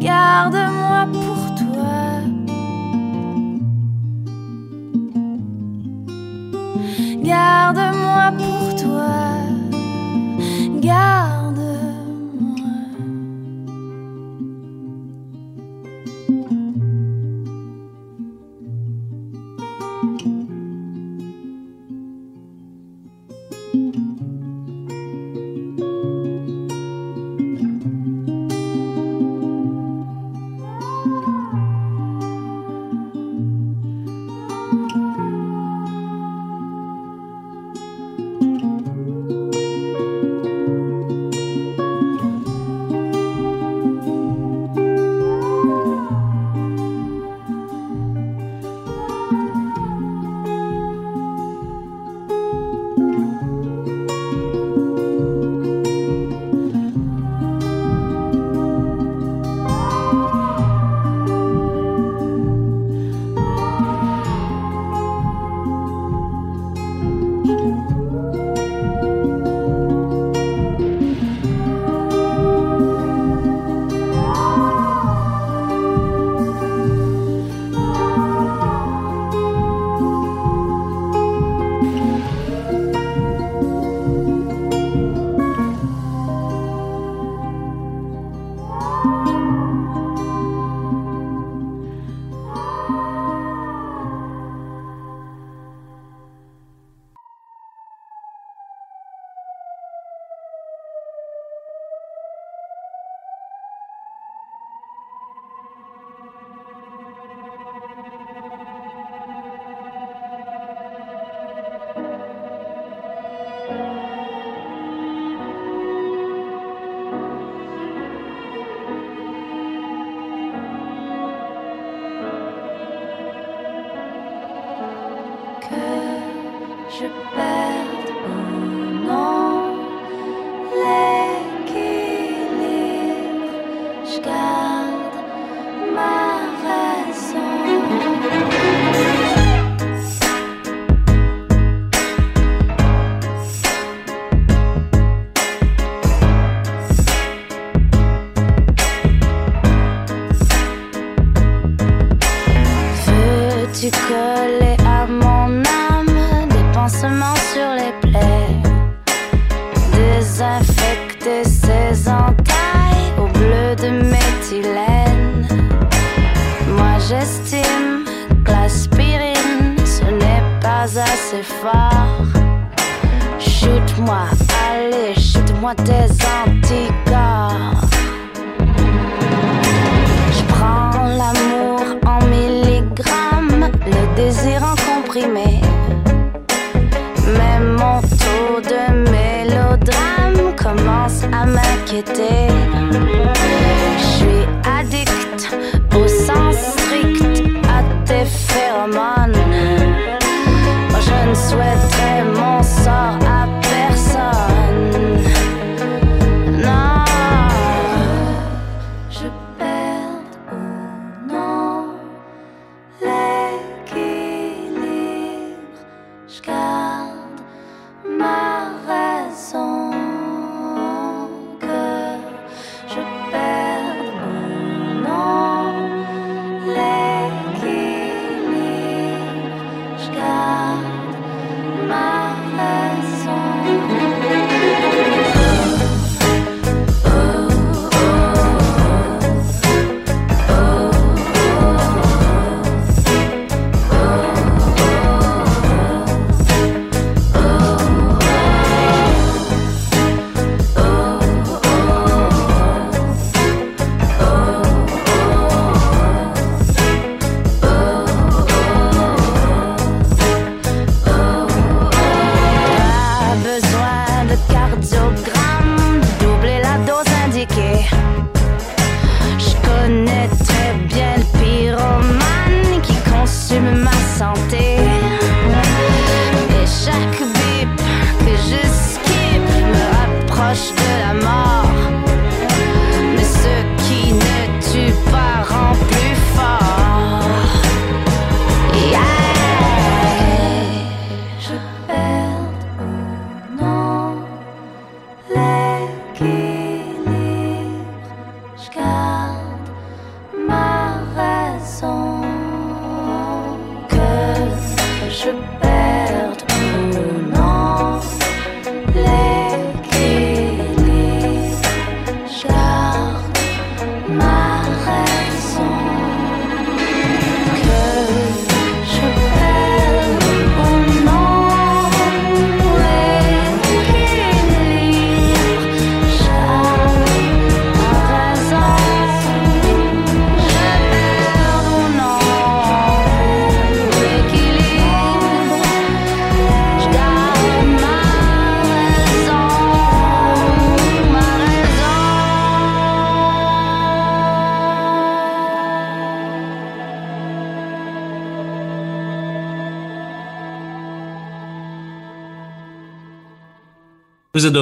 [0.00, 1.98] Garde-moi pour toi.
[7.22, 8.75] Garde-moi pour toi.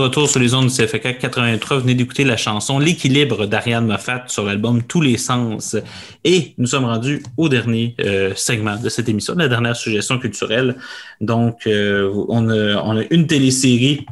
[0.04, 1.78] Retour sur les ondes du CFK 83.
[1.78, 5.76] Vous venez d'écouter la chanson L'équilibre d'Ariane Moffat sur l'album Tous les sens.
[6.24, 10.76] Et nous sommes rendus au dernier euh, segment de cette émission, la dernière suggestion culturelle.
[11.22, 14.04] Donc, euh, on, a, une télésérie,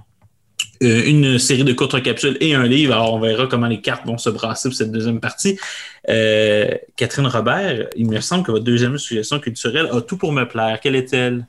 [0.82, 2.94] euh, une série de courtes capsules et un livre.
[2.94, 5.58] Alors, on verra comment les cartes vont se brasser pour cette deuxième partie.
[6.06, 10.80] Catherine Robert, il me semble que votre deuxième suggestion culturelle a tout pour me plaire.
[10.80, 11.46] Quelle est-elle?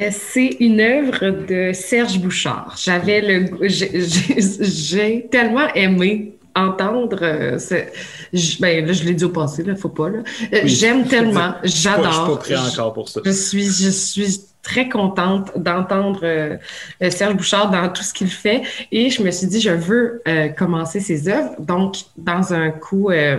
[0.00, 2.76] Euh, C'est une œuvre de Serge Bouchard.
[2.82, 7.18] J'avais le, j'ai- tellement aimé entendre.
[7.22, 7.74] euh, ce-
[8.32, 10.18] je, ben là, je l'ai dit au passé, là, faut pas là.
[10.52, 10.68] Euh, Oui.
[10.68, 12.04] J'aime tellement, j'adore.
[12.04, 13.20] Je suis pas prêt encore pour ça.
[13.24, 16.56] Je suis, je suis très contente d'entendre euh,
[17.10, 18.62] Serge Bouchard dans tout ce qu'il fait
[18.92, 20.22] et je me suis dit, je veux
[20.56, 21.54] commencer ses œuvres.
[21.58, 23.38] Donc, dans un coup euh,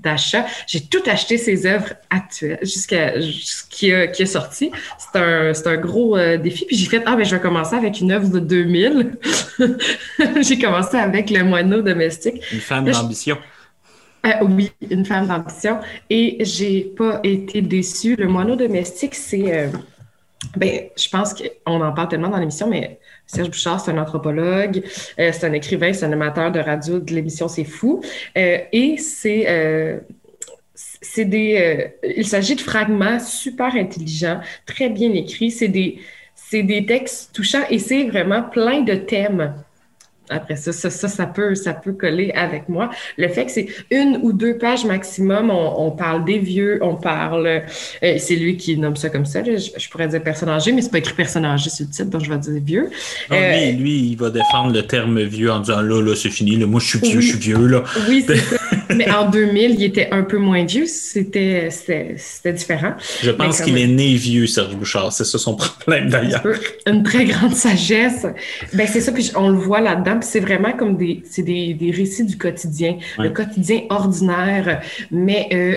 [0.00, 4.70] d'achat, j'ai tout acheté ses œuvres actuelles jusqu'à ce qui, est sorti.
[4.98, 6.64] C'est un, c'est un gros euh, défi.
[6.66, 9.16] Puis j'ai fait, ah, ben, je vais commencer avec une œuvre de 2000.
[10.40, 12.42] j'ai commencé avec Le moineau domestique.
[12.52, 13.38] Une femme d'ambition.
[14.26, 15.78] Euh, oui, une femme d'ambition.
[16.10, 18.16] Et j'ai pas été déçue.
[18.16, 19.68] Le moineau domestique, c'est euh,
[20.56, 22.97] Ben, je pense qu'on en parle tellement dans l'émission, mais
[23.28, 24.82] Serge Bouchard, c'est un anthropologue,
[25.20, 28.00] euh, c'est un écrivain, c'est un amateur de radio de l'émission C'est fou.
[28.36, 30.00] Euh, et c'est euh,
[30.74, 31.92] c'est des.
[32.02, 35.50] il s'agit de fragments super intelligents, très bien écrits.
[35.50, 36.00] C'est des,
[36.52, 39.54] des textes touchants et c'est vraiment plein de thèmes
[40.30, 42.90] après ça, ça, ça, peut, ça peut coller avec moi.
[43.16, 47.46] Le fait que c'est une ou deux pages maximum, on, parle des vieux, on parle.
[47.46, 49.42] Euh, c'est lui qui nomme ça comme ça.
[49.42, 52.24] je, pourrais dire personne âgée, mais c'est pas écrit personne âgée sur le titre, donc
[52.24, 52.90] je vais dire vieux.
[53.32, 56.66] Euh, lui, il va défendre le terme vieux en disant là, là, c'est fini, là,
[56.66, 57.82] moi je suis vieux, je suis vieux, là.
[58.08, 58.56] Oui, c'est ça.
[58.94, 61.68] Mais en 2000, il était un peu moins vieux, c'était
[62.52, 62.94] différent.
[63.22, 65.12] Je pense qu'il est né vieux, Serge Bouchard.
[65.12, 66.42] C'est ça son problème d'ailleurs.
[66.86, 68.26] Une très grande sagesse.
[68.72, 72.24] Ben, c'est ça, puis on le voit là-dedans c'est vraiment comme des, des, des, récits
[72.24, 74.80] du quotidien, le quotidien ordinaire.
[75.10, 75.76] Mais euh,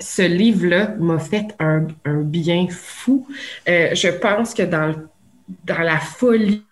[0.00, 3.26] ce livre-là m'a fait un, un, bien fou.
[3.68, 4.94] Euh, je pense que dans,
[5.64, 6.64] dans la folie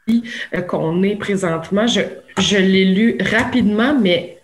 [0.54, 2.00] euh, qu'on est présentement, je,
[2.38, 4.37] je l'ai lu rapidement, mais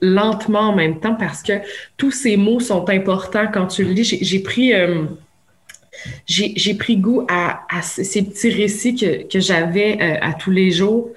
[0.00, 1.54] lentement en même temps parce que
[1.96, 4.18] tous ces mots sont importants quand tu le lis.
[4.20, 4.72] J'ai pris
[6.26, 11.10] j'ai pris goût à, ces petits récits que, que j'avais euh, à tous les jours.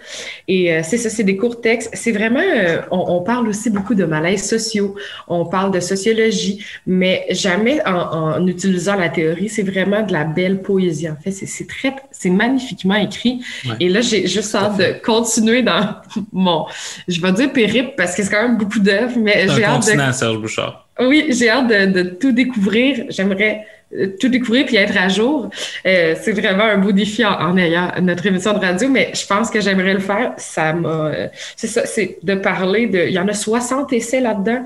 [0.47, 1.89] Et euh, c'est ça, c'est des courts textes.
[1.93, 4.95] C'est vraiment, euh, on, parle aussi beaucoup de malaises sociaux,
[5.27, 9.49] on parle de sociologie, mais jamais en, utilisant la théorie.
[9.49, 11.09] C'est vraiment de la belle poésie.
[11.09, 13.41] En fait, c'est très, c'est magnifiquement écrit.
[13.79, 15.95] Et là, j'ai juste hâte de continuer dans
[16.31, 16.65] mon,
[17.07, 20.11] je vais dire périple parce que c'est quand même beaucoup d'œuvres, mais j'ai hâte de.
[20.13, 20.86] Serge Bouchard.
[20.99, 23.05] Oui, j'ai hâte de, de tout découvrir.
[23.09, 23.65] J'aimerais
[23.95, 25.49] euh, tout découvrir puis être à jour.
[25.85, 29.49] Euh, c'est vraiment un beau défi en, ayant notre émission de radio, mais je pense
[29.49, 30.33] que j'aimerais le faire.
[30.37, 30.89] Ça m'a.
[30.89, 33.05] Euh, c'est ça, c'est de parler de.
[33.07, 34.63] Il y en a 60 essais là-dedans.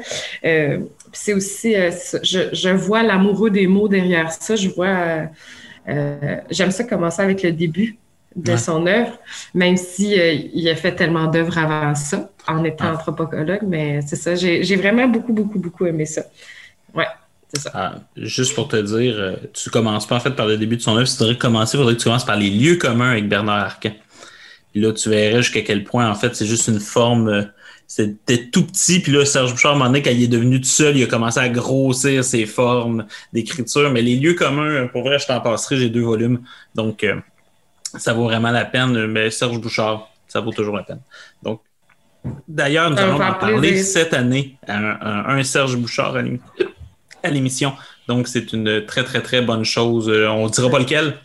[1.12, 1.76] c'est aussi.
[2.24, 4.56] Je, je, vois l'amoureux des mots derrière ça.
[4.56, 5.28] Je vois.
[6.50, 7.98] J'aime ça commencer avec le début
[8.36, 9.18] de son œuvre,
[9.54, 10.16] même si
[10.54, 14.36] il a fait tellement d'œuvres avant ça, en étant anthropologue, mais c'est ça.
[14.36, 16.24] J'ai vraiment beaucoup, beaucoup, beaucoup aimé ça.
[16.94, 17.08] Ouais.
[17.74, 20.82] Ah, juste pour te dire, euh, tu commences pas en fait par le début de
[20.82, 21.08] son œuvre.
[21.08, 23.66] Si tu voudrais commencer, il faudrait que tu commences par les lieux communs avec Bernard
[23.66, 23.92] Arcan.
[24.72, 27.28] Puis là, tu verrais jusqu'à quel point, en fait, c'est juste une forme.
[27.28, 27.44] Euh,
[27.88, 30.96] c'était tout petit, puis là, Serge Bouchard, à un quand il est devenu tout seul,
[30.96, 33.92] il a commencé à grossir ses formes d'écriture.
[33.92, 36.40] Mais les lieux communs, pour vrai, je t'en passerai, j'ai deux volumes.
[36.74, 37.16] Donc, euh,
[37.98, 39.08] ça vaut vraiment la peine.
[39.08, 41.02] Mais Serge Bouchard, ça vaut toujours la peine.
[41.44, 41.62] Donc,
[42.48, 46.18] d'ailleurs, nous allons en parler cette année à un, Serge Bouchard
[47.24, 47.74] à l'émission.
[48.08, 50.10] Donc, c'est une très, très, très bonne chose.
[50.10, 51.16] Euh, on ne dira pas lequel,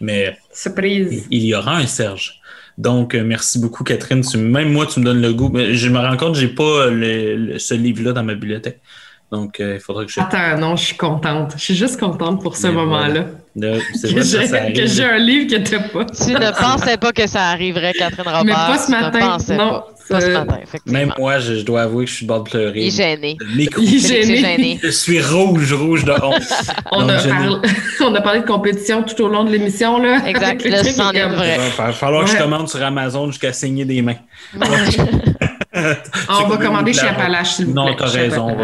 [0.00, 1.26] mais Surprise.
[1.30, 2.40] il y aura un Serge.
[2.78, 4.22] Donc, euh, merci beaucoup, Catherine.
[4.36, 5.50] même moi, tu me donnes le goût.
[5.52, 8.80] Mais je me rends compte que je n'ai pas ce livre-là dans ma bibliothèque.
[9.32, 10.20] Donc, euh, il faudrait que je.
[10.20, 11.54] Attends, non, je suis contente.
[11.56, 13.24] Je suis juste contente pour ce moment-là.
[13.94, 16.04] C'est vrai que, j'ai un livre que tu pas.
[16.04, 18.44] Tu ne pensais pas que ça arriverait, Catherine Robert.
[18.44, 19.38] Mais pas ce matin.
[19.56, 19.82] Non.
[20.08, 20.20] Pas.
[20.20, 22.80] ce matin, Même moi, je, dois avouer que je suis de bord de pleurer.
[22.82, 23.36] Il est gêné.
[23.40, 24.78] Il est gêné.
[24.80, 26.42] Je suis rouge, rouge de honte.
[26.92, 27.56] on, a parlé,
[28.00, 30.00] on, a parlé de compétition tout au long de l'émission.
[30.00, 30.64] Là, exact.
[30.68, 31.58] Là, c'en est vrai.
[31.58, 34.18] Il va falloir que je commande sur Amazon jusqu'à saigner des mains.
[36.28, 37.82] on va commander chez Appalache, s'il vous plaît.
[37.82, 38.56] Non, t'as raison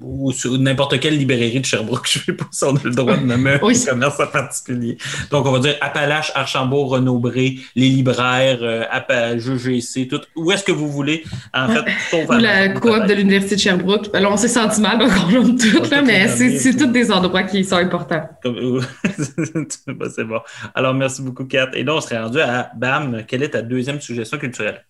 [0.00, 2.06] ou sur n'importe quelle librairie de Sherbrooke.
[2.10, 4.96] Je ne sais pas si on a le droit de nommer un commerce en particulier.
[5.30, 10.20] Donc, on va dire Appalache, Archambault, Renaud-Bré, les libraires, euh, GGC, tout.
[10.36, 11.84] Où est-ce que vous voulez, en fait,
[12.28, 14.08] Ou la coop de l'Université de Sherbrooke.
[14.14, 17.42] Alors, on s'est senti mal, donc on nomme tout, là, mais c'est tous des endroits
[17.42, 18.28] qui sont importants.
[18.42, 20.40] c'est bon.
[20.74, 21.70] Alors, merci beaucoup, Kat.
[21.74, 23.24] Et là, on serait rendu à BAM.
[23.26, 24.84] Quelle est ta deuxième suggestion culturelle?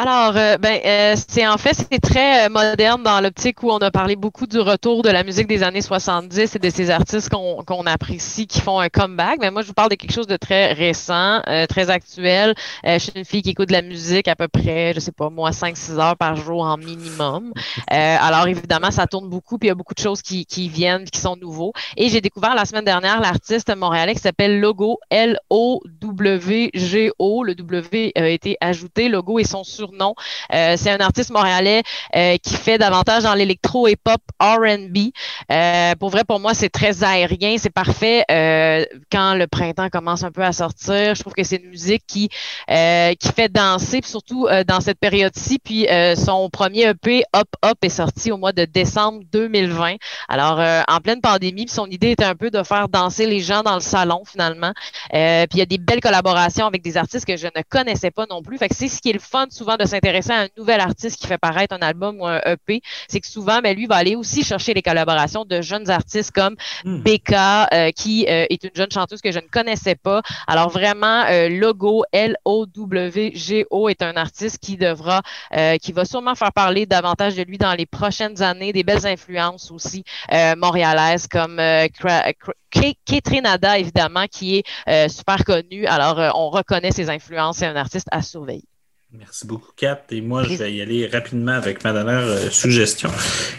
[0.00, 3.78] Alors, euh, ben, euh, c'est en fait, c'est très euh, moderne dans l'optique où on
[3.78, 7.28] a parlé beaucoup du retour de la musique des années 70 et de ces artistes
[7.30, 9.38] qu'on apprécie, qui font un comeback.
[9.40, 12.54] Mais moi, je vous parle de quelque chose de très récent, très actuel.
[12.84, 15.30] je suis une fille qui écoute de la musique à peu près, je sais pas,
[15.30, 17.52] moi, 5-6 heures par jour en minimum.
[17.88, 21.06] alors, évidemment, ça tourne beaucoup, puis il y a beaucoup de choses qui, qui viennent,
[21.06, 21.72] qui sont nouveaux.
[21.96, 25.42] Et j'ai découvert la semaine dernière l'artiste montréalais qui s'appelle Logo, L-O-W-G-O.
[27.42, 29.08] Le W a été ajouté.
[29.08, 30.14] Logo et son sur non.
[30.52, 31.82] Euh, c'est un artiste montréalais
[32.16, 35.10] euh, qui fait davantage dans l'électro et pop R&B.
[35.50, 38.24] Euh, pour vrai, pour moi, c'est très aérien, c'est parfait.
[39.10, 42.28] quand le printemps commence un peu à sortir, je trouve que c'est une musique qui
[42.28, 45.58] qui fait danser, surtout dans cette période-ci.
[45.58, 45.86] Puis
[46.16, 49.96] son premier EP Hop Hop est sorti au mois de décembre 2020.
[50.28, 53.74] Alors en pleine pandémie, son idée était un peu de faire danser les gens dans
[53.74, 54.72] le salon finalement.
[55.10, 58.26] puis il y a des belles collaborations avec des artistes que je ne connaissais pas
[58.28, 58.58] non plus.
[58.70, 61.38] C'est ce qui est le fun souvent de s'intéresser à un nouvel artiste qui fait
[61.38, 64.74] paraître un album ou un EP, c'est que souvent, ben, lui va aller aussi chercher
[64.74, 67.02] les collaborations de jeunes artistes comme Hmm.
[67.02, 70.22] Becca, euh, qui euh, est une jeune chanteuse que je ne connaissais pas.
[70.46, 75.22] Alors vraiment, euh, Logo, L-O-W-G-O, est un artiste qui devra,
[75.56, 79.06] euh, qui va sûrement faire parler davantage de lui dans les prochaines années, des belles
[79.06, 81.86] influences aussi euh, montréalaises comme euh,
[82.70, 85.86] Ketrinada, évidemment, qui est euh, super connue.
[85.86, 87.58] Alors, euh, on reconnaît ses influences.
[87.58, 88.64] C'est un artiste à surveiller.
[89.10, 90.02] Merci beaucoup, Kat.
[90.10, 93.08] Et moi, je vais y aller rapidement avec ma dernière euh, suggestion,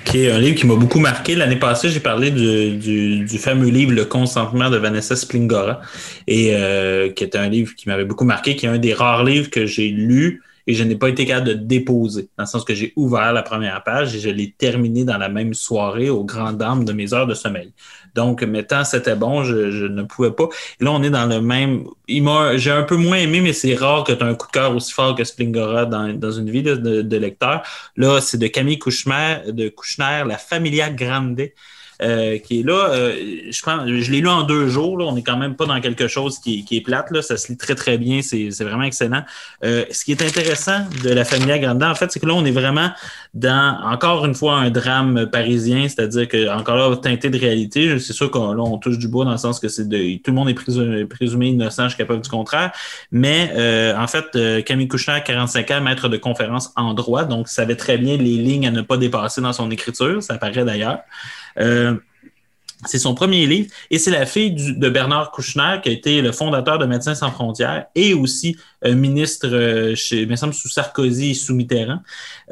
[0.06, 1.34] qui est un livre qui m'a beaucoup marqué.
[1.34, 5.82] L'année passée, j'ai parlé du, du, du fameux livre Le consentement de Vanessa Splingora,
[6.28, 9.24] et euh, qui était un livre qui m'avait beaucoup marqué, qui est un des rares
[9.24, 12.64] livres que j'ai lu et je n'ai pas été capable de déposer, dans le sens
[12.64, 16.24] que j'ai ouvert la première page et je l'ai terminé dans la même soirée aux
[16.24, 17.74] grandes dames de mes heures de sommeil.
[18.16, 20.50] Donc, mettant c'était bon, je, ne pouvais pas.
[20.80, 21.86] Et là, on est dans le même.
[22.08, 24.76] J'ai un peu moins aimé, mais c'est rare que tu as un coup de cœur
[24.76, 27.64] aussi fort que Splingora dans, une vie de, de, de lecteur.
[27.96, 31.50] Là, c'est de Camille Kouchner, de Kouchner, La Familia Grande.
[32.02, 33.14] Euh, qui est là, euh,
[33.50, 34.98] je pense, je l'ai lu en deux jours.
[34.98, 35.06] Là.
[35.06, 37.12] On n'est quand même pas dans quelque chose qui, qui est plate.
[37.12, 37.22] Là.
[37.22, 38.22] Ça se lit très, très bien.
[38.22, 39.24] C'est, vraiment excellent.
[39.64, 42.46] Euh, ce qui est intéressant de la Familia Grande, en fait, c'est que là, on
[42.46, 42.90] est vraiment
[43.34, 48.00] dans, encore une fois, un drame parisien, c'est-à-dire que, encore là, teinté de réalité.
[48.00, 50.50] C'est sûr qu'on on touche du bois dans le sens que c'est tout le monde
[50.50, 52.72] est présumé, innocent jusqu'à preuve du contraire.
[53.12, 57.50] Mais, euh, en fait, euh, Camille Kouchner, 45 ans, maître de conférence en droit, donc
[57.50, 60.24] savait très bien les lignes à ne pas dépasser dans son écriture.
[60.24, 61.00] Ça apparaît d'ailleurs.
[61.60, 61.96] Euh,
[62.86, 63.70] c'est son premier livre.
[63.92, 67.30] Et c'est la fille de Bernard Kouchner qui a été le fondateur de Médecins sans
[67.30, 68.56] frontières et aussi
[68.86, 72.00] euh, ministre euh, chez, me sous Sarkozy et sous Mitterrand.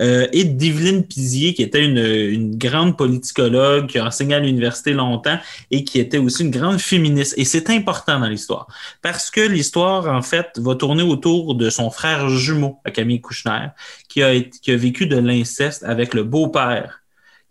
[0.02, 5.40] Euh, et d'Yveline Pizier qui était une, grande politicologue qui a enseigné à l'université longtemps
[5.72, 7.34] et qui était aussi une grande féministe.
[7.38, 8.68] Et c'est important dans l'histoire
[9.02, 13.68] parce que l'histoire en fait va tourner autour de son frère jumeau Camille Kouchner
[14.10, 14.34] qui a
[14.68, 17.02] vécu de l'inceste avec le beau-père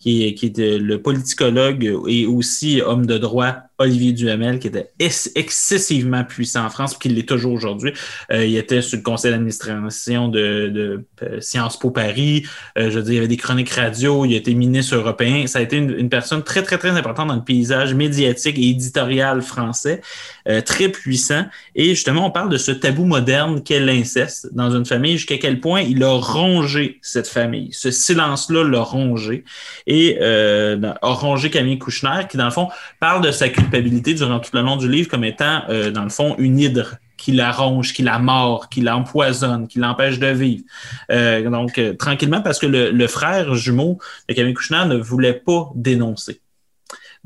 [0.07, 6.25] qui est, est le politicologue et aussi homme de droit Olivier Duhamel, qui était excessivement
[6.25, 7.93] puissant en France, qui l'est toujours aujourd'hui.
[8.33, 12.47] Euh, il était sur le conseil d'administration de, de euh, Sciences Po Paris.
[12.79, 14.25] Euh, je veux dire, il y avait des chroniques radio.
[14.25, 15.47] Il été ministre européen.
[15.47, 18.69] Ça a été une, une personne très, très, très importante dans le paysage médiatique et
[18.69, 20.01] éditorial français,
[20.49, 21.45] euh, très puissant.
[21.75, 25.61] Et justement, on parle de ce tabou moderne qu'est l'inceste dans une famille, jusqu'à quel
[25.61, 27.71] point il a rongé cette famille.
[27.73, 29.45] Ce silence-là l'a rongé.
[29.87, 32.69] Et euh, a rongé Camille Kouchner, qui, dans le fond,
[33.01, 36.11] parle de sa culpabilité durant tout le long du livre comme étant, euh, dans le
[36.11, 40.65] fond, une hydre qui la ronge, qui la mord, qui l'empoisonne, qui l'empêche de vivre.
[41.11, 43.99] Euh, donc, euh, tranquillement, parce que le, frère jumeau
[44.29, 46.41] de Camille Kouchner ne voulait pas dénoncer.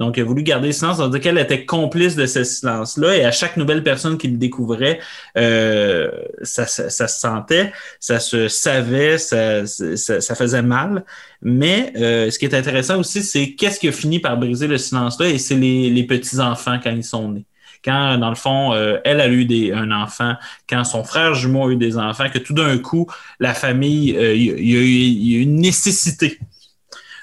[0.01, 3.17] Donc, il a voulu garder le silence, on dire qu'elle était complice de ce silence-là,
[3.17, 4.99] et à chaque nouvelle personne qu'il découvrait,
[5.37, 6.11] euh,
[6.43, 7.71] ça, ça, se sentait,
[8.01, 11.05] ça se savait, ça, ça, ça faisait mal.
[11.43, 14.79] Mais euh, ce qui est intéressant aussi, c'est qu'est-ce qui a fini par briser le
[14.79, 17.45] silence-là, et c'est les, les petits-enfants quand ils sont nés
[17.83, 20.35] quand, dans le fond, euh, elle a eu des, un enfant,
[20.69, 23.07] quand son frère jumeau a eu des enfants, que tout d'un coup,
[23.39, 26.39] la famille, euh, il y a eu une nécessité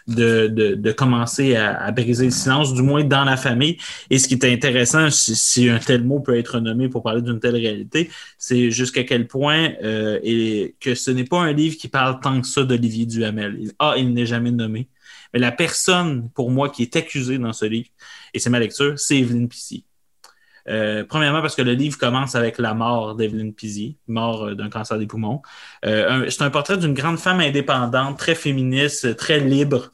[0.08, 3.78] de, de, de commencer à, à, briser le silence, du moins dans la famille.
[4.10, 7.40] Et ce qui est intéressant, si, un tel mot peut être nommé pour parler d'une
[7.40, 11.88] telle réalité, c'est jusqu'à quel point euh, et que ce n'est pas un livre qui
[11.88, 13.72] parle tant que ça d'Olivier Duhamel.
[13.80, 14.90] Ah, il n'est jamais nommé.
[15.34, 17.90] Mais la personne, pour moi, qui est accusée dans ce livre,
[18.34, 19.87] et c'est ma lecture, c'est Evelyne Pissier.
[20.70, 24.70] Euh, premièrement, parce que le livre commence avec la mort d'Evelyne Pizier, mort euh, d'un
[24.70, 25.42] cancer des poumons.
[25.86, 29.92] Euh, c'est un portrait d'une grande femme indépendante, très féministe, très libre,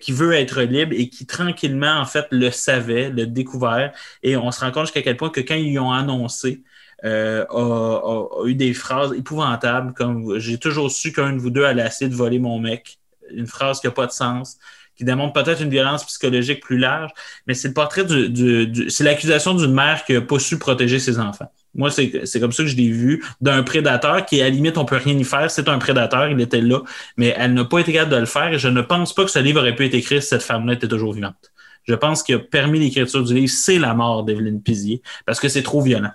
[0.00, 3.92] qui veut être libre et qui tranquillement, en fait, le savait, le découvert.
[4.22, 6.62] Et on se rend compte jusqu'à quel point que quand ils ont annoncé,
[7.02, 11.64] a, a, a, eu des phrases épouvantables comme j'ai toujours su qu'un de vous deux
[11.64, 12.98] allait essayer de voler mon mec.
[13.30, 14.58] Une phrase qui n'a pas de sens
[14.96, 17.10] qui démontre peut-être une violence psychologique plus large,
[17.46, 21.18] mais c'est le portrait du, c'est l'accusation d'une mère qui n'a pas su protéger ses
[21.18, 21.50] enfants.
[21.74, 24.84] Moi, c'est, comme ça que je l'ai vu, d'un prédateur qui, à la limite, on
[24.84, 25.50] peut rien y faire.
[25.50, 26.80] C'est un prédateur, il était là,
[27.16, 29.30] mais elle n'a pas été capable de le faire et je ne pense pas que
[29.30, 31.50] ce livre aurait pu être écrit si cette femme-là était toujours vivante.
[31.84, 35.48] Je pense qu'il a permis l'écriture du livre, c'est la mort d'Evelyne Pizier, parce que
[35.48, 36.12] c'est trop violent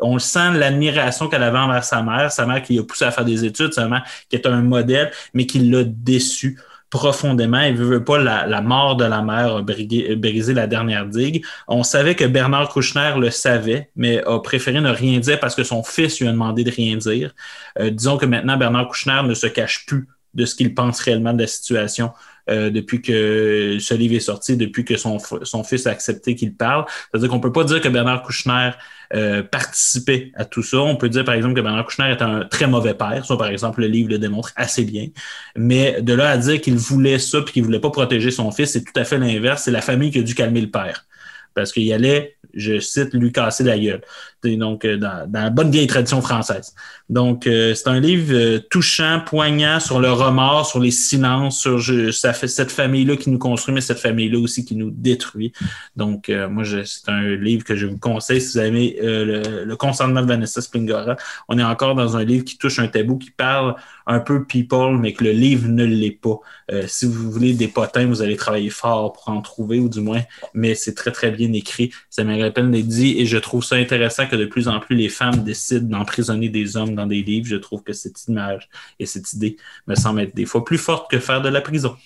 [0.00, 3.24] on sent l'admiration qu'elle avait envers sa mère, sa mère qui l'a poussé à faire
[3.24, 6.58] des études, sa mère qui est un modèle, mais qui l'a déçu
[6.94, 7.60] profondément.
[7.62, 11.44] Il veut, veut pas la, mort de la mère a brisé la dernière digue.
[11.66, 15.64] On savait que Bernard Kouchner le savait, mais a préféré ne rien dire parce que
[15.64, 17.34] son fils lui a demandé de rien dire.
[17.80, 21.32] Euh, disons que maintenant, Bernard Kouchner ne se cache plus de ce qu'il pense réellement
[21.32, 22.12] de la situation
[22.50, 26.54] euh, depuis que ce livre est sorti, depuis que son, son fils a accepté qu'il
[26.54, 26.84] parle.
[27.10, 28.70] C'est-à-dire qu'on peut pas dire que Bernard Kouchner
[29.14, 30.78] euh, participait à tout ça.
[30.78, 33.24] On peut dire, par exemple, que Bernard Kouchner est un très mauvais père.
[33.24, 35.08] Ça, par exemple, le livre le démontre assez bien.
[35.56, 38.72] Mais de là à dire qu'il voulait ça puis qu'il voulait pas protéger son fils,
[38.72, 39.62] c'est tout à fait l'inverse.
[39.62, 41.06] C'est la famille qui a dû calmer le père
[41.54, 44.02] parce qu'il allait, je cite, lui casser la gueule.
[44.42, 46.74] Donc, euh, dans, dans la bonne vieille tradition française.
[47.10, 51.78] Donc, euh, c'est un livre euh, touchant, poignant sur le remords, sur les silences, sur
[51.78, 55.52] je, ça fait cette famille-là qui nous construit, mais cette famille-là aussi qui nous détruit.
[55.96, 60.22] Donc, moi, c'est un livre que je vous conseille si vous aimez le, le, consentement
[60.22, 61.16] de Vanessa Spingora.
[61.48, 63.74] On est encore dans un livre qui touche un tabou, qui parle
[64.06, 66.40] un peu people, mais que le livre ne l'est pas.
[66.86, 70.22] si vous voulez des potins, vous allez travailler fort pour en trouver, ou du moins,
[70.54, 71.90] mais c'est très, très bien écrit.
[72.10, 74.96] Ça me rappelle d'être dit, et je trouve ça intéressant que de plus en plus
[74.96, 77.46] les femmes décident d'emprisonner des hommes dans des livres.
[77.46, 78.68] Je trouve que cette image
[78.98, 79.56] et cette idée
[79.86, 81.96] me semble être des fois plus forte que faire de la prison.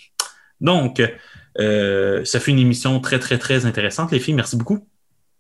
[0.61, 1.01] Donc,
[1.59, 4.35] euh, ça fait une émission très, très, très intéressante, les filles.
[4.35, 4.81] Merci beaucoup.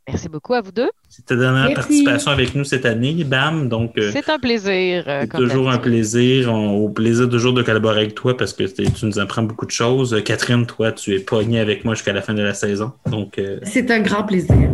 [0.06, 0.88] Merci beaucoup à vous deux.
[1.10, 3.68] C'était ta dernière participation avec nous cette année, Bam.
[3.68, 5.04] Donc, euh, c'est un plaisir.
[5.06, 6.54] Euh, toujours un plaisir.
[6.54, 10.22] au plaisir toujours de collaborer avec toi parce que tu nous apprends beaucoup de choses.
[10.24, 12.92] Catherine, toi, tu es pognée avec moi jusqu'à la fin de la saison.
[13.04, 14.70] Donc, c'est un grand plaisir.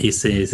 [0.00, 0.48] Et c'est,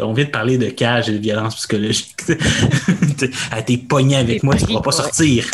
[0.00, 2.14] on vient de parler de cage et de violence psychologique.
[2.28, 5.44] Elle t'es pogné avec moi, tu ne pourras pas sortir.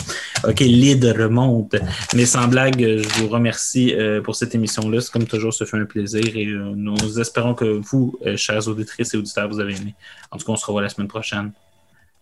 [0.47, 1.77] OK, l'id remonte.
[2.15, 5.01] Mais sans blague, je vous remercie euh, pour cette émission-là.
[5.13, 9.15] Comme toujours, ce fait un plaisir et euh, nous espérons que vous, euh, chers auditrices
[9.15, 9.95] et auditeurs, vous avez aimé.
[10.31, 11.53] En tout cas, on se revoit la semaine prochaine.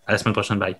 [0.06, 0.59] À la semaine prochaine.
[0.59, 0.76] Bye.